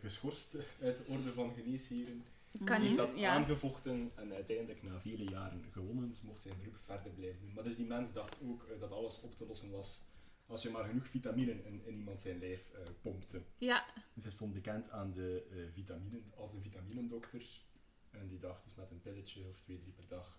geschorst 0.00 0.56
uit 0.82 0.96
de 0.96 1.04
orde 1.06 1.32
van 1.32 1.52
geneesheren. 1.54 2.24
Kan 2.64 2.80
niet. 2.80 2.96
dat 2.96 3.12
Ja. 3.16 3.30
aangevochten 3.30 4.12
en 4.14 4.32
uiteindelijk 4.32 4.82
na 4.82 5.00
vele 5.00 5.24
jaren 5.24 5.64
gewonnen, 5.70 6.08
dus 6.08 6.22
mocht 6.22 6.40
zijn 6.40 6.56
beroep 6.58 6.78
verder 6.80 7.12
blijven 7.12 7.40
doen. 7.40 7.52
Maar 7.54 7.64
dus 7.64 7.76
die 7.76 7.86
mens 7.86 8.12
dacht 8.12 8.36
ook 8.42 8.64
eh, 8.64 8.80
dat 8.80 8.90
alles 8.90 9.20
op 9.20 9.34
te 9.36 9.46
lossen 9.46 9.70
was 9.70 10.04
als 10.46 10.62
je 10.62 10.70
maar 10.70 10.84
genoeg 10.84 11.06
vitamine 11.06 11.64
in, 11.64 11.84
in 11.84 11.96
iemand 11.96 12.20
zijn 12.20 12.38
lijf 12.38 12.70
eh, 12.70 12.80
pompte. 13.00 13.42
Ja. 13.58 13.86
Dus 14.14 14.22
hij 14.22 14.32
stond 14.32 14.52
bekend 14.52 14.90
aan 14.90 15.12
de 15.12 15.46
eh, 15.50 15.72
vitaminen, 15.72 16.32
als 16.36 16.52
een 16.52 16.62
vitaminendokter. 16.62 17.62
En 18.10 18.28
die 18.28 18.38
dacht, 18.38 18.64
dus 18.64 18.74
met 18.74 18.90
een 18.90 19.00
pilletje 19.00 19.48
of 19.48 19.60
twee, 19.60 19.78
drie 19.78 19.92
per 19.92 20.06
dag 20.06 20.38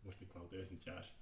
word 0.00 0.20
ik 0.20 0.32
wel 0.32 0.48
duizend 0.48 0.82
jaar. 0.82 1.12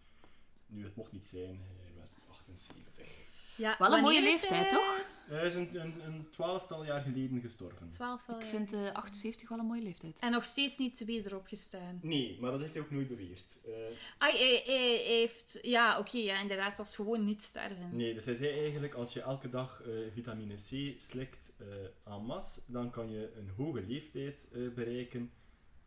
Nu, 0.67 0.85
het 0.85 0.97
mocht 0.97 1.13
niet 1.13 1.25
zijn, 1.25 1.61
hij 1.61 1.95
werd 1.95 2.13
78. 2.29 3.34
Ja. 3.57 3.77
Wel 3.79 3.93
een 3.93 4.03
mooie 4.03 4.23
leeftijd, 4.23 4.61
hij? 4.61 4.69
toch? 4.71 5.07
Hij 5.25 5.47
is 5.47 5.55
een, 5.55 5.81
een, 5.81 6.01
een 6.05 6.29
twaalftal 6.31 6.85
jaar 6.85 7.01
geleden 7.03 7.41
gestorven. 7.41 7.89
Twaalftal 7.89 8.41
Ik 8.41 8.47
vind 8.47 8.73
eh 8.73 8.93
78 8.93 9.49
wel 9.49 9.59
een 9.59 9.65
mooie 9.67 9.83
leeftijd. 9.83 10.19
En 10.19 10.31
nog 10.31 10.45
steeds 10.45 10.79
niet 10.79 11.05
weer 11.05 11.37
opgestaan. 11.37 11.99
Nee, 12.03 12.37
maar 12.41 12.51
dat 12.51 12.61
heeft 12.61 12.75
hij 12.75 12.83
ook 12.83 12.91
nooit 12.91 13.09
beweerd. 13.09 13.59
Eh, 13.67 13.73
Ah, 14.19 14.33
hij, 14.33 14.63
hij 14.65 14.97
heeft... 15.07 15.59
Ja, 15.63 15.99
oké, 15.99 16.19
ja, 16.19 16.41
inderdaad. 16.41 16.69
Het 16.69 16.77
was 16.79 16.95
gewoon 16.95 17.25
niet 17.25 17.43
sterven. 17.43 17.97
nee, 17.97 18.15
dus 18.15 18.25
hij 18.25 18.35
zei 18.35 18.59
eigenlijk, 18.61 18.95
als 18.95 19.13
je 19.13 19.21
elke 19.21 19.49
dag 19.49 19.83
eh, 19.83 19.93
vitamine 20.13 20.55
C 20.55 21.01
slikt 21.01 21.53
eh 21.59 22.13
en 22.13 22.25
masse, 22.25 22.61
dan 22.67 22.91
kan 22.91 23.11
je 23.11 23.33
een 23.37 23.51
hoge 23.57 23.83
leeftijd 23.87 24.49
eh, 24.53 24.61
bereiken. 24.75 25.31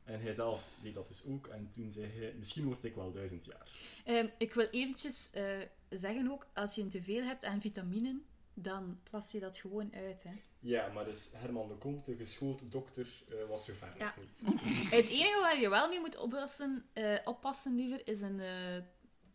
En 0.04 0.22
hij 0.22 0.34
zelf 0.34 0.64
deed 0.84 0.94
dat 0.94 1.08
dus 1.08 1.24
ook. 1.28 1.48
En 1.48 1.70
toen 1.74 1.92
zei 1.92 2.06
hij, 2.20 2.34
misschien 2.38 2.64
word 2.66 2.84
ik 2.84 2.96
wel 2.96 3.12
duizend 3.12 3.46
jaar. 3.46 3.68
Ehm, 4.06 4.28
ik 4.38 4.54
wil 4.54 4.68
eventjes 4.72 5.32
eh, 5.34 5.44
zeggen 5.90 6.32
ook, 6.32 6.48
als 6.54 6.76
je 6.76 6.82
een 6.82 6.90
teveel 6.90 7.24
hebt 7.24 7.46
aan 7.46 7.62
vitaminen, 7.62 8.26
dan 8.54 9.00
plas 9.04 9.32
je 9.32 9.40
dat 9.40 9.58
gewoon 9.58 9.94
uit. 9.94 10.24
Hè. 10.24 10.32
Ja, 10.60 10.88
maar 10.94 11.06
dus 11.06 11.30
Herman 11.34 11.68
de 11.68 11.78
Comte, 11.78 12.16
geschoold 12.16 12.72
dokter, 12.72 13.24
eh, 13.30 13.48
was 13.50 13.66
zover 13.66 13.94
Ja. 13.98 14.06
nog 14.06 14.26
niet. 14.26 14.44
Het 14.98 15.10
enige 15.10 15.40
waar 15.42 15.60
je 15.60 15.70
wel 15.70 15.90
mee 15.90 16.00
moet 16.00 16.18
oppassen, 16.18 16.86
eh, 16.94 17.18
oppassen 17.26 17.76
liever, 17.76 18.08
is 18.08 18.22
een 18.22 18.40
eh, 18.40 18.78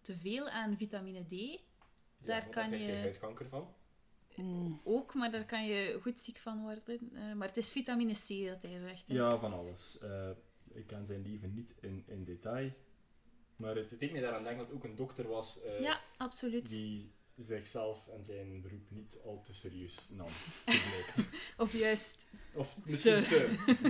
teveel 0.00 0.48
aan 0.48 0.76
vitamine 0.76 1.24
D. 1.26 1.60
Daar 2.18 2.48
kan 2.48 2.68
krijg 2.68 2.86
je- 2.86 2.92
huidkanker 2.92 3.48
van. 3.48 3.74
Mm. 4.36 4.80
Ook, 4.84 5.14
maar 5.14 5.30
daar 5.30 5.44
kan 5.44 5.66
je 5.66 5.98
goed 6.02 6.20
ziek 6.20 6.36
van 6.38 6.60
worden. 6.62 7.10
Eh, 7.14 7.32
maar 7.32 7.48
het 7.48 7.56
is 7.56 7.70
vitamine 7.70 8.12
C 8.12 8.46
dat 8.46 8.62
hij 8.62 8.78
zegt. 8.80 9.08
Hè. 9.08 9.14
Ja, 9.14 9.38
van 9.38 9.52
alles. 9.52 9.98
Eh, 9.98 10.30
ik 10.72 10.86
ken 10.86 11.06
zijn 11.06 11.22
leven 11.22 11.54
niet 11.54 11.72
in, 11.80 12.04
in 12.06 12.24
detail. 12.24 12.70
Maar 13.56 13.76
het, 13.76 13.90
het 13.90 14.00
deed 14.00 14.12
mij 14.12 14.20
daaraan 14.20 14.44
denken 14.44 14.64
dat 14.66 14.74
ook 14.74 14.84
een 14.84 14.96
dokter 14.96 15.28
was 15.28 15.62
eh, 15.62 15.80
Ja, 15.80 16.00
absoluut. 16.16 16.68
die 16.68 17.12
zichzelf 17.36 18.08
en 18.08 18.24
zijn 18.24 18.60
beroep 18.60 18.90
niet 18.90 19.18
al 19.24 19.40
te 19.44 19.54
serieus 19.54 20.10
nam. 20.10 20.28
Of 21.56 21.72
juist... 21.72 22.30
of 22.54 22.76
misschien 22.84 23.22
te. 23.22 23.54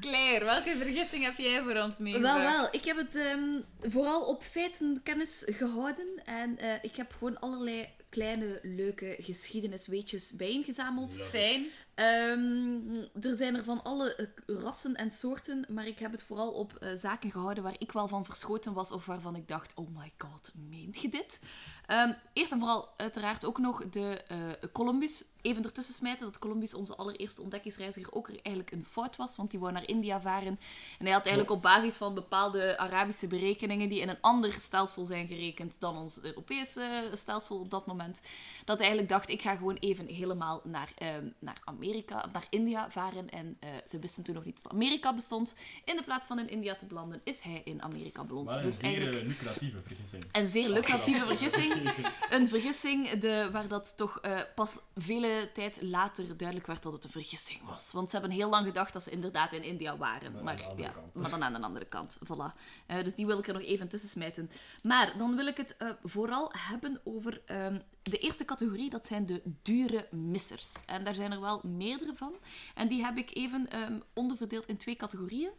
Claire, 0.00 0.44
welke 0.44 0.76
vergissing 0.76 1.24
heb 1.24 1.36
jij 1.38 1.62
voor 1.62 1.76
ons 1.76 1.98
Wel, 1.98 2.06
meegebracht? 2.06 2.42
wel. 2.56 2.68
Ik 2.70 2.84
heb 2.84 2.96
het 2.96 3.14
ehm, 3.14 3.60
vooral 3.80 4.24
op 4.28 4.42
feiten 4.42 5.00
kennis 5.02 5.42
gehouden. 5.46 6.22
En 6.24 6.58
eh, 6.58 6.74
ik 6.82 6.96
heb 6.96 7.12
gewoon 7.12 7.40
allerlei 7.40 7.88
kleine, 8.08 8.60
leuke 8.62 9.16
geschiedenisweetjes 9.18 10.32
bijeengezameld. 10.32 11.14
Fijn. 11.20 11.66
Ehm, 11.98 12.94
er 13.20 13.36
zijn 13.36 13.56
er 13.56 13.64
van 13.64 13.82
alle 13.82 14.14
eh, 14.14 14.26
rassen 14.46 14.94
en 14.94 15.10
soorten, 15.10 15.64
maar 15.68 15.86
ik 15.86 15.98
heb 15.98 16.12
het 16.12 16.22
vooral 16.22 16.50
op 16.50 16.74
eh, 16.74 16.90
zaken 16.94 17.30
gehouden 17.30 17.62
waar 17.62 17.76
ik 17.78 17.92
wel 17.92 18.08
van 18.08 18.24
verschoten 18.24 18.72
was 18.72 18.92
of 18.92 19.06
waarvan 19.06 19.36
ik 19.36 19.48
dacht, 19.48 19.74
oh 19.74 19.88
my 19.96 20.12
god, 20.18 20.52
meent 20.68 21.00
je 21.00 21.08
dit? 21.08 21.40
Ehm, 21.86 22.12
eerst 22.32 22.52
en 22.52 22.58
vooral 22.58 22.88
uiteraard 22.96 23.44
ook 23.44 23.58
nog 23.58 23.88
de 23.88 24.22
eh, 24.28 24.36
Columbus. 24.72 25.24
Even 25.42 25.64
ertussen 25.64 25.94
smijten 25.94 26.26
dat 26.26 26.38
Columbus, 26.38 26.74
onze 26.74 26.96
allereerste 26.96 27.42
ontdekkingsreiziger, 27.42 28.12
ook 28.12 28.28
er 28.28 28.38
eigenlijk 28.42 28.70
een 28.70 28.86
fout 28.90 29.16
was, 29.16 29.36
want 29.36 29.50
die 29.50 29.60
wou 29.60 29.72
naar 29.72 29.88
India 29.88 30.20
varen. 30.20 30.58
En 30.98 31.04
hij 31.04 31.12
had 31.12 31.26
eigenlijk 31.26 31.50
op 31.50 31.62
basis 31.62 31.96
van 31.96 32.14
bepaalde 32.14 32.78
Arabische 32.78 33.26
berekeningen, 33.26 33.88
die 33.88 34.00
in 34.00 34.08
een 34.08 34.20
ander 34.20 34.52
stelsel 34.60 35.04
zijn 35.04 35.26
gerekend 35.26 35.76
dan 35.78 35.96
ons 35.96 36.20
Europese 36.22 37.10
stelsel 37.12 37.58
op 37.58 37.70
dat 37.70 37.86
moment, 37.86 38.20
dat 38.64 38.78
hij 38.78 38.86
eigenlijk 38.86 39.08
dacht, 39.08 39.30
ik 39.30 39.42
ga 39.42 39.56
gewoon 39.56 39.76
even 39.76 40.06
helemaal 40.06 40.60
naar, 40.64 40.92
ehm, 40.98 41.28
naar 41.38 41.58
Amerika, 41.64 42.22
of 42.26 42.32
naar 42.32 42.46
India 42.50 42.90
varen. 42.90 43.30
En 43.30 43.56
eh, 43.60 43.68
ze 43.86 43.98
wisten 43.98 44.22
toen 44.22 44.34
nog 44.34 44.44
niet 44.44 44.62
dat 44.62 44.72
Amerika 44.72 45.14
bestond. 45.14 45.54
In 45.84 45.96
de 45.96 46.02
plaats 46.02 46.26
van 46.26 46.38
in 46.38 46.48
India 46.48 46.74
te 46.74 46.86
belanden, 46.86 47.20
is 47.24 47.40
hij 47.40 47.62
in 47.64 47.82
Amerika 47.82 48.24
beland. 48.24 48.46
Maar 48.46 48.56
een 48.56 48.62
dus 48.62 48.78
zeer 48.78 48.84
eigenlijk... 48.84 49.22
eh, 49.22 49.28
lucratieve 49.28 49.78
vergissing. 49.82 50.24
Een 50.32 50.46
zeer 50.46 50.68
lucratieve 50.68 51.26
vergissing. 51.26 51.72
Een 52.30 52.48
vergissing 52.48 53.10
de, 53.10 53.48
waar 53.52 53.68
dat 53.68 53.96
toch 53.96 54.18
eh, 54.20 54.40
pas 54.54 54.76
vele 54.96 55.27
tijd 55.52 55.82
later 55.82 56.36
duidelijk 56.36 56.66
werd 56.66 56.82
dat 56.82 56.92
het 56.92 57.04
een 57.04 57.10
vergissing 57.10 57.60
was. 57.64 57.92
Want 57.92 58.10
ze 58.10 58.18
hebben 58.18 58.36
heel 58.36 58.48
lang 58.48 58.66
gedacht 58.66 58.92
dat 58.92 59.02
ze 59.02 59.10
inderdaad 59.10 59.52
in 59.52 59.62
India 59.62 59.96
waren. 59.96 60.42
Maar 60.42 60.58
ja, 60.76 60.88
kant. 60.88 61.14
maar 61.14 61.30
dan 61.30 61.44
aan 61.44 61.52
de 61.52 61.60
andere 61.60 61.84
kant. 61.84 62.18
Voilà. 62.24 62.58
Eh, 62.86 63.02
dus 63.02 63.14
die 63.14 63.26
wil 63.26 63.38
ik 63.38 63.46
er 63.46 63.52
nog 63.52 63.62
even 63.62 63.88
tussen 63.88 64.08
smijten. 64.08 64.50
Maar 64.82 65.14
dan 65.18 65.36
wil 65.36 65.46
ik 65.46 65.56
het 65.56 65.76
eh, 65.76 65.88
vooral 66.04 66.52
hebben 66.56 67.00
over 67.04 67.40
ehm, 67.46 67.78
de 68.02 68.18
eerste 68.18 68.44
categorie. 68.44 68.90
Dat 68.90 69.06
zijn 69.06 69.26
de 69.26 69.42
dure 69.62 70.08
missers. 70.10 70.72
En 70.86 71.04
daar 71.04 71.14
zijn 71.14 71.32
er 71.32 71.40
wel 71.40 71.60
meerdere 71.64 72.14
van. 72.14 72.34
En 72.74 72.88
die 72.88 73.04
heb 73.04 73.16
ik 73.16 73.30
even 73.36 73.70
ehm, 73.70 73.98
onderverdeeld 74.14 74.66
in 74.66 74.76
twee 74.76 74.96
categorieën. 74.96 75.50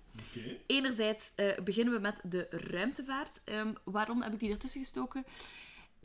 Enerzijds 0.68 1.32
eh, 1.36 1.58
beginnen 1.64 1.94
we 1.94 2.00
met 2.00 2.22
de 2.24 2.48
ruimtevaart. 2.50 3.42
Ehm, 3.44 3.74
waarom 3.84 4.22
heb 4.22 4.34
ik 4.34 4.40
die 4.40 4.52
ertussen 4.52 4.82
gestoken? 4.82 5.26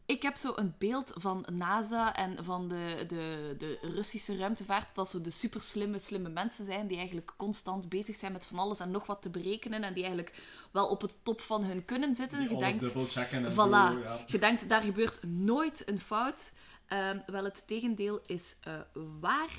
Ik 0.07 0.23
heb 0.23 0.37
zo 0.37 0.53
een 0.57 0.75
beeld 0.79 1.13
van 1.17 1.47
NASA 1.53 2.15
en 2.17 2.45
van 2.45 2.69
de, 2.69 3.05
de, 3.09 3.55
de 3.59 3.79
Russische 3.95 4.37
ruimtevaart. 4.37 4.95
Dat 4.95 5.11
zo 5.11 5.21
de 5.21 5.31
super 5.31 5.61
slimme, 5.61 5.99
slimme 5.99 6.29
mensen 6.29 6.65
zijn 6.65 6.87
die 6.87 6.97
eigenlijk 6.97 7.33
constant 7.37 7.89
bezig 7.89 8.17
zijn 8.17 8.33
met 8.33 8.47
van 8.47 8.59
alles 8.59 8.81
en 8.81 8.91
nog 8.91 9.07
wat 9.07 9.23
te 9.23 9.31
berekenen. 9.31 9.83
En 9.85 9.95
die 9.95 10.05
eigenlijk 10.05 10.43
wel 10.73 10.89
op 10.89 11.01
het 11.01 11.19
top 11.23 11.41
van 11.41 11.65
hun 11.65 11.85
kunnen 11.85 12.15
zitten. 12.15 12.39
Die 12.39 12.49
Je 12.49 12.57
denkt, 12.57 12.93
en 13.31 13.53
Voilà. 13.53 13.55
zo. 13.57 14.01
Ja. 14.01 14.21
je 14.27 14.39
denkt, 14.39 14.69
daar 14.69 14.83
gebeurt 14.83 15.23
nooit 15.23 15.89
een 15.89 15.99
fout. 16.01 16.53
Ehm, 16.87 17.19
wel, 17.27 17.45
het 17.45 17.67
tegendeel 17.67 18.21
is 18.27 18.57
eh, 18.61 18.73
waar. 19.21 19.51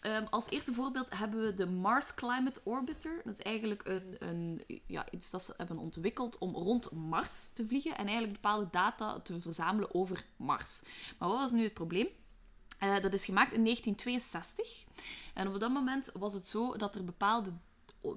Ehm, 0.00 0.24
als 0.30 0.50
eerste 0.50 0.72
voorbeeld 0.72 1.18
hebben 1.18 1.42
we 1.42 1.54
de 1.54 1.66
Mars 1.66 2.14
Climate 2.14 2.60
Orbiter. 2.64 3.20
Dat 3.24 3.32
is 3.32 3.44
eigenlijk 3.44 3.88
een, 3.88 4.16
een, 4.18 4.62
ja, 4.86 5.10
iets 5.10 5.30
dat 5.30 5.42
ze 5.42 5.54
hebben 5.56 5.78
ontwikkeld 5.78 6.38
om 6.38 6.54
rond 6.54 6.90
Mars 6.90 7.48
te 7.52 7.66
vliegen 7.66 7.96
en 7.96 8.04
eigenlijk 8.04 8.32
bepaalde 8.32 8.68
data 8.70 9.20
te 9.20 9.40
verzamelen 9.40 9.94
over 9.94 10.24
Mars. 10.36 10.80
Maar 11.18 11.28
wat 11.28 11.38
was 11.38 11.50
nu 11.50 11.62
het 11.62 11.74
probleem? 11.74 12.08
Eh, 12.78 13.00
dat 13.00 13.14
is 13.14 13.24
gemaakt 13.24 13.52
in 13.52 13.64
1962. 13.64 14.84
En 15.34 15.48
op 15.48 15.60
dat 15.60 15.70
moment 15.70 16.10
was 16.14 16.34
het 16.34 16.48
zo 16.48 16.76
dat 16.76 16.94
er 16.94 17.04
bepaalde, 17.04 17.52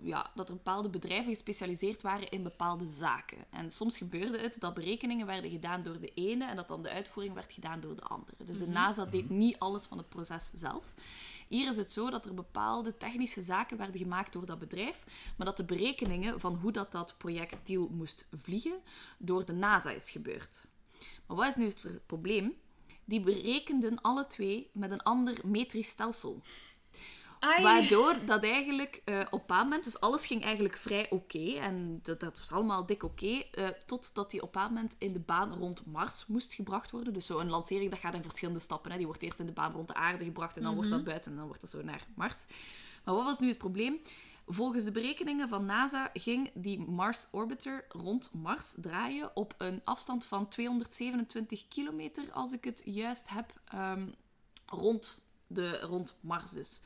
ja, 0.01 0.31
dat 0.35 0.49
er 0.49 0.55
bepaalde 0.55 0.89
bedrijven 0.89 1.33
gespecialiseerd 1.33 2.01
waren 2.01 2.29
in 2.29 2.43
bepaalde 2.43 2.87
zaken. 2.87 3.37
En 3.49 3.71
soms 3.71 3.97
gebeurde 3.97 4.39
het 4.39 4.59
dat 4.59 4.73
berekeningen 4.73 5.25
werden 5.25 5.51
gedaan 5.51 5.81
door 5.81 5.99
de 5.99 6.11
ene 6.13 6.45
en 6.45 6.55
dat 6.55 6.67
dan 6.67 6.81
de 6.81 6.89
uitvoering 6.89 7.35
werd 7.35 7.53
gedaan 7.53 7.79
door 7.79 7.95
de 7.95 8.01
andere. 8.01 8.45
Dus 8.45 8.57
de 8.57 8.67
NASA 8.67 9.05
deed 9.05 9.29
niet 9.29 9.59
alles 9.59 9.85
van 9.85 9.97
het 9.97 10.09
proces 10.09 10.51
zelf. 10.53 10.93
Hier 11.47 11.69
is 11.69 11.77
het 11.77 11.91
zo 11.91 12.09
dat 12.09 12.25
er 12.25 12.33
bepaalde 12.33 12.97
technische 12.97 13.41
zaken 13.41 13.77
werden 13.77 13.97
gemaakt 13.97 14.33
door 14.33 14.45
dat 14.45 14.59
bedrijf, 14.59 15.03
maar 15.37 15.45
dat 15.45 15.57
de 15.57 15.63
berekeningen 15.63 16.39
van 16.39 16.55
hoe 16.55 16.71
dat, 16.71 16.91
dat 16.91 17.15
projectiel 17.17 17.89
moest 17.91 18.27
vliegen 18.31 18.79
door 19.17 19.45
de 19.45 19.53
NASA 19.53 19.91
is 19.91 20.09
gebeurd. 20.09 20.67
Maar 21.27 21.37
wat 21.37 21.47
is 21.47 21.55
nu 21.55 21.65
het 21.65 22.05
probleem? 22.05 22.53
Die 23.05 23.19
berekenden 23.19 24.01
alle 24.01 24.27
twee 24.27 24.69
met 24.73 24.91
een 24.91 25.03
ander 25.03 25.39
metrisch 25.43 25.89
stelsel. 25.89 26.41
Ai. 27.43 27.63
Waardoor 27.63 28.15
dat 28.25 28.43
eigenlijk 28.43 29.01
eh, 29.05 29.19
op 29.29 29.49
een 29.49 29.55
moment, 29.55 29.83
dus 29.83 29.99
alles 29.99 30.25
ging 30.25 30.43
eigenlijk 30.43 30.77
vrij 30.77 31.09
oké. 31.09 31.53
en 31.53 31.99
dat, 32.01 32.19
dat 32.19 32.39
was 32.39 32.51
allemaal 32.51 32.85
dik 32.85 33.03
oké. 33.03 33.43
eh, 33.51 33.67
totdat 33.85 34.31
die 34.31 34.41
op 34.41 34.55
een 34.55 34.61
moment 34.61 34.95
in 34.99 35.13
de 35.13 35.19
baan 35.19 35.53
rond 35.53 35.85
Mars 35.85 36.25
moest 36.27 36.53
gebracht 36.53 36.91
worden. 36.91 37.13
Dus 37.13 37.25
zo'n 37.25 37.49
lancering, 37.49 37.89
dat 37.89 37.99
gaat 37.99 38.13
in 38.13 38.21
verschillende 38.21 38.59
stappen. 38.59 38.91
Hè. 38.91 38.97
Die 38.97 39.05
wordt 39.05 39.21
eerst 39.21 39.39
in 39.39 39.45
de 39.45 39.51
baan 39.51 39.71
rond 39.71 39.87
de 39.87 39.93
aarde 39.93 40.23
gebracht 40.23 40.57
en 40.57 40.63
dan 40.63 40.75
wordt 40.75 40.89
dat 40.89 41.03
buiten 41.03 41.31
en 41.31 41.37
dan 41.37 41.45
wordt 41.45 41.61
dat 41.61 41.69
zo 41.69 41.81
naar 41.81 42.07
Mars. 42.15 42.45
Maar 43.03 43.15
wat 43.15 43.23
was 43.23 43.39
nu 43.39 43.47
het 43.47 43.57
probleem? 43.57 44.01
Volgens 44.47 44.83
de 44.83 44.91
berekeningen 44.91 45.47
van 45.47 45.65
NASA 45.65 46.09
ging 46.13 46.51
die 46.53 46.79
Mars 46.79 47.27
Orbiter 47.31 47.85
rond 47.89 48.31
Mars 48.33 48.75
draaien 48.81 49.35
op 49.35 49.53
een 49.57 49.81
afstand 49.83 50.25
van 50.25 50.47
227 50.47 51.67
kilometer, 51.67 52.31
als 52.31 52.51
ik 52.51 52.63
het 52.63 52.81
juist 52.85 53.29
heb, 53.29 53.53
ehm, 53.65 54.07
rond, 54.65 55.25
de, 55.47 55.79
rond 55.79 56.17
Mars 56.21 56.51
dus. 56.51 56.81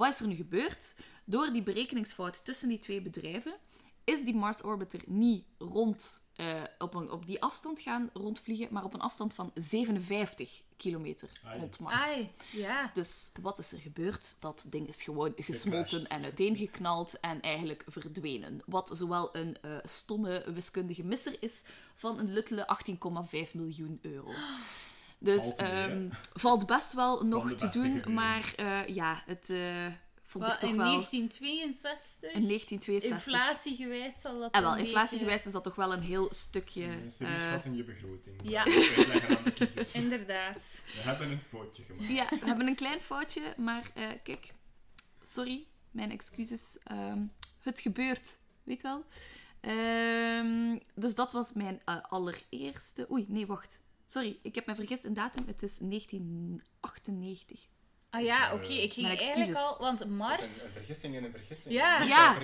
Wat 0.00 0.12
is 0.12 0.20
er 0.20 0.26
nu 0.26 0.34
gebeurd? 0.34 0.94
Door 1.24 1.52
die 1.52 1.62
berekeningsfout 1.62 2.44
tussen 2.44 2.68
die 2.68 2.78
twee 2.78 3.02
bedrijven 3.02 3.54
is 4.04 4.24
die 4.24 4.34
Mars 4.34 4.62
Orbiter 4.62 5.00
niet 5.06 5.44
rond, 5.58 6.22
eh, 6.36 6.46
op, 6.78 6.94
een, 6.94 7.10
op 7.10 7.26
die 7.26 7.42
afstand 7.42 7.80
gaan 7.80 8.10
rondvliegen, 8.12 8.68
maar 8.70 8.84
op 8.84 8.94
een 8.94 9.00
afstand 9.00 9.34
van 9.34 9.50
57 9.54 10.62
kilometer 10.76 11.40
Ai. 11.44 11.58
rond 11.58 11.78
Mars. 11.78 11.94
Ai, 11.94 12.30
ja. 12.52 12.90
Dus 12.94 13.32
wat 13.40 13.58
is 13.58 13.72
er 13.72 13.78
gebeurd? 13.78 14.36
Dat 14.40 14.66
ding 14.70 14.88
is 14.88 15.02
gewoon 15.02 15.32
gesmolten 15.36 16.06
en 16.06 16.24
uiteengeknald 16.24 17.20
en 17.20 17.40
eigenlijk 17.40 17.84
verdwenen. 17.86 18.62
Wat 18.66 18.90
zowel 18.94 19.36
een 19.36 19.56
eh, 19.62 19.76
stomme 19.82 20.44
wiskundige 20.54 21.04
misser 21.04 21.36
is 21.40 21.64
van 21.94 22.18
een 22.18 22.32
luttele 22.32 22.76
18,5 23.46 23.52
miljoen 23.52 23.98
euro. 24.02 24.32
Dus 25.22 25.42
Valt 25.42 25.60
mee, 25.60 25.68
ehm, 25.70 26.08
valt 26.32 26.66
best 26.66 26.92
wel 26.92 27.24
nog 27.24 27.52
te 27.52 27.68
doen, 27.68 27.84
gebeuren. 27.84 28.14
maar 28.14 28.52
eh, 28.56 28.86
ja, 28.86 29.22
het 29.26 29.50
eh, 29.50 29.86
vond 30.22 30.46
ik 30.46 30.52
toch 30.52 30.70
in 30.70 30.76
wel... 30.76 30.86
1962? 30.86 32.32
In 32.32 32.46
1962. 32.46 33.32
Inflatiegewijs 33.32 34.20
zal 34.20 34.38
dat 34.38 34.54
En 34.54 34.62
wel, 34.62 34.72
een 34.72 34.78
inflatiegewijs 34.78 35.46
is 35.46 35.52
dat 35.52 35.64
toch 35.64 35.74
wel 35.74 35.92
een 35.92 36.02
heel 36.02 36.32
stukje... 36.32 37.10
Ze 37.10 37.26
eh, 37.26 37.38
schatten 37.38 37.76
je 37.76 37.84
begroting. 37.84 38.36
ja. 38.42 38.64
Inderdaad. 40.02 40.80
We 40.84 41.00
hebben 41.00 41.30
een 41.30 41.40
foutje 41.40 41.82
gemaakt. 41.82 42.12
Ja, 42.12 42.26
we 42.38 42.46
hebben 42.46 42.66
een 42.66 42.74
klein 42.74 43.00
foutje, 43.00 43.54
maar 43.56 43.90
eh, 43.94 44.08
kijk, 44.22 44.54
sorry, 45.22 45.66
mijn 45.90 46.10
excuses. 46.10 46.76
Ehm, 46.82 47.22
het 47.60 47.80
gebeurt, 47.80 48.38
weet 48.62 48.82
wel. 48.82 49.04
Ehm, 49.60 50.78
dus 50.94 51.14
dat 51.14 51.32
was 51.32 51.52
mijn 51.52 51.80
allereerste. 51.84 53.06
Oei, 53.10 53.24
nee, 53.28 53.46
wacht. 53.46 53.82
Sorry, 54.10 54.38
ik 54.42 54.54
heb 54.54 54.66
me 54.66 54.74
vergist 54.74 55.04
in 55.04 55.12
datum. 55.14 55.46
Het 55.46 55.62
is 55.62 55.78
1998. 55.78 57.66
Ah 58.10 58.22
ja, 58.22 58.48
Eh, 58.48 58.54
oké. 58.54 58.66
Ik 58.72 58.92
ging 58.92 59.06
Mijn 59.06 59.18
eigenlijk 59.18 59.48
excuses. 59.48 59.70
al... 59.72 59.78
Want 59.78 59.98
Het 59.98 60.00
is 60.00 60.04
een, 60.04 60.10
een 60.10 60.16
Mars... 60.16 60.72
vergissing 60.72 61.16
en 61.16 61.24
een 61.24 61.30
vergissing. 61.36 61.74
Ja. 61.74 62.02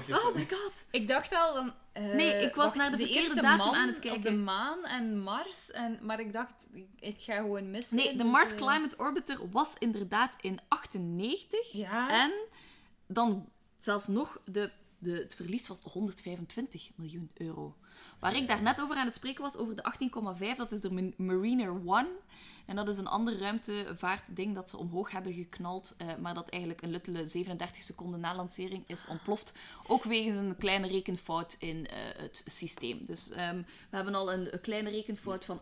Oh 0.09 0.35
my 0.35 0.47
god. 0.51 0.87
Ik 0.91 1.09
dacht 1.09 1.33
al 1.35 1.55
van... 1.55 1.75
eh, 1.93 2.05
Nee, 2.05 2.43
ik 2.45 2.55
was 2.55 2.65
wacht, 2.65 2.77
naar 2.77 2.91
de 2.91 2.97
verkeerde 2.97 3.21
eerste 3.23 3.41
datum 3.41 3.67
man 3.67 3.75
aan 3.75 3.87
het 3.89 3.97
op 3.97 4.03
de 4.03 4.09
kijken. 4.09 4.45
maan 4.45 4.85
en 4.85 5.19
Mars. 5.19 5.71
En, 5.71 5.99
maar 6.03 6.21
ik 6.21 6.33
dacht, 6.33 6.53
ik, 6.73 6.87
ik 6.99 7.23
ga 7.23 7.37
gewoon 7.37 7.71
missen. 7.71 7.97
Nee, 7.97 8.17
de 8.17 8.23
dus, 8.23 8.33
Mars 8.33 8.51
eh, 8.51 8.57
Climate 8.57 8.97
Orbiter 8.99 9.51
was 9.51 9.75
inderdaad 9.79 10.37
in 10.41 10.59
98. 10.69 11.73
Ja. 11.73 12.23
En 12.25 12.33
dan 13.07 13.49
zelfs 13.77 14.07
nog, 14.07 14.41
de, 14.45 14.71
de, 14.99 15.11
het 15.13 15.35
verlies 15.35 15.69
was 15.69 15.81
125 15.81 16.91
miljoen 16.97 17.31
euro. 17.35 17.77
Waar 18.19 18.37
ik 18.37 18.49
daar 18.49 18.63
net 18.63 18.81
over 18.81 18.97
aan 18.97 19.07
het 19.07 19.15
spreken 19.15 19.43
was, 19.43 19.57
over 19.57 19.77
de 19.77 19.83
18,5, 20.51 20.57
dat 20.57 20.73
is 20.73 20.81
de 20.81 20.91
Ma- 20.91 21.11
Mariner 21.17 21.71
One. 21.71 22.09
En 22.67 22.77
dat 22.77 22.89
is 22.89 22.99
een 22.99 23.07
ander 23.07 23.39
ruimtevaartding 23.39 24.55
dat 24.55 24.71
ze 24.71 24.77
omhoog 24.77 25.11
hebben 25.11 25.33
geknald, 25.33 25.95
eh, 25.99 26.07
maar 26.21 26.35
dat 26.35 26.49
eigenlijk 26.49 26.83
een 26.83 26.91
luttele 26.91 27.27
37 27.27 27.83
seconden 27.83 28.21
na 28.21 28.35
lancering 28.37 28.83
is 28.87 29.07
ontploft. 29.07 29.53
Ook 29.87 30.05
wegens 30.05 30.37
een 30.37 30.57
kleine 30.57 30.87
rekenfout 30.89 31.57
in 31.59 31.87
eh, 31.87 31.97
het 32.17 32.43
systeem. 32.47 33.05
Dus 33.07 33.31
ehm, 33.31 33.57
we 33.91 33.97
hebben 33.97 34.15
al 34.15 34.33
een, 34.33 34.53
een 34.55 34.61
kleine 34.61 34.91
rekenfout 34.91 35.45
van 35.45 35.59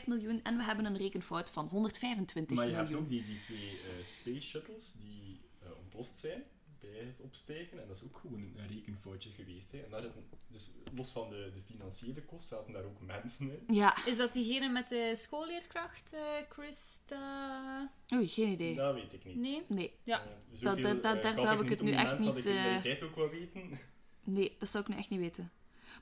18,5 0.00 0.04
miljoen 0.06 0.40
en 0.42 0.56
we 0.56 0.62
hebben 0.64 0.84
een 0.84 0.96
rekenfout 0.96 1.50
van 1.50 1.66
125 1.66 2.56
Maar 2.56 2.66
je 2.68 2.74
hebt 2.74 2.88
miljoen. 2.88 3.04
ook 3.06 3.10
die, 3.10 3.24
die 3.26 3.40
twee 3.40 3.68
eh, 3.70 4.04
space 4.04 4.40
shuttles 4.48 4.94
die 5.02 5.40
ontploft 5.82 6.16
zijn 6.16 6.42
bij 6.80 6.90
het 7.06 7.20
opstijgen. 7.20 7.80
En 7.80 7.86
dat 7.88 7.96
is 7.96 8.04
ook 8.04 8.18
gewoon 8.18 8.40
een, 8.56 8.68
rekenfoutje 8.68 9.30
geweest. 9.30 9.72
Hè. 9.72 9.78
En 9.78 9.90
daar 9.90 10.02
zitten, 10.02 10.24
dus 10.48 10.70
los 10.94 11.10
van 11.10 11.30
de, 11.30 11.50
de 11.54 11.62
financiële 11.62 12.22
kosten 12.22 12.56
zaten 12.56 12.72
daar 12.72 12.84
ook 12.84 13.00
mensen 13.00 13.50
in. 13.66 13.74
Ja, 13.74 14.06
Is 14.06 14.16
dat 14.16 14.32
diegene 14.32 14.68
met 14.68 14.88
de 14.88 15.12
schoolleerkracht, 15.16 16.12
eh, 16.12 16.20
Christa? 16.48 17.92
oei, 18.14 18.26
geen 18.28 18.48
idee. 18.52 18.74
Dat 18.74 18.94
weet 18.94 19.12
ik 19.12 19.24
niet. 19.24 19.36
Nee? 19.36 19.62
Nee, 19.68 19.92
Ja. 20.04 20.20
Eh, 20.20 20.26
Dat- 20.50 20.58
zoveel, 20.58 20.82
dat- 20.82 21.02
dat- 21.02 21.16
eh, 21.16 21.22
daar 21.22 21.38
zou 21.38 21.62
ik 21.62 21.68
het 21.68 21.80
nu 21.82 21.92
echt 21.92 22.18
niet, 22.18 22.34
Dat 22.34 22.44
ik 22.44 22.44
in 22.44 22.56
eh, 22.56 22.74
de 22.76 22.82
tijd 22.82 23.02
ook 23.02 23.16
wel 23.16 23.28
weten. 23.30 23.78
Nee, 24.24 24.56
dat 24.58 24.68
zou 24.68 24.84
ik 24.84 24.90
nu 24.90 24.96
echt 24.96 25.10
niet 25.10 25.20
weten. 25.20 25.52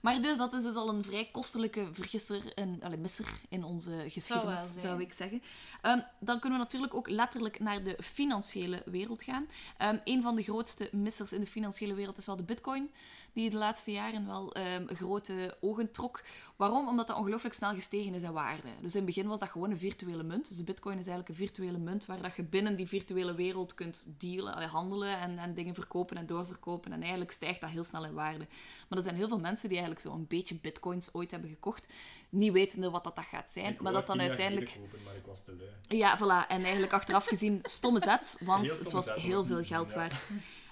Maar 0.01 0.21
dus, 0.21 0.37
dat 0.37 0.53
is 0.53 0.63
dus 0.63 0.75
al 0.75 0.89
een 0.89 1.05
vrij 1.05 1.29
kostelijke 1.33 1.87
vergisser, 1.93 2.53
en, 2.55 2.79
allee, 2.83 2.99
misser 2.99 3.41
in 3.49 3.65
onze 3.65 4.05
geschiedenis, 4.09 4.71
zou 4.77 5.01
ik 5.01 5.13
zeggen. 5.13 5.43
Ehm, 5.83 6.01
dan 6.21 6.41
kunnen 6.41 6.59
we 6.59 6.65
natuurlijk 6.65 6.95
ook 6.95 7.09
letterlijk 7.09 7.61
naar 7.61 7.83
de 7.83 7.97
financiële 8.01 8.83
wereld 8.85 9.23
gaan. 9.23 9.49
Ehm, 9.77 9.99
een 10.05 10.23
van 10.23 10.37
de 10.37 10.43
grootste 10.43 10.89
missers 10.93 11.33
in 11.33 11.41
de 11.41 11.47
financiële 11.47 11.95
wereld 11.95 12.19
is 12.19 12.27
wel 12.27 12.37
de 12.37 12.43
bitcoin, 12.43 12.91
die 13.33 13.51
de 13.51 13.57
laatste 13.57 13.93
jaren 13.93 14.27
wel 14.27 14.53
ehm, 14.53 14.87
grote 14.87 15.57
ogen 15.61 15.91
trok. 15.91 16.21
Waarom? 16.57 16.89
Omdat 16.89 17.07
dat 17.07 17.17
ongelooflijk 17.17 17.55
snel 17.55 17.75
gestegen 17.75 18.15
is 18.15 18.23
in 18.23 18.33
waarde. 18.33 18.69
Dus 18.81 18.93
in 18.93 18.97
het 18.97 19.15
begin 19.15 19.27
was 19.27 19.39
dat 19.39 19.49
gewoon 19.49 19.71
een 19.71 19.79
virtuele 19.79 20.23
munt. 20.23 20.49
Dus 20.49 20.57
de 20.57 20.65
bitcoin 20.65 20.99
is 20.99 21.07
eigenlijk 21.07 21.29
een 21.29 21.47
virtuele 21.47 21.79
munt 21.79 22.07
waar 22.07 22.23
dat 22.23 22.37
je 22.37 22.43
binnen 22.43 22.77
die 22.77 22.87
virtuele 22.87 23.35
wereld 23.35 23.75
kunt 23.75 24.07
dealen, 24.19 24.63
handelen 24.63 25.19
en, 25.19 25.39
en 25.39 25.55
dingen 25.55 25.75
verkopen 25.75 26.17
en 26.17 26.27
doorverkopen. 26.27 26.93
En 26.93 27.01
eigenlijk 27.01 27.31
stijgt 27.31 27.61
dat 27.61 27.71
heel 27.71 27.85
snel 27.85 28.05
in 28.05 28.15
waarde. 28.15 28.47
Maar 28.89 28.99
er 28.99 29.05
zijn 29.05 29.17
heel 29.17 29.29
veel 29.29 29.39
mensen 29.39 29.69
die 29.69 29.79
eigenlijk 29.79 30.07
zo'n 30.07 30.27
beetje 30.29 30.55
bitcoins 30.55 31.15
ooit 31.15 31.31
hebben 31.31 31.51
gekocht, 31.51 31.89
niet 32.29 32.53
wetende 32.53 32.91
wat 32.91 33.05
dat, 33.05 33.17
dat 33.17 33.25
gaat 33.25 33.51
zijn. 33.51 33.73
Ik 33.73 33.81
maar 33.81 33.93
dat 33.93 34.07
dan 34.07 34.21
uiteindelijk... 34.21 34.79
Kopen, 34.81 35.03
maar 35.05 35.17
ik 35.17 35.27
was 35.27 35.45
te 35.45 35.57
lui. 35.57 35.99
Ja, 35.99 36.19
voilà. 36.19 36.49
En 36.49 36.63
eigenlijk 36.63 36.93
achteraf 36.93 37.27
gezien, 37.27 37.59
stomme 37.63 38.01
zet, 38.01 38.37
want 38.45 38.79
het 38.79 38.93
was 38.93 39.15
heel 39.15 39.45
veel 39.45 39.65
geld 39.65 39.91
ja. 39.91 40.09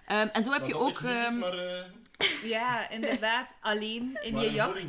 Ehm, 0.07 0.27
en 0.27 0.45
zo 0.45 0.51
heb 0.53 0.61
Dat 0.61 0.69
je 0.69 0.79
ook... 0.79 1.01
ehm, 1.01 1.39
maar, 1.39 1.59
eh, 1.59 1.85
Ja, 2.45 2.89
inderdaad. 2.89 3.55
Alleen 3.61 4.19
in 4.23 4.35
maar 4.35 4.43
je 4.43 4.51
jacht. 4.53 4.87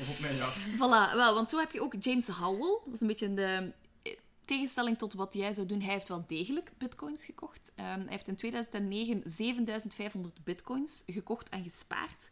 Of 0.00 0.10
op 0.10 0.18
mijn 0.20 0.36
jacht. 0.36 0.58
Voilà, 0.76 1.14
wel, 1.14 1.34
want 1.34 1.50
zo 1.50 1.58
heb 1.58 1.72
je 1.72 1.82
ook 1.82 1.94
James 2.00 2.26
Howell. 2.26 2.80
Dat 2.84 2.94
is 2.94 3.00
een 3.00 3.06
beetje 3.06 3.34
de 3.34 3.72
eh, 4.02 4.12
tegenstelling 4.44 4.98
tot 4.98 5.14
wat 5.14 5.34
jij 5.34 5.52
zou 5.52 5.66
doen. 5.66 5.80
Hij 5.80 5.92
heeft 5.92 6.08
wel 6.08 6.24
degelijk 6.26 6.72
bitcoins 6.78 7.24
gekocht. 7.24 7.72
Ehm, 7.74 7.86
hij 7.86 8.06
heeft 8.08 8.28
in 8.28 8.36
2009 8.36 9.20
7500 9.24 10.44
bitcoins 10.44 11.02
gekocht 11.06 11.48
en 11.48 11.62
gespaard. 11.62 12.30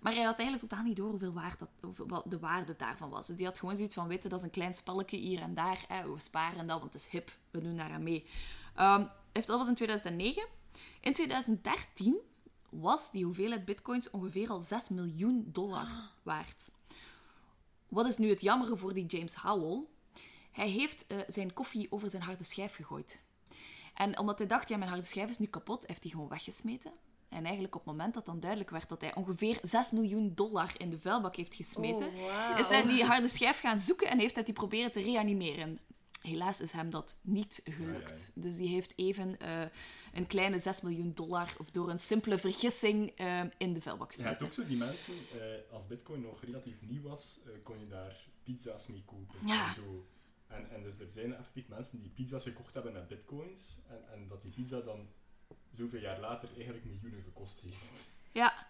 Maar 0.00 0.14
hij 0.14 0.24
had 0.24 0.38
eigenlijk 0.38 0.68
totaal 0.68 0.84
niet 0.84 0.96
door 0.96 1.10
hoeveel 1.10 1.32
waard 1.32 1.58
dat, 1.58 1.68
hoeveel, 1.80 2.08
wat 2.08 2.24
de 2.26 2.38
waarde 2.38 2.74
daarvan 2.76 3.10
was. 3.10 3.26
Dus 3.26 3.36
die 3.36 3.46
had 3.46 3.58
gewoon 3.58 3.76
zoiets 3.76 3.94
van, 3.94 4.08
weten, 4.08 4.30
dat 4.30 4.38
is 4.38 4.44
een 4.44 4.50
klein 4.50 4.74
spelletje 4.74 5.16
hier 5.16 5.42
en 5.42 5.54
daar. 5.54 5.84
Hè, 5.88 6.12
we 6.12 6.18
sparen 6.18 6.66
dat, 6.66 6.80
want 6.80 6.92
het 6.92 7.02
is 7.02 7.08
hip. 7.10 7.30
We 7.50 7.60
doen 7.60 7.76
daar 7.76 7.90
aan 7.90 8.02
mee. 8.02 8.26
Ehm, 8.74 9.06
heeft, 9.32 9.46
dat 9.46 9.58
was 9.58 9.68
in 9.68 9.74
2009. 9.74 10.46
In 11.06 11.12
2013 11.12 12.16
was 12.70 13.10
die 13.10 13.24
hoeveelheid 13.24 13.64
bitcoins 13.64 14.10
ongeveer 14.10 14.50
al 14.50 14.60
6 14.60 14.88
miljoen 14.88 15.48
dollar 15.52 15.88
waard. 16.22 16.70
Wat 17.88 18.06
is 18.06 18.16
nu 18.16 18.28
het 18.28 18.40
jammere 18.40 18.76
voor 18.76 18.94
die 18.94 19.06
James 19.06 19.34
Howell? 19.34 19.82
Hij 20.52 20.68
heeft 20.68 21.06
eh, 21.06 21.18
zijn 21.28 21.52
koffie 21.52 21.86
over 21.90 22.10
zijn 22.10 22.22
harde 22.22 22.44
schijf 22.44 22.74
gegooid. 22.74 23.20
En 23.94 24.18
omdat 24.18 24.38
hij 24.38 24.46
dacht, 24.46 24.68
ja, 24.68 24.76
mijn 24.76 24.90
harde 24.90 25.06
schijf 25.06 25.28
is 25.28 25.38
nu 25.38 25.46
kapot, 25.46 25.86
heeft 25.86 26.02
hij 26.02 26.10
gewoon 26.10 26.28
weggesmeten. 26.28 26.92
En 27.28 27.44
eigenlijk 27.44 27.74
op 27.74 27.80
het 27.80 27.90
moment 27.90 28.14
dat 28.14 28.26
dan 28.26 28.40
duidelijk 28.40 28.70
werd 28.70 28.88
dat 28.88 29.00
hij 29.00 29.14
ongeveer 29.14 29.58
6 29.62 29.90
miljoen 29.90 30.32
dollar 30.34 30.72
in 30.76 30.90
de 30.90 31.00
vuilbak 31.00 31.36
heeft 31.36 31.54
gesmeten, 31.54 32.06
Oh, 32.06 32.58
is 32.58 32.68
hij 32.68 32.86
die 32.86 33.04
harde 33.04 33.28
schijf 33.28 33.60
gaan 33.60 33.78
zoeken 33.78 34.08
en 34.08 34.18
heeft 34.18 34.34
hij 34.34 34.44
die 34.44 34.54
proberen 34.54 34.92
te 34.92 35.00
reanimeren. 35.00 35.78
Helaas 36.26 36.60
is 36.60 36.72
hem 36.72 36.90
dat 36.90 37.18
niet 37.22 37.60
gelukt. 37.64 38.30
Dus 38.34 38.56
die 38.56 38.68
heeft 38.68 38.92
even 38.96 39.40
eh, 39.40 39.62
een 40.12 40.26
kleine 40.26 40.58
6 40.58 40.80
miljoen 40.80 41.12
dollar 41.14 41.54
of 41.58 41.70
door 41.70 41.90
een 41.90 41.98
simpele 41.98 42.38
vergissing 42.38 43.10
eh, 43.10 43.42
in 43.58 43.72
de 43.72 43.80
vuilbak 43.80 44.12
Je 44.12 44.22
hebt 44.22 44.28
gesmeten. 44.28 44.46
ook 44.46 44.52
zo 44.52 44.66
die 44.66 44.76
mensen, 44.76 45.14
eh, 45.40 45.72
als 45.72 45.86
bitcoin 45.86 46.20
nog 46.20 46.42
relatief 46.44 46.82
nieuw 46.82 47.02
was, 47.02 47.40
kon 47.62 47.78
je 47.78 47.86
daar 47.88 48.26
pizza's 48.42 48.86
mee 48.86 49.02
kopen. 49.04 49.46
Ja. 49.46 49.66
En 49.68 49.74
Zo 49.74 50.06
En, 50.46 50.70
en 50.70 50.82
dus 50.82 51.00
er 51.00 51.10
zijn 51.10 51.34
effectief 51.34 51.68
mensen 51.68 52.00
die 52.00 52.10
pizza's 52.10 52.42
gekocht 52.42 52.74
hebben 52.74 52.92
met 52.92 53.08
bitcoins. 53.08 53.78
En, 53.88 54.12
en 54.12 54.28
dat 54.28 54.42
die 54.42 54.50
pizza 54.50 54.80
dan 54.80 55.08
zoveel 55.70 56.00
jaar 56.00 56.20
later 56.20 56.48
eigenlijk 56.54 56.84
miljoenen 56.84 57.22
gekost 57.22 57.60
heeft. 57.60 58.12
Ja, 58.32 58.66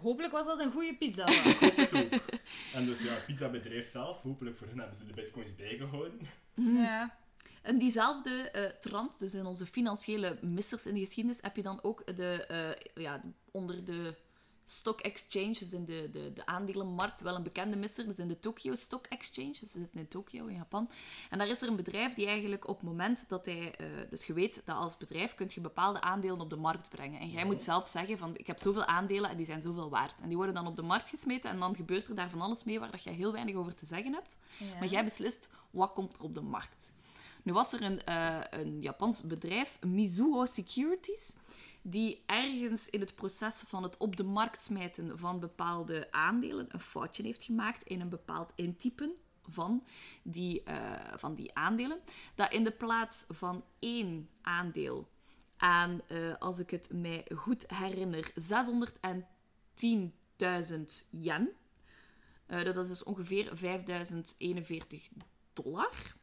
Hopelijk 0.00 0.32
was 0.32 0.46
dat 0.46 0.60
een 0.60 0.72
goede 0.72 0.96
pizza. 0.96 1.26
Ik 1.50 1.56
hoop 1.60 1.76
het 1.76 1.94
ook. 1.94 2.20
En 2.74 2.86
dus 2.86 3.02
ja, 3.02 3.12
het 3.12 3.24
pizzabedrijf 3.26 3.86
zelf, 3.86 4.22
hopelijk 4.22 4.56
voor 4.56 4.66
hen 4.66 4.78
hebben 4.78 4.96
ze 4.96 5.06
de 5.06 5.12
bitcoins 5.12 5.56
bijgehouden. 5.56 6.20
ja. 6.54 7.16
in 7.64 7.78
diezelfde 7.78 8.50
eh, 8.50 8.70
trant, 8.80 9.18
dus 9.18 9.34
in 9.34 9.46
onze 9.46 9.66
financiële 9.66 10.38
missers 10.40 10.86
in 10.86 10.94
de 10.94 11.00
geschiedenis, 11.00 11.38
heb 11.40 11.56
je 11.56 11.62
dan 11.62 11.82
ook 11.82 12.16
de, 12.16 12.46
eh, 12.46 13.02
ja, 13.02 13.22
onder 13.50 13.84
de 13.84 14.14
stock 14.70 15.00
exchange, 15.00 15.56
dus 15.58 15.72
in 15.72 15.84
de, 15.84 16.08
de, 16.12 16.32
de 16.32 16.46
aandelenmarkt, 16.46 17.20
wel 17.20 17.34
een 17.34 17.42
bekende 17.42 17.76
misser, 17.76 18.06
dus 18.06 18.18
in 18.18 18.28
de 18.28 18.40
Tokyo 18.40 18.74
Stock 18.74 19.06
Exchange, 19.06 19.56
dus 19.60 19.72
we 19.72 19.78
zitten 19.78 20.00
in 20.00 20.08
Tokio, 20.08 20.46
in 20.46 20.56
Japan. 20.56 20.90
En 21.30 21.38
daar 21.38 21.48
is 21.48 21.62
er 21.62 21.68
een 21.68 21.76
bedrijf 21.76 22.14
die 22.14 22.26
eigenlijk 22.26 22.68
op 22.68 22.76
het 22.76 22.88
moment 22.88 23.28
dat 23.28 23.44
hij, 23.44 23.74
eh, 23.74 23.86
dus 24.10 24.26
je 24.26 24.32
weet 24.32 24.62
dat 24.64 24.76
als 24.76 24.96
bedrijf 24.96 25.34
kun 25.34 25.50
je 25.54 25.60
bepaalde 25.60 26.00
aandelen 26.00 26.40
op 26.40 26.50
de 26.50 26.56
markt 26.56 26.88
brengen. 26.88 27.20
En 27.20 27.30
jij 27.30 27.44
moet 27.44 27.62
zelf 27.62 27.88
zeggen 27.88 28.18
van, 28.18 28.36
ik 28.36 28.46
heb 28.46 28.58
zoveel 28.58 28.84
aandelen 28.84 29.30
en 29.30 29.36
die 29.36 29.46
zijn 29.46 29.62
zoveel 29.62 29.90
waard. 29.90 30.20
En 30.20 30.28
die 30.28 30.36
worden 30.36 30.54
dan 30.54 30.66
op 30.66 30.76
de 30.76 30.82
markt 30.82 31.08
gesmeten 31.08 31.50
en 31.50 31.58
dan 31.58 31.74
gebeurt 31.74 32.08
er 32.08 32.14
daar 32.14 32.30
van 32.30 32.40
alles 32.40 32.64
mee 32.64 32.80
waar 32.80 32.90
dat 32.90 33.02
je 33.02 33.10
heel 33.10 33.32
weinig 33.32 33.54
over 33.54 33.74
te 33.74 33.86
zeggen 33.86 34.12
hebt. 34.12 34.38
Ja. 34.58 34.78
Maar 34.78 34.88
jij 34.88 35.04
beslist, 35.04 35.50
wat 35.70 35.92
komt 35.92 36.16
er 36.16 36.22
op 36.22 36.34
de 36.34 36.40
markt? 36.40 36.92
Nu 37.42 37.52
was 37.52 37.72
er 37.72 37.82
een, 37.82 38.04
eh, 38.04 38.40
een 38.50 38.80
Japans 38.80 39.22
bedrijf, 39.22 39.78
Mizuho 39.80 40.44
Securities, 40.44 41.32
die 41.90 42.22
ergens 42.26 42.90
in 42.90 43.00
het 43.00 43.14
proces 43.14 43.62
van 43.66 43.82
het 43.82 43.96
op 43.96 44.16
de 44.16 44.24
markt 44.24 44.62
smijten 44.62 45.18
van 45.18 45.40
bepaalde 45.40 46.08
aandelen 46.10 46.66
een 46.68 46.80
foutje 46.80 47.22
heeft 47.22 47.44
gemaakt 47.44 47.82
in 47.82 48.00
een 48.00 48.08
bepaald 48.08 48.52
intypen 48.54 49.12
van 49.42 49.84
die, 50.22 50.62
eh, 50.62 51.16
van 51.16 51.34
die 51.34 51.54
aandelen. 51.54 52.00
Dat 52.34 52.52
in 52.52 52.64
de 52.64 52.70
plaats 52.70 53.24
van 53.28 53.64
één 53.78 54.28
aandeel 54.42 55.08
aan, 55.56 56.00
eh, 56.06 56.34
als 56.38 56.58
ik 56.58 56.70
het 56.70 56.92
mij 56.92 57.26
goed 57.34 57.70
herinner, 57.70 58.30
610.000 58.34 61.06
yen. 61.10 61.50
eh, 62.46 62.64
dat 62.64 62.76
is 62.76 62.88
dus 62.88 63.02
ongeveer 63.02 63.56
5041 63.56 65.08
dollar. 65.52 66.16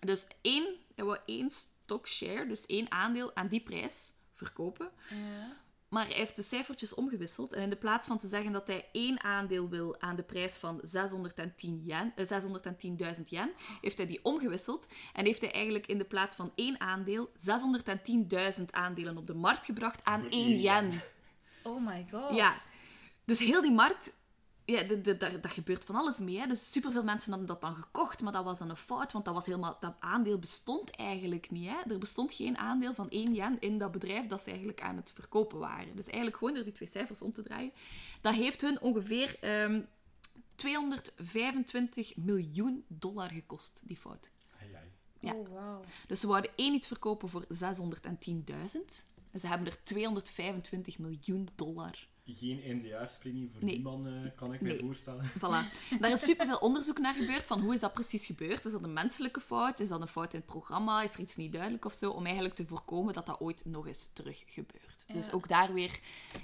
Dus 0.00 0.26
één, 0.40 0.76
één 1.24 1.50
stockshare, 1.50 2.46
dus 2.46 2.66
één 2.66 2.90
aandeel 2.90 3.36
aan 3.36 3.48
die 3.48 3.60
prijs 3.60 4.12
verkopen. 4.34 4.90
Ja. 5.10 5.62
Maar 5.94 6.06
hij 6.06 6.16
heeft 6.16 6.36
de 6.36 6.42
cijfertjes 6.42 6.94
omgewisseld. 6.94 7.52
En 7.52 7.62
in 7.62 7.70
de 7.70 7.76
plaats 7.76 8.06
van 8.06 8.18
te 8.18 8.28
zeggen 8.28 8.52
dat 8.52 8.66
hij 8.66 8.88
één 8.92 9.22
aandeel 9.22 9.68
wil 9.68 10.00
aan 10.00 10.16
de 10.16 10.22
prijs 10.22 10.56
van 10.56 10.80
610 10.82 11.82
yen, 11.84 12.12
eh, 12.16 12.26
610.000 12.26 13.30
yen, 13.30 13.52
heeft 13.80 13.96
hij 13.96 14.06
die 14.06 14.20
omgewisseld. 14.22 14.86
En 15.12 15.24
heeft 15.24 15.40
hij 15.40 15.52
eigenlijk 15.52 15.86
in 15.86 15.98
de 15.98 16.04
plaats 16.04 16.36
van 16.36 16.52
één 16.54 16.80
aandeel 16.80 17.30
610.000 17.36 18.72
aandelen 18.72 19.16
op 19.16 19.26
de 19.26 19.34
markt 19.34 19.64
gebracht 19.64 20.04
aan 20.04 20.30
één 20.30 20.60
yen. 20.60 20.92
Oh 21.62 21.86
my 21.86 22.06
god. 22.10 22.36
Ja. 22.36 22.52
Dus 23.24 23.38
heel 23.38 23.62
die 23.62 23.72
markt, 23.72 24.12
ja, 24.64 24.82
de, 24.82 25.00
de, 25.00 25.16
daar, 25.16 25.40
daar 25.40 25.50
gebeurt 25.50 25.84
van 25.84 25.94
alles 25.94 26.18
mee. 26.18 26.38
Hè. 26.38 26.46
Dus 26.46 26.72
superveel 26.72 27.04
mensen 27.04 27.30
hadden 27.30 27.48
dat 27.48 27.60
dan 27.60 27.74
gekocht, 27.74 28.22
maar 28.22 28.32
dat 28.32 28.44
was 28.44 28.58
dan 28.58 28.70
een 28.70 28.76
fout, 28.76 29.12
want 29.12 29.24
dat, 29.24 29.34
was 29.34 29.46
helemaal, 29.46 29.76
dat 29.80 29.94
aandeel 29.98 30.38
bestond 30.38 30.90
eigenlijk 30.90 31.50
niet. 31.50 31.68
Hè. 31.68 31.92
Er 31.92 31.98
bestond 31.98 32.32
geen 32.32 32.58
aandeel 32.58 32.94
van 32.94 33.10
1 33.10 33.34
yen 33.34 33.56
in 33.60 33.78
dat 33.78 33.92
bedrijf 33.92 34.26
dat 34.26 34.40
ze 34.42 34.48
eigenlijk 34.48 34.80
aan 34.80 34.96
het 34.96 35.12
verkopen 35.14 35.58
waren. 35.58 35.96
Dus 35.96 36.06
eigenlijk 36.06 36.36
gewoon 36.36 36.54
door 36.54 36.64
die 36.64 36.72
twee 36.72 36.88
cijfers 36.88 37.22
om 37.22 37.32
te 37.32 37.42
draaien. 37.42 37.72
Dat 38.20 38.34
heeft 38.34 38.60
hun 38.60 38.80
ongeveer 38.80 39.36
ehm, 39.40 39.80
225 40.54 42.16
miljoen 42.16 42.84
dollar 42.88 43.30
gekost, 43.30 43.82
die 43.84 43.96
fout. 43.96 44.30
Ai, 44.60 44.74
ai. 44.74 44.84
Ja. 45.20 45.34
Oh, 45.34 45.48
wauw. 45.48 45.80
Dus 46.06 46.20
ze 46.20 46.26
wouden 46.26 46.50
één 46.56 46.74
iets 46.74 46.86
verkopen 46.86 47.28
voor 47.28 47.44
610.000. 47.46 49.08
En 49.30 49.40
ze 49.40 49.46
hebben 49.46 49.66
er 49.66 49.82
225 49.82 50.98
miljoen 50.98 51.48
dollar 51.54 52.08
Geen 52.26 52.62
eindejaarspremie 52.62 53.50
voor 53.52 53.64
Nee. 53.64 53.74
die 53.74 53.82
man, 53.82 54.06
eh, 54.06 54.12
kan 54.36 54.52
ik 54.54 54.60
Nee. 54.60 54.74
me 54.74 54.80
voorstellen. 54.80 55.30
Voilà. 55.38 55.98
Daar 56.00 56.10
is 56.12 56.20
superveel 56.24 56.56
onderzoek 56.58 56.98
naar 56.98 57.14
gebeurd 57.14 57.42
van 57.42 57.60
hoe 57.60 57.74
is 57.74 57.80
dat 57.80 57.92
precies 57.92 58.26
gebeurd. 58.26 58.64
Is 58.64 58.72
dat 58.72 58.82
een 58.82 58.92
menselijke 58.92 59.40
fout? 59.40 59.80
Is 59.80 59.88
dat 59.88 60.00
een 60.00 60.08
fout 60.08 60.32
in 60.32 60.38
het 60.38 60.48
programma? 60.48 61.02
Is 61.02 61.14
er 61.14 61.20
iets 61.20 61.36
niet 61.36 61.52
duidelijk 61.52 61.84
of 61.84 61.92
zo? 61.92 62.10
Om 62.10 62.24
eigenlijk 62.24 62.54
te 62.54 62.66
voorkomen 62.66 63.12
dat 63.12 63.26
dat 63.26 63.40
ooit 63.40 63.64
nog 63.64 63.86
eens 63.86 64.08
terug 64.12 64.42
gebeurt. 64.46 65.04
Dus 65.12 65.32
ook 65.32 65.48
daar 65.48 65.72
weer 65.72 66.00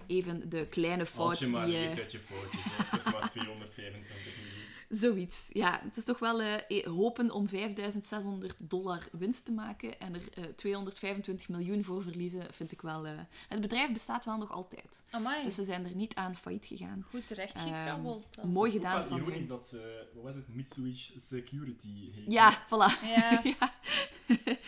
even 0.07 0.49
de 0.49 0.67
kleine 0.67 1.07
fout 1.07 1.31
Als 1.31 1.39
je 1.39 1.49
maar 1.49 1.67
die... 1.67 1.77
eh, 1.77 1.81
leeft 1.83 2.01
uit 2.01 2.13
je 2.13 2.19
foutjes. 2.21 2.65
Het 2.65 3.07
is 3.07 3.13
maar 3.13 3.31
225 3.37 4.33
miljoen. 4.37 4.69
Zoiets, 4.91 5.47
ja. 5.53 5.81
Het 5.85 5.97
is 5.97 6.05
toch 6.05 6.19
wel 6.19 6.41
eh, 6.41 6.85
hopen 6.87 7.31
om 7.31 7.49
5600 7.49 8.57
dollar 8.71 9.09
winst 9.13 9.45
te 9.45 9.53
maken 9.53 10.01
en 10.01 10.15
er 10.15 10.29
eh, 10.35 10.45
225 10.45 11.49
miljoen 11.49 11.85
voor 11.85 12.03
verliezen, 12.03 12.43
vind 12.51 12.73
ik 12.73 12.81
wel... 12.83 13.07
eh, 13.07 13.13
Het 13.49 13.61
bedrijf 13.61 13.93
bestaat 13.93 14.25
wel 14.25 14.37
nog 14.39 14.51
altijd. 14.53 15.03
Amai. 15.11 15.45
Dus 15.45 15.55
ze 15.55 15.65
zijn 15.65 15.85
er 15.85 15.95
niet 15.95 16.15
aan 16.15 16.37
failliet 16.37 16.67
gegaan. 16.67 17.07
Goed 17.11 17.27
terecht 17.27 17.55
Ehm, 17.57 17.67
gekrabbeld. 17.69 18.27
Mooi 18.45 18.71
gedaan 18.71 18.99
wel 18.99 19.09
van 19.09 19.17
ironisch 19.19 19.39
hun. 19.39 19.47
dat 19.49 19.65
ze, 19.65 20.07
wat 20.15 20.23
was 20.25 20.35
het, 20.35 20.55
Mitsubishi 20.55 21.21
Security 21.21 22.11
heet. 22.13 22.33
Ja, 22.33 22.63
voilà. 22.67 23.05
Ja, 23.17 23.41
Ja. 23.61 23.73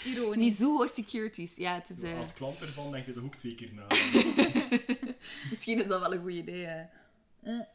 ironisch. 0.05 0.37
Mizuho 0.61 0.87
Securities. 0.87 1.57
Ja, 1.57 1.75
het 1.75 1.91
is, 1.91 2.03
eh, 2.03 2.19
Als 2.19 2.33
klant 2.35 2.61
ervan 2.61 2.91
denk 2.91 3.07
je 3.07 3.13
toch 3.13 3.25
ook 3.25 3.37
twee 3.37 3.55
keer 3.55 3.71
na. 3.75 3.87
misschien 5.51 5.81
is 5.83 5.87
dat 5.87 6.01
wel 6.01 6.13
een 6.15 6.21
goed 6.23 6.33
idee. 6.33 6.65
eh. 6.65 6.85
Mm. 7.43 7.67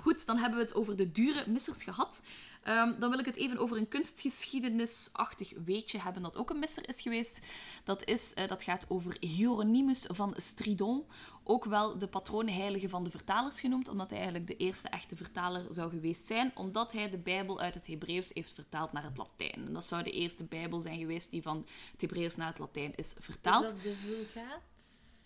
Goed, 0.00 0.26
dan 0.26 0.36
hebben 0.36 0.58
we 0.58 0.64
het 0.64 0.74
over 0.74 0.96
de 0.96 1.12
dure 1.12 1.44
missers 1.46 1.82
gehad. 1.82 2.22
Ehm, 2.62 2.98
dan 2.98 3.10
wil 3.10 3.18
ik 3.18 3.24
het 3.24 3.36
even 3.36 3.58
over 3.58 3.76
een 3.76 3.88
kunstgeschiedenisachtig 3.88 5.52
weetje 5.64 5.98
hebben 5.98 6.22
dat 6.22 6.36
ook 6.36 6.50
een 6.50 6.58
misser 6.58 6.88
is 6.88 7.00
geweest. 7.00 7.38
Dat, 7.84 8.04
is, 8.04 8.34
eh, 8.34 8.48
dat 8.48 8.62
gaat 8.62 8.84
over 8.88 9.16
Hieronymus 9.20 10.04
van 10.08 10.34
Stridon, 10.36 11.04
ook 11.44 11.64
wel 11.64 11.98
de 11.98 12.06
patroonheilige 12.06 12.88
van 12.88 13.04
de 13.04 13.10
vertalers 13.10 13.60
genoemd, 13.60 13.88
omdat 13.88 14.10
hij 14.10 14.18
eigenlijk 14.18 14.48
de 14.48 14.56
eerste 14.56 14.88
echte 14.88 15.16
vertaler 15.16 15.66
zou 15.70 15.90
geweest 15.90 16.26
zijn, 16.26 16.52
omdat 16.54 16.92
hij 16.92 17.10
de 17.10 17.18
Bijbel 17.18 17.60
uit 17.60 17.74
het 17.74 17.86
Hebreeuws 17.86 18.30
heeft 18.32 18.52
vertaald 18.52 18.92
naar 18.92 19.04
het 19.04 19.16
Latijn. 19.16 19.66
En 19.66 19.72
dat 19.72 19.84
zou 19.84 20.02
de 20.02 20.10
eerste 20.10 20.44
Bijbel 20.44 20.80
zijn 20.80 20.98
geweest 20.98 21.30
die 21.30 21.42
van 21.42 21.66
het 21.92 22.00
Hebreeuws 22.00 22.36
naar 22.36 22.48
het 22.48 22.58
Latijn 22.58 22.94
is 22.94 23.14
vertaald. 23.18 23.64
Is 23.64 23.70
dat 23.70 23.82
de 23.82 23.94
vulgaat? 23.94 24.62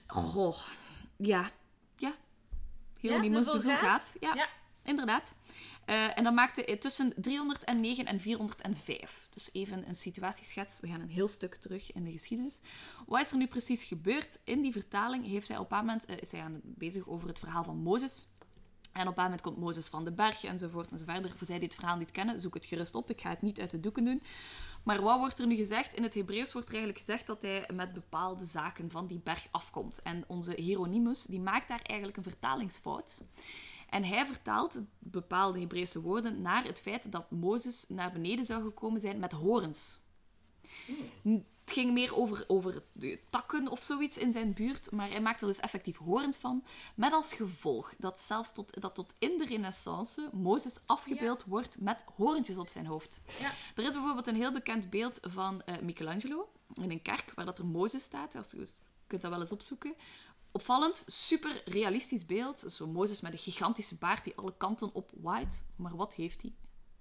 Goh. 0.06 0.58
Ja. 1.16 1.50
Hieronymus 3.08 3.46
de 3.46 3.52
de 3.52 3.60
Vulgaat? 3.60 4.16
Ja, 4.20 4.34
Ja. 4.34 4.48
inderdaad. 4.82 5.34
Eh, 5.84 6.18
en 6.18 6.24
dat 6.24 6.32
maakte 6.32 6.78
tussen 6.78 7.12
309 7.16 8.06
en 8.06 8.20
405. 8.20 9.26
Dus 9.30 9.50
even 9.52 9.88
een 9.88 9.94
situatieschets. 9.94 10.80
We 10.80 10.88
gaan 10.88 11.00
een 11.00 11.08
heel 11.08 11.28
stuk 11.28 11.54
terug 11.54 11.92
in 11.92 12.04
de 12.04 12.10
geschiedenis. 12.10 12.60
Wat 13.06 13.20
is 13.20 13.30
er 13.30 13.36
nu 13.36 13.46
precies 13.46 13.84
gebeurd? 13.84 14.38
In 14.44 14.62
die 14.62 14.72
vertaling 14.72 15.26
heeft 15.26 15.48
hij 15.48 15.58
op 15.58 15.72
een 15.72 15.78
moment, 15.78 16.04
eh, 16.04 16.16
is 16.20 16.32
hij 16.32 16.40
aan, 16.40 16.60
bezig 16.64 17.08
over 17.08 17.28
het 17.28 17.38
verhaal 17.38 17.64
van 17.64 17.76
Mozes. 17.76 18.26
En 18.92 19.08
op 19.08 19.16
een 19.16 19.22
moment 19.22 19.40
komt 19.40 19.58
Mozes 19.58 19.88
van 19.88 20.04
de 20.04 20.12
berg 20.12 20.44
enzovoort 20.44 20.90
enzoverder. 20.90 21.32
Voor 21.36 21.46
zij 21.46 21.58
die 21.58 21.68
het 21.68 21.74
verhaal 21.76 21.96
niet 21.96 22.10
kennen, 22.10 22.40
zoek 22.40 22.54
het 22.54 22.66
gerust 22.66 22.94
op. 22.94 23.10
Ik 23.10 23.20
ga 23.20 23.28
het 23.30 23.42
niet 23.42 23.60
uit 23.60 23.70
de 23.70 23.80
doeken 23.80 24.04
doen. 24.04 24.22
Maar 24.82 25.02
wat 25.02 25.18
wordt 25.18 25.38
er 25.38 25.46
nu 25.46 25.54
gezegd? 25.56 25.94
In 25.94 26.02
het 26.02 26.14
Hebreeuws 26.14 26.52
wordt 26.52 26.68
er 26.68 26.74
eigenlijk 26.74 27.04
gezegd 27.04 27.26
dat 27.26 27.42
hij 27.42 27.68
met 27.74 27.92
bepaalde 27.92 28.44
zaken 28.44 28.90
van 28.90 29.06
die 29.06 29.20
berg 29.24 29.48
afkomt. 29.50 30.02
En 30.02 30.24
onze 30.26 30.52
Hieronymus 30.56 31.22
die 31.24 31.40
maakt 31.40 31.68
daar 31.68 31.82
eigenlijk 31.82 32.18
een 32.18 32.22
vertalingsfout. 32.22 33.22
En 33.88 34.04
hij 34.04 34.26
vertaalt 34.26 34.82
bepaalde 34.98 35.60
Hebreeuwse 35.60 36.00
woorden 36.00 36.42
naar 36.42 36.64
het 36.64 36.80
feit 36.80 37.12
dat 37.12 37.30
Mozes 37.30 37.84
naar 37.88 38.12
beneden 38.12 38.44
zou 38.44 38.62
gekomen 38.62 39.00
zijn 39.00 39.18
met 39.18 39.32
horens. 39.32 40.00
Het 41.72 41.80
ging 41.80 41.92
meer 41.92 42.16
over, 42.16 42.44
over 42.46 42.82
de 42.92 43.20
takken 43.30 43.68
of 43.68 43.82
zoiets 43.82 44.18
in 44.18 44.32
zijn 44.32 44.54
buurt, 44.54 44.90
maar 44.90 45.10
hij 45.10 45.20
maakte 45.20 45.40
er 45.40 45.50
dus 45.50 45.60
effectief 45.60 45.96
horens 45.96 46.36
van. 46.36 46.64
Met 46.94 47.12
als 47.12 47.34
gevolg 47.34 47.94
dat 47.98 48.20
zelfs 48.20 48.52
tot, 48.52 48.80
dat 48.80 48.94
tot 48.94 49.14
in 49.18 49.38
de 49.38 49.44
renaissance 49.44 50.30
Mozes 50.32 50.78
afgebeeld 50.86 51.44
wordt 51.44 51.80
met 51.80 52.04
horentjes 52.14 52.58
op 52.58 52.68
zijn 52.68 52.86
hoofd. 52.86 53.20
Ja. 53.40 53.52
Er 53.74 53.84
is 53.84 53.92
bijvoorbeeld 53.92 54.26
een 54.26 54.36
heel 54.36 54.52
bekend 54.52 54.90
beeld 54.90 55.18
van 55.22 55.62
eh, 55.62 55.78
Michelangelo 55.78 56.52
in 56.74 56.90
een 56.90 57.02
kerk 57.02 57.32
waar 57.34 57.44
dat 57.44 57.58
er 57.58 57.66
Mozes 57.66 58.02
staat. 58.02 58.34
Als 58.34 58.50
je, 58.50 58.56
dus, 58.56 58.70
je 58.70 59.06
kunt 59.06 59.22
dat 59.22 59.30
wel 59.30 59.40
eens 59.40 59.52
opzoeken. 59.52 59.94
Opvallend, 60.50 61.04
super 61.06 61.62
realistisch 61.64 62.26
beeld. 62.26 62.64
Zo 62.68 62.86
Mozes 62.86 63.20
met 63.20 63.32
een 63.32 63.38
gigantische 63.38 63.94
baard 63.94 64.24
die 64.24 64.36
alle 64.36 64.54
kanten 64.56 64.94
op 64.94 65.10
waait. 65.14 65.64
Maar 65.76 65.96
wat 65.96 66.14
heeft 66.14 66.42
hij? 66.42 66.52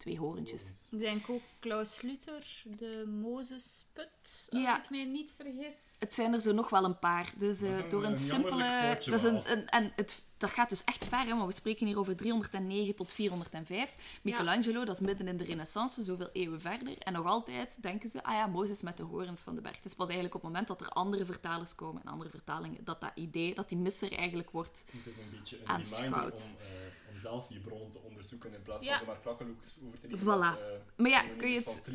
Twee 0.02 0.18
horentjes. 0.18 0.62
Ik 0.92 1.00
denk 1.00 1.30
ook 1.30 1.42
Klaus 1.60 1.96
Sluter, 1.96 2.64
de 2.78 3.06
Mozesput, 3.22 4.10
als 4.24 4.48
Ja. 4.50 4.84
ik 4.84 4.90
mij 4.90 5.04
niet 5.06 5.34
vergis. 5.36 5.76
Het 6.00 6.14
zijn 6.14 6.34
er 6.34 6.40
zo 6.42 6.52
nog 6.54 6.70
wel 6.70 6.84
een 6.84 7.00
paar. 7.00 7.34
Dus 7.38 7.62
eh, 7.62 7.90
door 7.90 8.04
een 8.04 8.12
een 8.12 8.18
simpele. 8.18 8.98
Dat 9.06 9.14
is 9.14 9.24
een- 9.24 9.68
en 9.68 9.92
het 9.96 10.22
dat 10.42 10.50
gaat 10.50 10.70
dus 10.70 10.84
echt 10.84 11.06
ver, 11.06 11.20
hè, 11.26 11.36
want 11.36 11.46
we 11.46 11.52
spreken 11.54 11.88
hier 11.88 11.98
over 12.00 12.16
309 12.16 12.96
tot 12.96 13.14
405. 13.14 13.96
Michelangelo, 14.22 14.84
dat 14.86 14.96
is 14.96 15.02
midden 15.02 15.28
in 15.28 15.38
de 15.38 15.44
renaissance, 15.44 16.04
zoveel 16.04 16.30
eeuwen 16.34 16.62
verder. 16.62 16.98
En 16.98 17.14
nog 17.14 17.26
altijd 17.26 17.78
denken 17.82 18.10
ze, 18.10 18.24
ah 18.24 18.34
ja, 18.34 18.48
Mozes 18.48 18.82
met 18.82 18.98
de 18.98 19.04
horens 19.04 19.42
van 19.42 19.56
de 19.56 19.62
berg. 19.62 19.76
Het 19.76 19.86
is 19.86 19.94
pas 19.96 20.06
eigenlijk 20.06 20.36
op 20.36 20.42
het 20.42 20.50
moment 20.52 20.68
dat 20.68 20.82
er 20.82 20.90
andere 20.90 21.26
vertalers 21.26 21.76
komen 21.76 22.02
en 22.06 22.12
andere 22.12 22.30
vertalingen, 22.30 22.84
dat 22.84 23.02
dat 23.02 23.12
idee, 23.16 23.56
dat 23.56 23.70
die 23.70 23.78
misser 23.78 24.12
eigenlijk 24.14 24.50
wordt 24.52 24.86
Het 24.92 25.06
is 25.06 25.14
een 25.24 25.30
beetje 25.40 25.60
een 25.62 25.68
Aanschouwd. 25.68 26.02
reminder 26.02 26.34
om, 26.34 26.38
eh, 26.60 27.14
om 27.14 27.18
zelf 27.20 27.50
je 27.50 27.60
bronnen 27.60 27.92
te 27.92 27.98
onderzoeken 28.08 28.54
in 28.54 28.62
plaats 28.62 28.86
Ja. 28.86 28.98
van 28.98 29.06
zomaar 29.06 29.20
klakkeloeks 29.22 29.80
over 29.88 30.00
te 30.00 30.08
nemen. 30.08 30.20
Voilà. 30.24 30.26
dat, 30.26 30.58
eh, 30.60 31.02
Maar 31.02 31.10
ja, 31.10 31.24
kun 31.38 31.50
je 31.50 31.56
is 31.58 31.66
het-. 31.66 31.90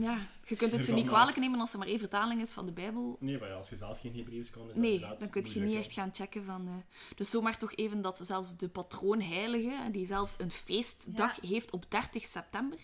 Ja, 0.00 0.18
je 0.46 0.56
kunt 0.56 0.72
het 0.72 0.84
ze 0.84 0.92
niet 0.92 1.06
kwalijk 1.06 1.36
nemen 1.36 1.60
als 1.60 1.72
er 1.72 1.78
maar 1.78 1.88
één 1.88 1.98
vertaling 1.98 2.40
is 2.40 2.52
van 2.52 2.66
de 2.66 2.72
Bijbel. 2.72 3.16
Nee, 3.20 3.38
maar 3.38 3.48
ja, 3.48 3.54
als 3.54 3.68
je 3.68 3.76
zelf 3.76 4.00
geen 4.00 4.14
Hebreeuws 4.16 4.50
kan, 4.50 4.62
is 4.62 4.68
dat 4.74 4.76
Nee, 4.82 4.98
dan 5.18 5.30
kun 5.30 5.44
je 5.52 5.60
niet 5.60 5.76
echt 5.76 5.92
gaan 5.92 6.10
checken 6.14 6.44
van... 6.44 6.66
eh, 6.66 6.72
Dus 7.16 7.30
zomaar 7.30 7.58
toch 7.58 7.74
even 7.74 7.85
dat 7.94 8.20
zelfs 8.22 8.56
de 8.56 8.68
patroonheilige, 8.68 9.88
die 9.92 10.06
zelfs 10.06 10.34
een 10.38 10.50
feestdag 10.50 11.40
heeft 11.40 11.70
op 11.72 11.90
30 11.90 12.24
september, 12.24 12.78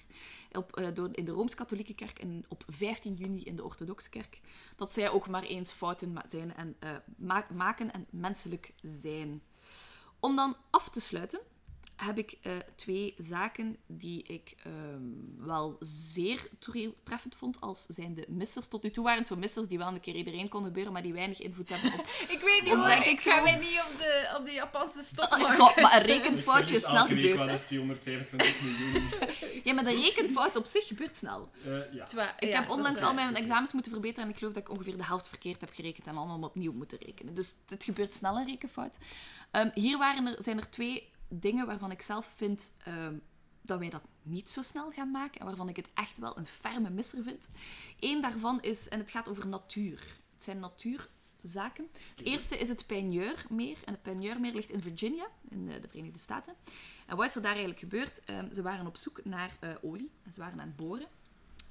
op, 0.53 0.77
eh, 0.77 0.89
door, 0.95 1.09
in 1.13 1.25
de 1.25 1.33
Rooms-Katholieke 1.33 1.95
Kerk 1.95 2.19
en 2.19 2.45
op 2.49 2.65
15 2.69 3.15
juni 3.15 3.43
in 3.43 3.57
de 3.57 3.65
Orthodoxe 3.65 4.09
Kerk, 4.09 4.41
dat 4.77 4.93
zij 4.93 5.11
ook 5.11 5.29
maar 5.29 5.43
eens 5.43 5.73
fouten 5.73 6.13
ma- 6.13 6.25
zijn 6.29 6.55
en, 6.55 6.77
eh, 6.79 6.91
ma- 7.17 7.47
maken 7.55 7.93
en 7.93 8.07
menselijk 8.11 8.73
zijn. 9.03 9.43
Om 10.21 10.37
dan 10.37 10.57
af 10.71 10.89
te 10.89 11.01
sluiten, 11.01 11.41
heb 11.97 12.19
ik 12.19 12.39
eh, 12.43 12.53
twee 12.77 13.15
zaken 13.19 13.77
die 13.87 14.23
ik 14.23 14.55
ehm, 14.65 15.47
wel 15.47 15.77
zeer 15.81 16.49
treffend 17.03 17.35
vond 17.37 17.61
als 17.61 17.87
zijn 17.87 18.15
de 18.15 18.25
missers. 18.29 18.69
Tot 18.69 18.83
nu 18.83 18.91
toe 18.91 19.05
waren 19.05 19.19
het 19.19 19.29
zo 19.29 19.37
missers 19.37 19.69
die 19.69 19.79
wel 19.79 19.89
een 19.89 20.01
keer 20.01 20.15
iedereen 20.15 20.49
konden 20.49 20.69
gebeuren, 20.69 20.93
maar 20.93 21.03
die 21.03 21.13
weinig 21.13 21.41
invloed 21.41 21.69
hebben 21.69 21.93
op... 21.93 22.07
Ik 22.37 22.41
weet 22.41 22.63
niet 22.63 22.75
hoor, 22.75 22.91
ik 22.91 23.05
ik 23.05 23.21
ga 23.21 23.43
mij 23.43 23.57
niet 23.57 23.83
op 23.91 23.99
de, 23.99 24.37
op 24.39 24.45
de 24.45 24.53
Japanse 24.53 25.03
stop 25.03 25.33
Goh, 25.59 25.77
maar 25.77 25.97
een 25.97 26.07
rekenfoutje 26.07 26.75
is 26.75 26.83
Ik 26.83 26.89
snel 26.89 27.07
gebeurd, 27.07 27.39
wel 27.39 27.47
hè. 27.47 27.53
eens 27.53 27.63
225 27.63 28.63
miljoen. 28.63 29.11
Ja, 29.65 29.75
maar 29.75 29.85
de 29.85 30.01
rekenfout 30.01 30.57
op 30.57 30.67
zich 30.67 30.87
gebeurt 30.87 31.17
snel. 31.17 31.51
Eh, 31.65 31.95
ja. 31.95 32.39
Ik 32.39 32.53
heb 32.53 32.71
onlangs 32.71 33.01
al 33.01 33.15
mijn 33.15 33.37
examens 33.37 33.73
moeten 33.73 33.93
verbeteren 33.93 34.25
en 34.25 34.31
ik 34.31 34.39
geloof 34.39 34.55
dat 34.55 34.63
ik 34.63 34.71
ongeveer 34.71 34.97
de 34.97 35.05
helft 35.05 35.29
verkeerd 35.29 35.61
heb 35.61 35.71
gerekend 35.73 36.07
en 36.07 36.17
allemaal 36.17 36.43
opnieuw 36.43 36.73
moeten 36.73 36.99
rekenen. 36.99 37.35
Dus 37.35 37.55
het 37.69 37.85
gebeurt 37.85 38.15
snel 38.15 38.37
een 38.37 38.47
rekenfout. 38.47 38.97
Ehm, 39.51 39.71
hier 39.75 39.99
waren 39.99 40.27
er, 40.27 40.37
zijn 40.43 40.59
er 40.59 40.71
twee 40.71 41.12
dingen 41.39 41.67
waarvan 41.67 41.91
ik 41.91 42.03
zelf 42.03 42.33
vind 42.37 42.73
ehm, 42.85 43.17
dat 43.63 43.79
wij 43.79 43.91
dat 43.91 44.03
niet 44.23 44.51
zo 44.51 44.63
snel 44.63 44.91
gaan 44.91 45.11
maken 45.11 45.41
en 45.41 45.47
waarvan 45.47 45.69
ik 45.69 45.77
het 45.77 45.89
echt 45.95 46.19
wel 46.19 46.39
een 46.39 46.47
ferme 46.47 46.91
misser 46.91 47.23
vind. 47.23 47.51
Eén 48.01 48.21
daarvan 48.21 48.63
is, 48.63 48.89
en 48.89 48.99
het 48.99 49.11
gaat 49.11 49.29
over 49.29 49.49
natuur. 49.49 49.99
Het 50.35 50.43
zijn 50.45 50.61
natuurzaken. 50.61 51.89
Het 52.17 52.27
eerste 52.27 52.59
is 52.59 52.69
het 52.69 52.87
Peigneur-meer. 52.87 53.79
En 53.85 53.93
het 53.93 54.03
Peigneur-meer 54.03 54.55
ligt 54.55 54.71
in 54.71 54.83
Virginia, 54.83 55.27
in 55.49 55.71
eh, 55.71 55.83
de 55.83 55.89
Verenigde 55.89 56.19
Staten. 56.19 56.55
En 57.07 57.17
wat 57.17 57.27
is 57.27 57.35
er 57.35 57.43
daar 57.43 57.51
eigenlijk 57.51 57.81
gebeurd? 57.81 58.25
Ehm, 58.25 58.53
ze 58.53 58.63
waren 58.63 58.87
op 58.87 58.97
zoek 58.97 59.25
naar 59.25 59.57
eh, 59.61 59.71
olie 59.83 60.11
en 60.23 60.33
ze 60.33 60.41
waren 60.41 60.61
aan 60.61 60.67
het 60.67 60.77
boren 60.77 61.09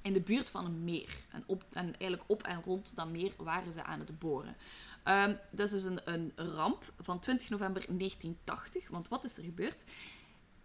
in 0.02 0.12
de 0.12 0.20
buurt 0.20 0.50
van 0.50 0.64
een 0.64 0.84
meer. 0.84 1.16
En, 1.30 1.42
op, 1.46 1.64
en 1.72 1.84
eigenlijk 1.84 2.22
op 2.26 2.42
en 2.42 2.62
rond 2.62 2.96
dat 2.96 3.08
meer 3.10 3.32
waren 3.36 3.72
ze 3.72 3.84
aan 3.84 3.98
het 3.98 4.18
boren. 4.18 4.56
Ehm, 5.02 5.34
dat 5.50 5.66
is 5.66 5.72
dus 5.72 5.84
een, 5.84 6.00
een 6.04 6.32
ramp 6.36 6.92
van 7.00 7.18
20 7.20 7.50
november 7.50 7.84
1980. 7.86 8.88
Want 8.88 9.08
wat 9.08 9.24
is 9.24 9.36
er 9.36 9.44
gebeurd? 9.44 9.84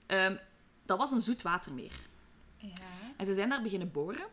Ehm, 0.05 0.37
dat 0.85 0.97
was 0.97 1.11
een 1.11 1.21
zoetwatermeer. 1.21 1.99
Ja. 2.57 2.73
En 3.17 3.25
ze 3.25 3.33
zijn 3.33 3.49
daar 3.49 3.61
beginnen 3.61 3.91
boren. 3.91 4.25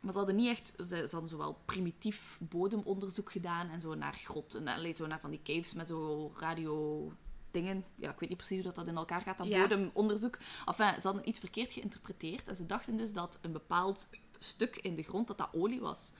Maar 0.00 0.12
ze 0.12 0.18
hadden 0.18 0.36
niet 0.36 0.48
echt... 0.48 0.74
Ze, 0.76 0.84
ze 0.86 1.08
hadden 1.10 1.28
zowel 1.28 1.58
primitief 1.64 2.38
bodemonderzoek 2.40 3.32
gedaan 3.32 3.68
en 3.70 3.80
zo 3.80 3.94
naar 3.94 4.14
grotten. 4.14 4.66
En 4.68 4.94
zo 4.94 5.06
naar 5.06 5.20
van 5.20 5.30
die 5.30 5.40
caves 5.42 5.72
met 5.74 5.86
zo 5.88 6.32
radio... 6.36 7.12
Dingen. 7.52 7.84
Ja, 7.96 8.10
ik 8.10 8.18
weet 8.20 8.28
niet 8.28 8.38
precies 8.38 8.56
hoe 8.56 8.66
dat, 8.66 8.74
dat 8.74 8.86
in 8.86 8.96
elkaar 8.96 9.20
gaat, 9.20 9.38
dat 9.38 9.46
Ja. 9.46 9.60
bodemonderzoek. 9.60 10.38
Enfin, 10.66 10.94
ze 10.94 11.06
hadden 11.06 11.28
iets 11.28 11.38
verkeerd 11.38 11.72
geïnterpreteerd. 11.72 12.48
En 12.48 12.56
ze 12.56 12.66
dachten 12.66 12.96
dus 12.96 13.12
dat 13.12 13.38
een 13.40 13.52
bepaald 13.52 14.08
stuk 14.38 14.76
in 14.76 14.96
de 14.96 15.02
grond, 15.02 15.26
dat 15.28 15.38
dat 15.38 15.48
olie 15.52 15.80
was. 15.80 16.10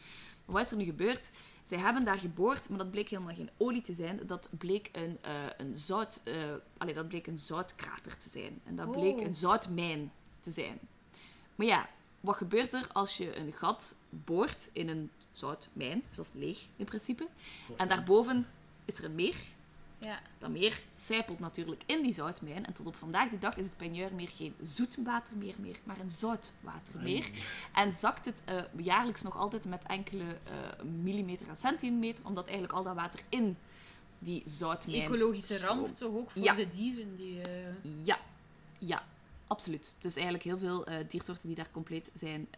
Wat 0.50 0.64
is 0.64 0.70
er 0.70 0.76
nu 0.76 0.84
gebeurd? 0.84 1.30
Zij 1.64 1.78
hebben 1.78 2.04
daar 2.04 2.18
geboord, 2.18 2.68
maar 2.68 2.78
dat 2.78 2.90
bleek 2.90 3.08
helemaal 3.08 3.34
geen 3.34 3.50
olie 3.56 3.82
te 3.82 3.94
zijn. 3.94 4.20
Dat 4.26 4.48
bleek 4.58 4.88
een, 4.92 5.18
eh, 5.22 5.32
een 5.58 5.76
zout... 5.76 6.20
eh, 6.24 6.34
allee, 6.78 6.94
dat 6.94 7.08
bleek 7.08 7.26
een 7.26 7.38
zoutkrater 7.38 8.16
te 8.16 8.28
zijn. 8.28 8.60
En 8.64 8.76
dat 8.76 8.86
Oh. 8.86 8.92
bleek 8.92 9.20
een 9.20 9.34
zoutmijn 9.34 10.12
te 10.40 10.50
zijn. 10.50 10.78
Maar 11.54 11.66
ja, 11.66 11.88
wat 12.20 12.36
gebeurt 12.36 12.74
er 12.74 12.86
als 12.92 13.16
je 13.16 13.36
een 13.38 13.52
gat 13.52 13.96
boort 14.10 14.70
in 14.72 14.88
een 14.88 15.10
zoutmijn? 15.30 16.02
Dus 16.08 16.16
dat 16.16 16.24
is 16.34 16.40
leeg 16.40 16.66
in 16.76 16.84
principe. 16.84 17.26
En 17.76 17.88
daarboven 17.88 18.46
is 18.84 18.98
er 18.98 19.04
een 19.04 19.14
meer. 19.14 19.36
Ja. 20.00 20.20
Dat 20.38 20.50
meer 20.50 20.82
sijpelt 20.94 21.38
natuurlijk 21.38 21.82
in 21.86 22.02
die 22.02 22.12
zoutmijn. 22.14 22.66
En 22.66 22.72
tot 22.72 22.86
op 22.86 22.96
vandaag 22.96 23.30
de 23.30 23.38
dag 23.38 23.56
is 23.56 23.64
het 23.64 23.76
Peigneur-meer 23.76 24.28
geen 24.28 24.54
zoetwatermeer 24.62 25.54
meer, 25.58 25.76
maar 25.84 25.98
een 26.00 26.10
zoutwatermeer. 26.10 27.30
En 27.74 27.96
zakt 27.96 28.24
het 28.24 28.42
eh, 28.44 28.62
jaarlijks 28.76 29.22
nog 29.22 29.36
altijd 29.36 29.64
met 29.68 29.82
enkele 29.86 30.24
eh, 30.24 30.84
millimeter 30.84 31.48
en 31.48 31.56
centimeter, 31.56 32.24
omdat 32.26 32.44
eigenlijk 32.44 32.74
al 32.78 32.82
dat 32.84 32.94
water 32.94 33.20
in 33.28 33.56
die 34.18 34.42
zoutmijn 34.46 35.02
Ecologische 35.02 35.66
ramp 35.66 35.78
stroomt. 35.80 35.96
toch 35.96 36.14
ook 36.20 36.30
voor 36.30 36.42
Ja. 36.42 36.54
de 36.54 36.68
dieren 36.68 37.16
die... 37.16 37.40
eh, 37.42 38.04
Ja, 38.04 38.18
ja, 38.78 39.02
absoluut. 39.46 39.94
Dus 39.98 40.14
eigenlijk 40.14 40.44
heel 40.44 40.58
veel 40.58 40.86
eh, 40.86 41.08
diersoorten 41.08 41.46
die 41.46 41.56
daar 41.56 41.70
compleet 41.70 42.10
zijn 42.14 42.48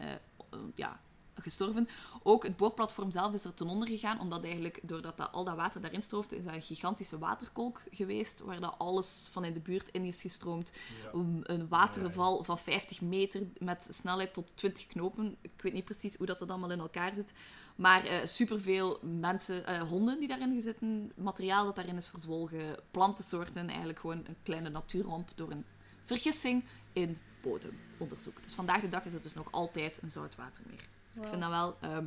ja, 0.75 0.99
gestorven. 1.41 1.87
Ook 2.23 2.43
het 2.43 2.57
boorplatform 2.57 3.11
zelf 3.11 3.33
is 3.33 3.45
er 3.45 3.53
ten 3.53 3.67
onder 3.67 3.87
gegaan, 3.87 4.19
omdat 4.19 4.43
eigenlijk, 4.43 4.79
doordat 4.83 5.17
dat, 5.17 5.31
al 5.31 5.43
dat 5.43 5.55
water 5.55 5.81
daarin 5.81 6.01
stroomt, 6.01 6.33
is 6.33 6.43
dat 6.43 6.53
een 6.53 6.61
gigantische 6.61 7.17
waterkolk 7.17 7.81
geweest, 7.91 8.39
waar 8.39 8.59
dat 8.59 8.75
alles 8.77 9.27
van 9.31 9.45
in 9.45 9.53
de 9.53 9.59
buurt 9.59 9.89
in 9.89 10.05
is 10.05 10.21
gestroomd. 10.21 10.73
Ja. 11.03 11.19
Een, 11.19 11.43
een 11.43 11.67
waterval 11.67 12.43
van 12.43 12.59
50 12.59 13.01
meter 13.01 13.41
met 13.57 13.87
snelheid 13.89 14.33
tot 14.33 14.51
20 14.55 14.87
knopen. 14.87 15.35
Ik 15.41 15.51
weet 15.61 15.73
niet 15.73 15.85
precies 15.85 16.15
hoe 16.15 16.25
dat, 16.25 16.39
dat 16.39 16.49
allemaal 16.49 16.71
in 16.71 16.79
elkaar 16.79 17.13
zit. 17.13 17.33
Maar 17.75 18.05
eh, 18.05 18.25
superveel 18.25 18.99
mensen, 19.01 19.65
eh, 19.65 19.81
honden 19.81 20.19
die 20.19 20.27
daarin 20.27 20.61
zitten, 20.61 21.11
materiaal 21.15 21.65
dat 21.65 21.75
daarin 21.75 21.97
is 21.97 22.07
verzwolgen, 22.07 22.79
plantensoorten, 22.91 23.67
eigenlijk 23.67 23.99
gewoon 23.99 24.23
een 24.27 24.37
kleine 24.43 24.69
natuurramp 24.69 25.29
door 25.35 25.51
een 25.51 25.65
vergissing 26.05 26.63
in 26.93 27.17
bodemonderzoek. 27.41 28.43
Dus 28.43 28.53
vandaag 28.53 28.81
de 28.81 28.89
dag 28.89 29.05
is 29.05 29.13
het 29.13 29.23
dus 29.23 29.33
nog 29.33 29.47
altijd 29.51 30.01
een 30.01 30.09
zoutwatermeer. 30.09 30.87
Dus 31.13 31.23
ik 31.23 31.29
vind 31.29 31.41
dat 31.41 31.49
wel... 31.49 31.77
ehm, 31.81 32.05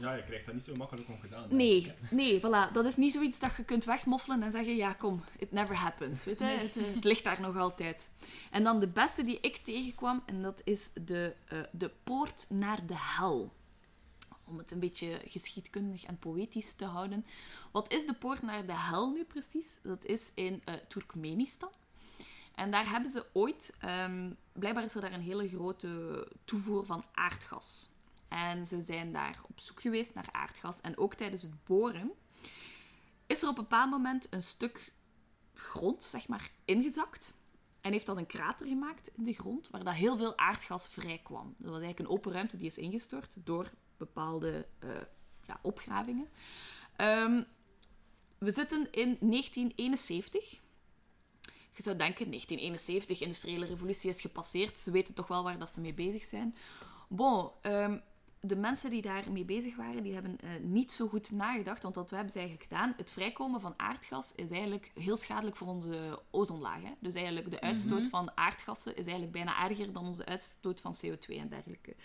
ja, 0.00 0.12
je 0.14 0.24
krijgt 0.24 0.44
dat 0.44 0.54
niet 0.54 0.64
zo 0.64 0.76
makkelijk 0.76 1.08
ongedaan. 1.08 1.40
denk 1.40 1.52
Nee, 1.52 1.76
ik, 1.76 2.10
nee, 2.10 2.40
voilà. 2.40 2.72
Dat 2.72 2.84
is 2.84 2.96
niet 2.96 3.12
zoiets 3.12 3.38
dat 3.38 3.56
je 3.56 3.64
kunt 3.64 3.84
wegmoffelen 3.84 4.42
en 4.42 4.52
zeggen, 4.52 4.76
ja, 4.76 4.92
kom, 4.92 5.24
it 5.38 5.52
never 5.52 5.76
happened. 5.76 6.24
Weet 6.24 6.38
je? 6.38 6.44
Het, 6.44 6.76
eh, 6.76 6.94
het 6.94 7.04
ligt 7.04 7.24
daar 7.24 7.40
nog 7.40 7.56
altijd. 7.56 8.10
En 8.50 8.64
dan 8.64 8.80
de 8.80 8.88
beste 8.88 9.24
die 9.24 9.40
ik 9.40 9.56
tegenkwam, 9.56 10.22
en 10.26 10.42
dat 10.42 10.60
is 10.64 10.90
de, 10.92 11.34
eh, 11.44 11.58
de 11.72 11.90
poort 12.04 12.46
naar 12.50 12.86
de 12.86 12.96
hel. 12.96 13.52
Om 14.44 14.58
het 14.58 14.70
een 14.70 14.78
beetje 14.78 15.20
geschiedkundig 15.24 16.04
en 16.04 16.18
poëtisch 16.18 16.72
te 16.72 16.84
houden. 16.84 17.26
Wat 17.72 17.92
is 17.92 18.06
de 18.06 18.14
poort 18.14 18.42
naar 18.42 18.66
de 18.66 18.78
hel 18.78 19.10
nu 19.12 19.24
precies? 19.24 19.80
Dat 19.82 20.04
is 20.04 20.32
in 20.34 20.62
eh 20.64 20.74
Turkmenistan. 20.74 21.70
En 22.54 22.70
daar 22.70 22.90
hebben 22.90 23.10
ze 23.10 23.26
ooit... 23.32 23.76
ehm, 23.80 24.30
blijkbaar 24.52 24.84
is 24.84 24.94
er 24.94 25.00
daar 25.00 25.12
een 25.12 25.20
hele 25.20 25.48
grote 25.48 26.26
toevoer 26.44 26.86
van 26.86 27.04
aardgas. 27.12 27.90
En 28.28 28.66
ze 28.66 28.82
zijn 28.82 29.12
daar 29.12 29.40
op 29.48 29.60
zoek 29.60 29.80
geweest 29.80 30.14
naar 30.14 30.28
aardgas. 30.32 30.80
En 30.80 30.98
ook 30.98 31.14
tijdens 31.14 31.42
het 31.42 31.64
boren 31.64 32.12
is 33.26 33.42
er 33.42 33.48
op 33.48 33.56
een 33.56 33.62
bepaald 33.62 33.90
moment 33.90 34.26
een 34.30 34.42
stuk 34.42 34.92
grond, 35.54 36.02
zeg 36.02 36.28
maar, 36.28 36.50
ingezakt. 36.64 37.34
En 37.80 37.92
heeft 37.92 38.06
dat 38.06 38.16
een 38.16 38.26
krater 38.26 38.66
gemaakt 38.66 39.10
in 39.16 39.24
de 39.24 39.32
grond, 39.32 39.70
waar 39.70 39.84
dat 39.84 39.94
heel 39.94 40.16
veel 40.16 40.38
aardgas 40.38 40.88
vrij 40.88 41.20
kwam. 41.22 41.54
Dat 41.58 41.70
was 41.70 41.80
eigenlijk 41.80 41.98
een 41.98 42.16
open 42.16 42.32
ruimte 42.32 42.56
die 42.56 42.66
is 42.66 42.78
ingestort 42.78 43.36
door 43.44 43.70
bepaalde 43.96 44.66
eh, 44.78 44.90
ja, 45.46 45.58
opgravingen. 45.62 46.28
Ehm, 46.96 47.42
we 48.38 48.50
zitten 48.50 48.92
in 48.92 49.16
1971. 49.20 50.60
Je 51.70 51.82
zou 51.82 51.96
denken, 51.96 52.26
1971, 52.26 53.20
industriële 53.20 53.66
revolutie 53.66 54.10
is 54.10 54.20
gepasseerd. 54.20 54.78
Ze 54.78 54.90
weten 54.90 55.14
toch 55.14 55.26
wel 55.26 55.42
waar 55.42 55.58
dat 55.58 55.70
ze 55.70 55.80
mee 55.80 55.94
bezig 55.94 56.22
zijn. 56.22 56.54
Bon, 57.08 57.50
ehm, 57.62 57.98
de 58.40 58.56
mensen 58.56 58.90
die 58.90 59.02
daarmee 59.02 59.44
bezig 59.44 59.76
waren, 59.76 60.02
die 60.02 60.14
hebben 60.14 60.38
eh, 60.40 60.50
niet 60.62 60.92
zo 60.92 61.08
goed 61.08 61.30
nagedacht. 61.30 61.82
Want 61.82 61.94
wat 61.94 62.10
we 62.10 62.16
hebben 62.16 62.32
ze 62.32 62.38
eigenlijk 62.38 62.68
gedaan, 62.70 62.94
het 62.96 63.10
vrijkomen 63.10 63.60
van 63.60 63.74
aardgas 63.76 64.32
is 64.34 64.50
eigenlijk 64.50 64.90
heel 64.94 65.16
schadelijk 65.16 65.56
voor 65.56 65.68
onze 65.68 66.22
ozonlaag. 66.30 66.82
Hè? 66.82 66.92
Dus 67.00 67.14
eigenlijk 67.14 67.50
de 67.50 67.60
uitstoot 67.60 68.08
van 68.08 68.36
aardgassen 68.36 68.92
is 68.92 69.02
eigenlijk 69.02 69.32
bijna 69.32 69.68
erger 69.68 69.92
dan 69.92 70.06
onze 70.06 70.26
uitstoot 70.26 70.80
van 70.80 70.94
CO2 71.04 71.36
en 71.36 71.48
dergelijke. 71.48 71.96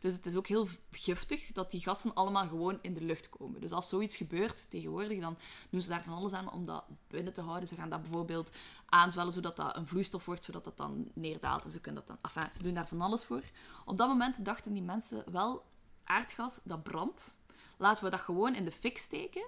Dus 0.00 0.14
het 0.14 0.26
is 0.26 0.36
ook 0.36 0.46
heel 0.46 0.68
giftig 0.90 1.52
dat 1.52 1.70
die 1.70 1.80
gassen 1.80 2.14
allemaal 2.14 2.48
gewoon 2.48 2.78
in 2.82 2.94
de 2.94 3.04
lucht 3.04 3.28
komen. 3.28 3.60
Dus 3.60 3.72
als 3.72 3.88
zoiets 3.88 4.16
gebeurt 4.16 4.70
tegenwoordig, 4.70 5.20
dan 5.20 5.36
doen 5.70 5.82
ze 5.82 5.88
daar 5.88 6.04
van 6.04 6.14
alles 6.14 6.32
aan 6.32 6.52
om 6.52 6.66
dat 6.66 6.84
binnen 7.06 7.32
te 7.32 7.40
houden. 7.40 7.68
Ze 7.68 7.74
gaan 7.74 7.90
dat 7.90 8.02
bijvoorbeeld 8.02 8.50
aanzwellen 8.86 9.32
zodat 9.32 9.56
dat 9.56 9.76
een 9.76 9.86
vloeistof 9.86 10.24
wordt, 10.24 10.44
zodat 10.44 10.64
dat 10.64 10.76
dan 10.76 11.10
neerdaalt. 11.14 11.64
En 11.64 11.70
ze, 11.70 11.80
kunnen 11.80 12.04
dat 12.06 12.16
dan, 12.16 12.32
enfin, 12.32 12.52
ze 12.52 12.62
doen 12.62 12.74
daar 12.74 12.88
van 12.88 13.00
alles 13.00 13.24
voor. 13.24 13.42
Op 13.84 13.98
dat 13.98 14.08
moment 14.08 14.44
dachten 14.44 14.72
die 14.72 14.82
mensen 14.82 15.24
wel, 15.30 15.64
aardgas, 16.08 16.60
dat 16.64 16.82
brandt. 16.82 17.34
Laten 17.76 18.04
we 18.04 18.10
dat 18.10 18.20
gewoon 18.20 18.54
in 18.54 18.64
de 18.64 18.72
fik 18.72 18.98
steken. 18.98 19.46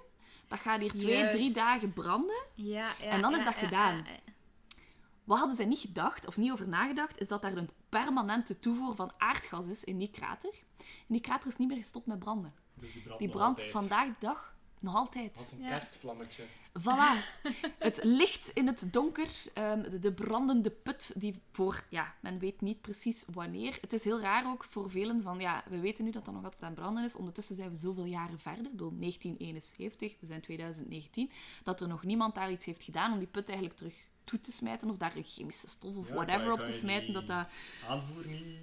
Dat 0.48 0.58
gaat 0.58 0.80
hier 0.80 0.90
twee, 0.90 1.16
Juist. 1.16 1.30
drie 1.36 1.52
dagen 1.52 1.92
branden. 1.92 2.42
Ja, 2.54 2.92
ja, 3.00 3.04
En 3.04 3.20
dan 3.20 3.32
is 3.36 3.44
dat 3.44 3.54
ja, 3.54 3.60
gedaan. 3.60 3.96
ja, 3.96 4.02
ja. 4.10 4.18
Wat 5.24 5.38
hadden 5.38 5.56
zij 5.56 5.64
niet 5.66 5.78
gedacht, 5.78 6.26
of 6.26 6.36
niet 6.36 6.52
over 6.52 6.68
nagedacht, 6.68 7.20
is 7.20 7.28
dat 7.28 7.42
daar 7.42 7.56
een 7.56 7.70
permanente 7.88 8.58
toevoer 8.58 8.94
van 8.94 9.12
aardgas 9.18 9.66
is 9.66 9.84
in 9.84 9.98
die 9.98 10.10
krater. 10.10 10.52
En 10.78 10.84
die 11.08 11.20
krater 11.20 11.48
is 11.50 11.56
niet 11.56 11.68
meer 11.68 11.76
gestopt 11.76 12.06
met 12.06 12.18
branden. 12.18 12.54
Dus 12.74 12.92
die 12.92 13.02
brandt, 13.02 13.18
Die 13.18 13.28
brandt 13.28 13.64
vandaag 13.70 14.06
de 14.06 14.14
dag 14.18 14.54
nog 14.80 14.94
altijd. 14.94 15.36
Als 15.36 15.52
een 15.52 15.62
Ja. 15.62 15.68
kerstvlammetje. 15.68 16.44
Voilà. 16.80 17.40
Het 17.78 18.00
licht 18.02 18.48
in 18.48 18.66
het 18.66 18.88
donker, 18.92 19.28
ehm, 19.54 19.82
de, 19.90 19.98
de 19.98 20.12
brandende 20.12 20.70
put, 20.70 21.12
die 21.20 21.42
voor, 21.52 21.84
ja, 21.88 22.14
men 22.20 22.38
weet 22.38 22.60
niet 22.60 22.80
precies 22.80 23.24
wanneer. 23.32 23.78
Het 23.80 23.92
is 23.92 24.04
heel 24.04 24.20
raar 24.20 24.46
ook 24.46 24.64
voor 24.70 24.90
velen 24.90 25.22
van, 25.22 25.38
ja, 25.40 25.64
we 25.68 25.78
weten 25.80 26.04
nu 26.04 26.10
dat 26.10 26.24
dat 26.24 26.34
nog 26.34 26.44
altijd 26.44 26.62
aan 26.62 26.70
het 26.70 26.78
branden 26.78 27.04
is. 27.04 27.16
Ondertussen 27.16 27.56
zijn 27.56 27.70
we 27.70 27.76
zoveel 27.76 28.04
jaren 28.04 28.38
verder, 28.38 28.64
ik 28.64 28.70
bedoel 28.70 28.92
1971, 28.98 30.16
we 30.20 30.26
zijn 30.26 30.40
2019, 30.40 31.30
dat 31.62 31.80
er 31.80 31.88
nog 31.88 32.02
niemand 32.04 32.34
daar 32.34 32.50
iets 32.50 32.66
heeft 32.66 32.82
gedaan 32.82 33.12
om 33.12 33.18
die 33.18 33.28
put 33.28 33.48
eigenlijk 33.48 33.78
terug 33.78 34.08
toe 34.24 34.40
te 34.40 34.52
smijten 34.52 34.90
of 34.90 34.96
daar 34.96 35.16
een 35.16 35.24
chemische 35.24 35.68
stof 35.68 35.96
of 35.96 36.08
Ja, 36.08 36.14
whatever 36.14 36.52
op 36.52 36.60
te 36.60 36.72
smijten. 36.72 37.12
Dat 37.12 37.26
dat... 37.26 37.46
Aanvoer 37.88 38.26
niet 38.26 38.58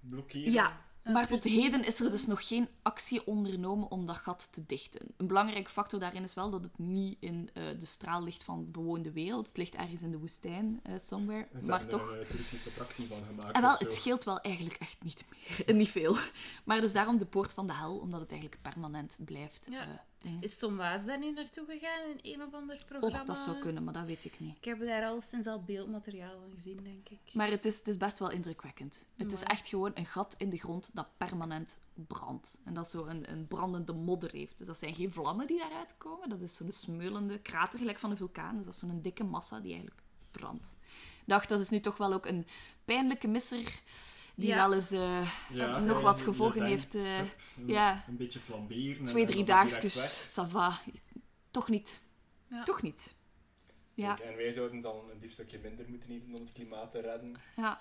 blokkeren. 0.00 0.52
Ja, 0.52 0.85
maar 1.12 1.28
tot 1.28 1.44
heden 1.44 1.84
is 1.84 2.00
er 2.00 2.10
dus 2.10 2.26
nog 2.26 2.46
geen 2.48 2.68
actie 2.82 3.26
ondernomen 3.26 3.90
om 3.90 4.06
dat 4.06 4.16
gat 4.16 4.52
te 4.52 4.66
dichten. 4.66 5.00
Een 5.16 5.26
belangrijke 5.26 5.70
factor 5.70 6.00
daarin 6.00 6.22
is 6.22 6.34
wel 6.34 6.50
dat 6.50 6.62
het 6.62 6.78
niet 6.78 7.16
in 7.20 7.50
eh, 7.52 7.62
de 7.78 7.86
straal 7.86 8.22
ligt 8.22 8.42
van 8.42 8.70
bewoonde 8.70 9.12
wereld. 9.12 9.46
Het 9.46 9.56
ligt 9.56 9.74
ergens 9.74 10.02
in 10.02 10.10
de 10.10 10.18
woestijn, 10.18 10.80
eh, 10.82 10.94
somewhere. 10.98 11.46
We 11.52 11.66
Maar 11.66 11.86
toch... 11.86 12.10
er 12.10 12.20
een 12.20 12.26
toeristische 12.26 12.68
attractie 12.68 13.06
van 13.06 13.18
gemaakt. 13.28 13.56
En 13.56 13.62
wel, 13.62 13.72
of 13.72 13.78
zo. 13.78 13.84
het 13.84 13.94
scheelt 13.94 14.24
wel 14.24 14.40
eigenlijk 14.40 14.76
echt 14.80 14.96
niet 15.02 15.24
meer. 15.30 15.76
niet 15.76 15.88
veel. 15.88 16.16
Maar 16.64 16.80
dus 16.80 16.92
daarom 16.92 17.18
de 17.18 17.26
poort 17.26 17.52
van 17.52 17.66
de 17.66 17.74
hel, 17.74 17.96
omdat 17.98 18.20
het 18.20 18.30
eigenlijk 18.30 18.62
permanent 18.62 19.16
blijft. 19.24 19.66
Ja. 19.70 19.80
eh, 19.80 19.88
dingen. 20.26 20.42
Is 20.42 20.58
Tom 20.58 20.76
Waas 20.76 21.04
daar 21.04 21.18
niet 21.18 21.34
naartoe 21.34 21.64
gegaan 21.68 22.00
in 22.10 22.18
een 22.32 22.42
of 22.42 22.54
ander 22.54 22.84
programma? 22.86 23.20
Och, 23.20 23.26
dat 23.26 23.38
zou 23.38 23.58
kunnen, 23.58 23.84
maar 23.84 23.92
dat 23.92 24.06
weet 24.06 24.24
ik 24.24 24.40
niet. 24.40 24.56
Ik 24.56 24.64
heb 24.64 24.80
daar 24.80 25.04
al 25.04 25.20
sinds 25.20 25.46
al 25.46 25.62
beeldmateriaal 25.62 26.38
van 26.40 26.50
gezien, 26.54 26.82
denk 26.82 27.08
ik. 27.08 27.34
Maar 27.34 27.50
het 27.50 27.64
is, 27.64 27.78
het 27.78 27.88
is 27.88 27.96
best 27.96 28.18
wel 28.18 28.30
indrukwekkend. 28.30 29.04
Het 29.16 29.32
is 29.32 29.42
echt 29.42 29.68
gewoon 29.68 29.90
een 29.94 30.06
gat 30.06 30.34
in 30.38 30.50
de 30.50 30.58
grond 30.58 30.90
dat 30.94 31.06
permanent 31.16 31.78
brandt. 31.94 32.58
En 32.64 32.74
dat 32.74 32.90
zo 32.90 33.06
een, 33.06 33.30
een 33.30 33.46
brandende 33.46 33.92
modder 33.92 34.32
heeft. 34.32 34.58
Dus 34.58 34.66
dat 34.66 34.78
zijn 34.78 34.94
geen 34.94 35.12
vlammen 35.12 35.46
die 35.46 35.58
daaruit 35.58 35.94
komen. 35.98 36.28
Dat 36.28 36.40
is 36.40 36.56
zo'n 36.56 36.72
smeulende 36.72 37.38
krater, 37.38 37.78
gelijk 37.78 37.98
van 37.98 38.10
een 38.10 38.16
vulkaan. 38.16 38.56
Dus 38.56 38.64
dat 38.64 38.74
is 38.74 38.80
zo'n 38.80 39.02
dikke 39.02 39.24
massa 39.24 39.60
die 39.60 39.72
eigenlijk 39.72 40.02
brandt. 40.30 40.76
Ik 41.20 41.32
dacht, 41.32 41.48
dat 41.48 41.60
is 41.60 41.68
nu 41.68 41.80
toch 41.80 41.96
wel 41.96 42.12
ook 42.12 42.26
een 42.26 42.46
pijnlijke 42.84 43.28
misser 43.28 43.82
die 44.36 44.48
Ja. 44.48 44.56
wel 44.56 44.74
eens 44.74 44.90
eh, 44.90 45.28
Ja, 45.52 45.78
nog 45.84 46.00
wat 46.00 46.20
gevolgen 46.20 46.64
heeft. 46.64 46.94
eh, 46.94 47.02
hup, 47.16 47.36
een- 47.56 47.68
ja. 47.68 48.04
Een 48.08 48.16
beetje 48.16 48.38
flamberen. 48.38 48.98
en- 48.98 49.04
twee, 49.04 49.24
drie 49.26 49.44
daagsjes, 49.44 49.94
weg. 49.94 50.30
ça 50.46 50.50
va. 50.50 50.80
Toch 51.50 51.68
niet. 51.68 52.02
Ja. 52.48 52.62
Toch 52.62 52.82
niet. 52.82 53.14
Ja, 53.94 54.14
Kijk, 54.14 54.30
en 54.30 54.36
wij 54.36 54.52
zouden 54.52 54.80
dan 54.80 55.10
een 55.10 55.18
biefstukje 55.18 55.58
minder 55.58 55.88
moeten 55.88 56.10
eten 56.10 56.34
om 56.34 56.40
het 56.40 56.52
klimaat 56.52 56.90
te 56.90 57.00
redden. 57.00 57.34
ja. 57.56 57.80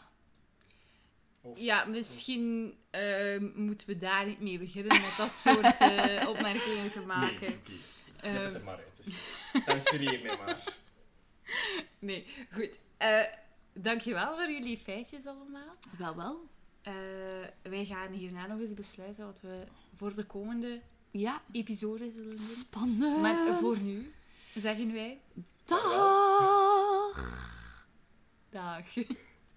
Of... 1.41 1.59
Ja, 1.59 1.85
misschien 1.85 2.77
ehm, 2.89 3.49
moeten 3.55 3.87
we 3.87 3.97
daar 3.97 4.25
niet 4.25 4.39
mee 4.39 4.57
beginnen 4.59 5.01
met 5.01 5.13
dat 5.17 5.37
soort 5.37 5.79
eh, 5.79 6.27
opmerkingen 6.29 6.91
te 6.91 6.99
maken. 7.01 7.39
Nee, 7.39 7.49
oké. 7.49 7.61
Knip 7.61 8.33
het 8.33 8.43
Ehm, 8.45 8.53
er 8.55 8.63
maar 8.63 8.75
uit, 8.77 8.99
is 8.99 9.07
goed. 9.51 9.63
Censureer 9.63 10.21
mij 10.25 10.37
maar. 10.37 10.63
nee, 11.99 12.25
goed. 12.51 12.79
Eh, 12.97 13.21
dankjewel 13.75 14.35
voor 14.37 14.51
jullie 14.51 14.77
feitjes 14.77 15.25
allemaal. 15.25 15.75
Wel, 15.97 16.15
wel. 16.15 16.47
Eh, 16.81 16.93
wij 17.61 17.85
gaan 17.85 18.11
hierna 18.11 18.47
nog 18.47 18.59
eens 18.59 18.73
besluiten 18.73 19.25
wat 19.25 19.41
we 19.41 19.63
voor 19.97 20.15
de 20.15 20.23
komende 20.23 20.81
Ja, 21.11 21.41
episode 21.51 22.11
zullen 22.11 22.29
doen. 22.29 22.37
spannend. 22.39 23.21
Maar 23.21 23.57
voor 23.59 23.77
nu 23.83 24.13
zeggen 24.55 24.93
wij 24.93 25.19
Dag. 25.65 27.13
dag. 28.49 28.85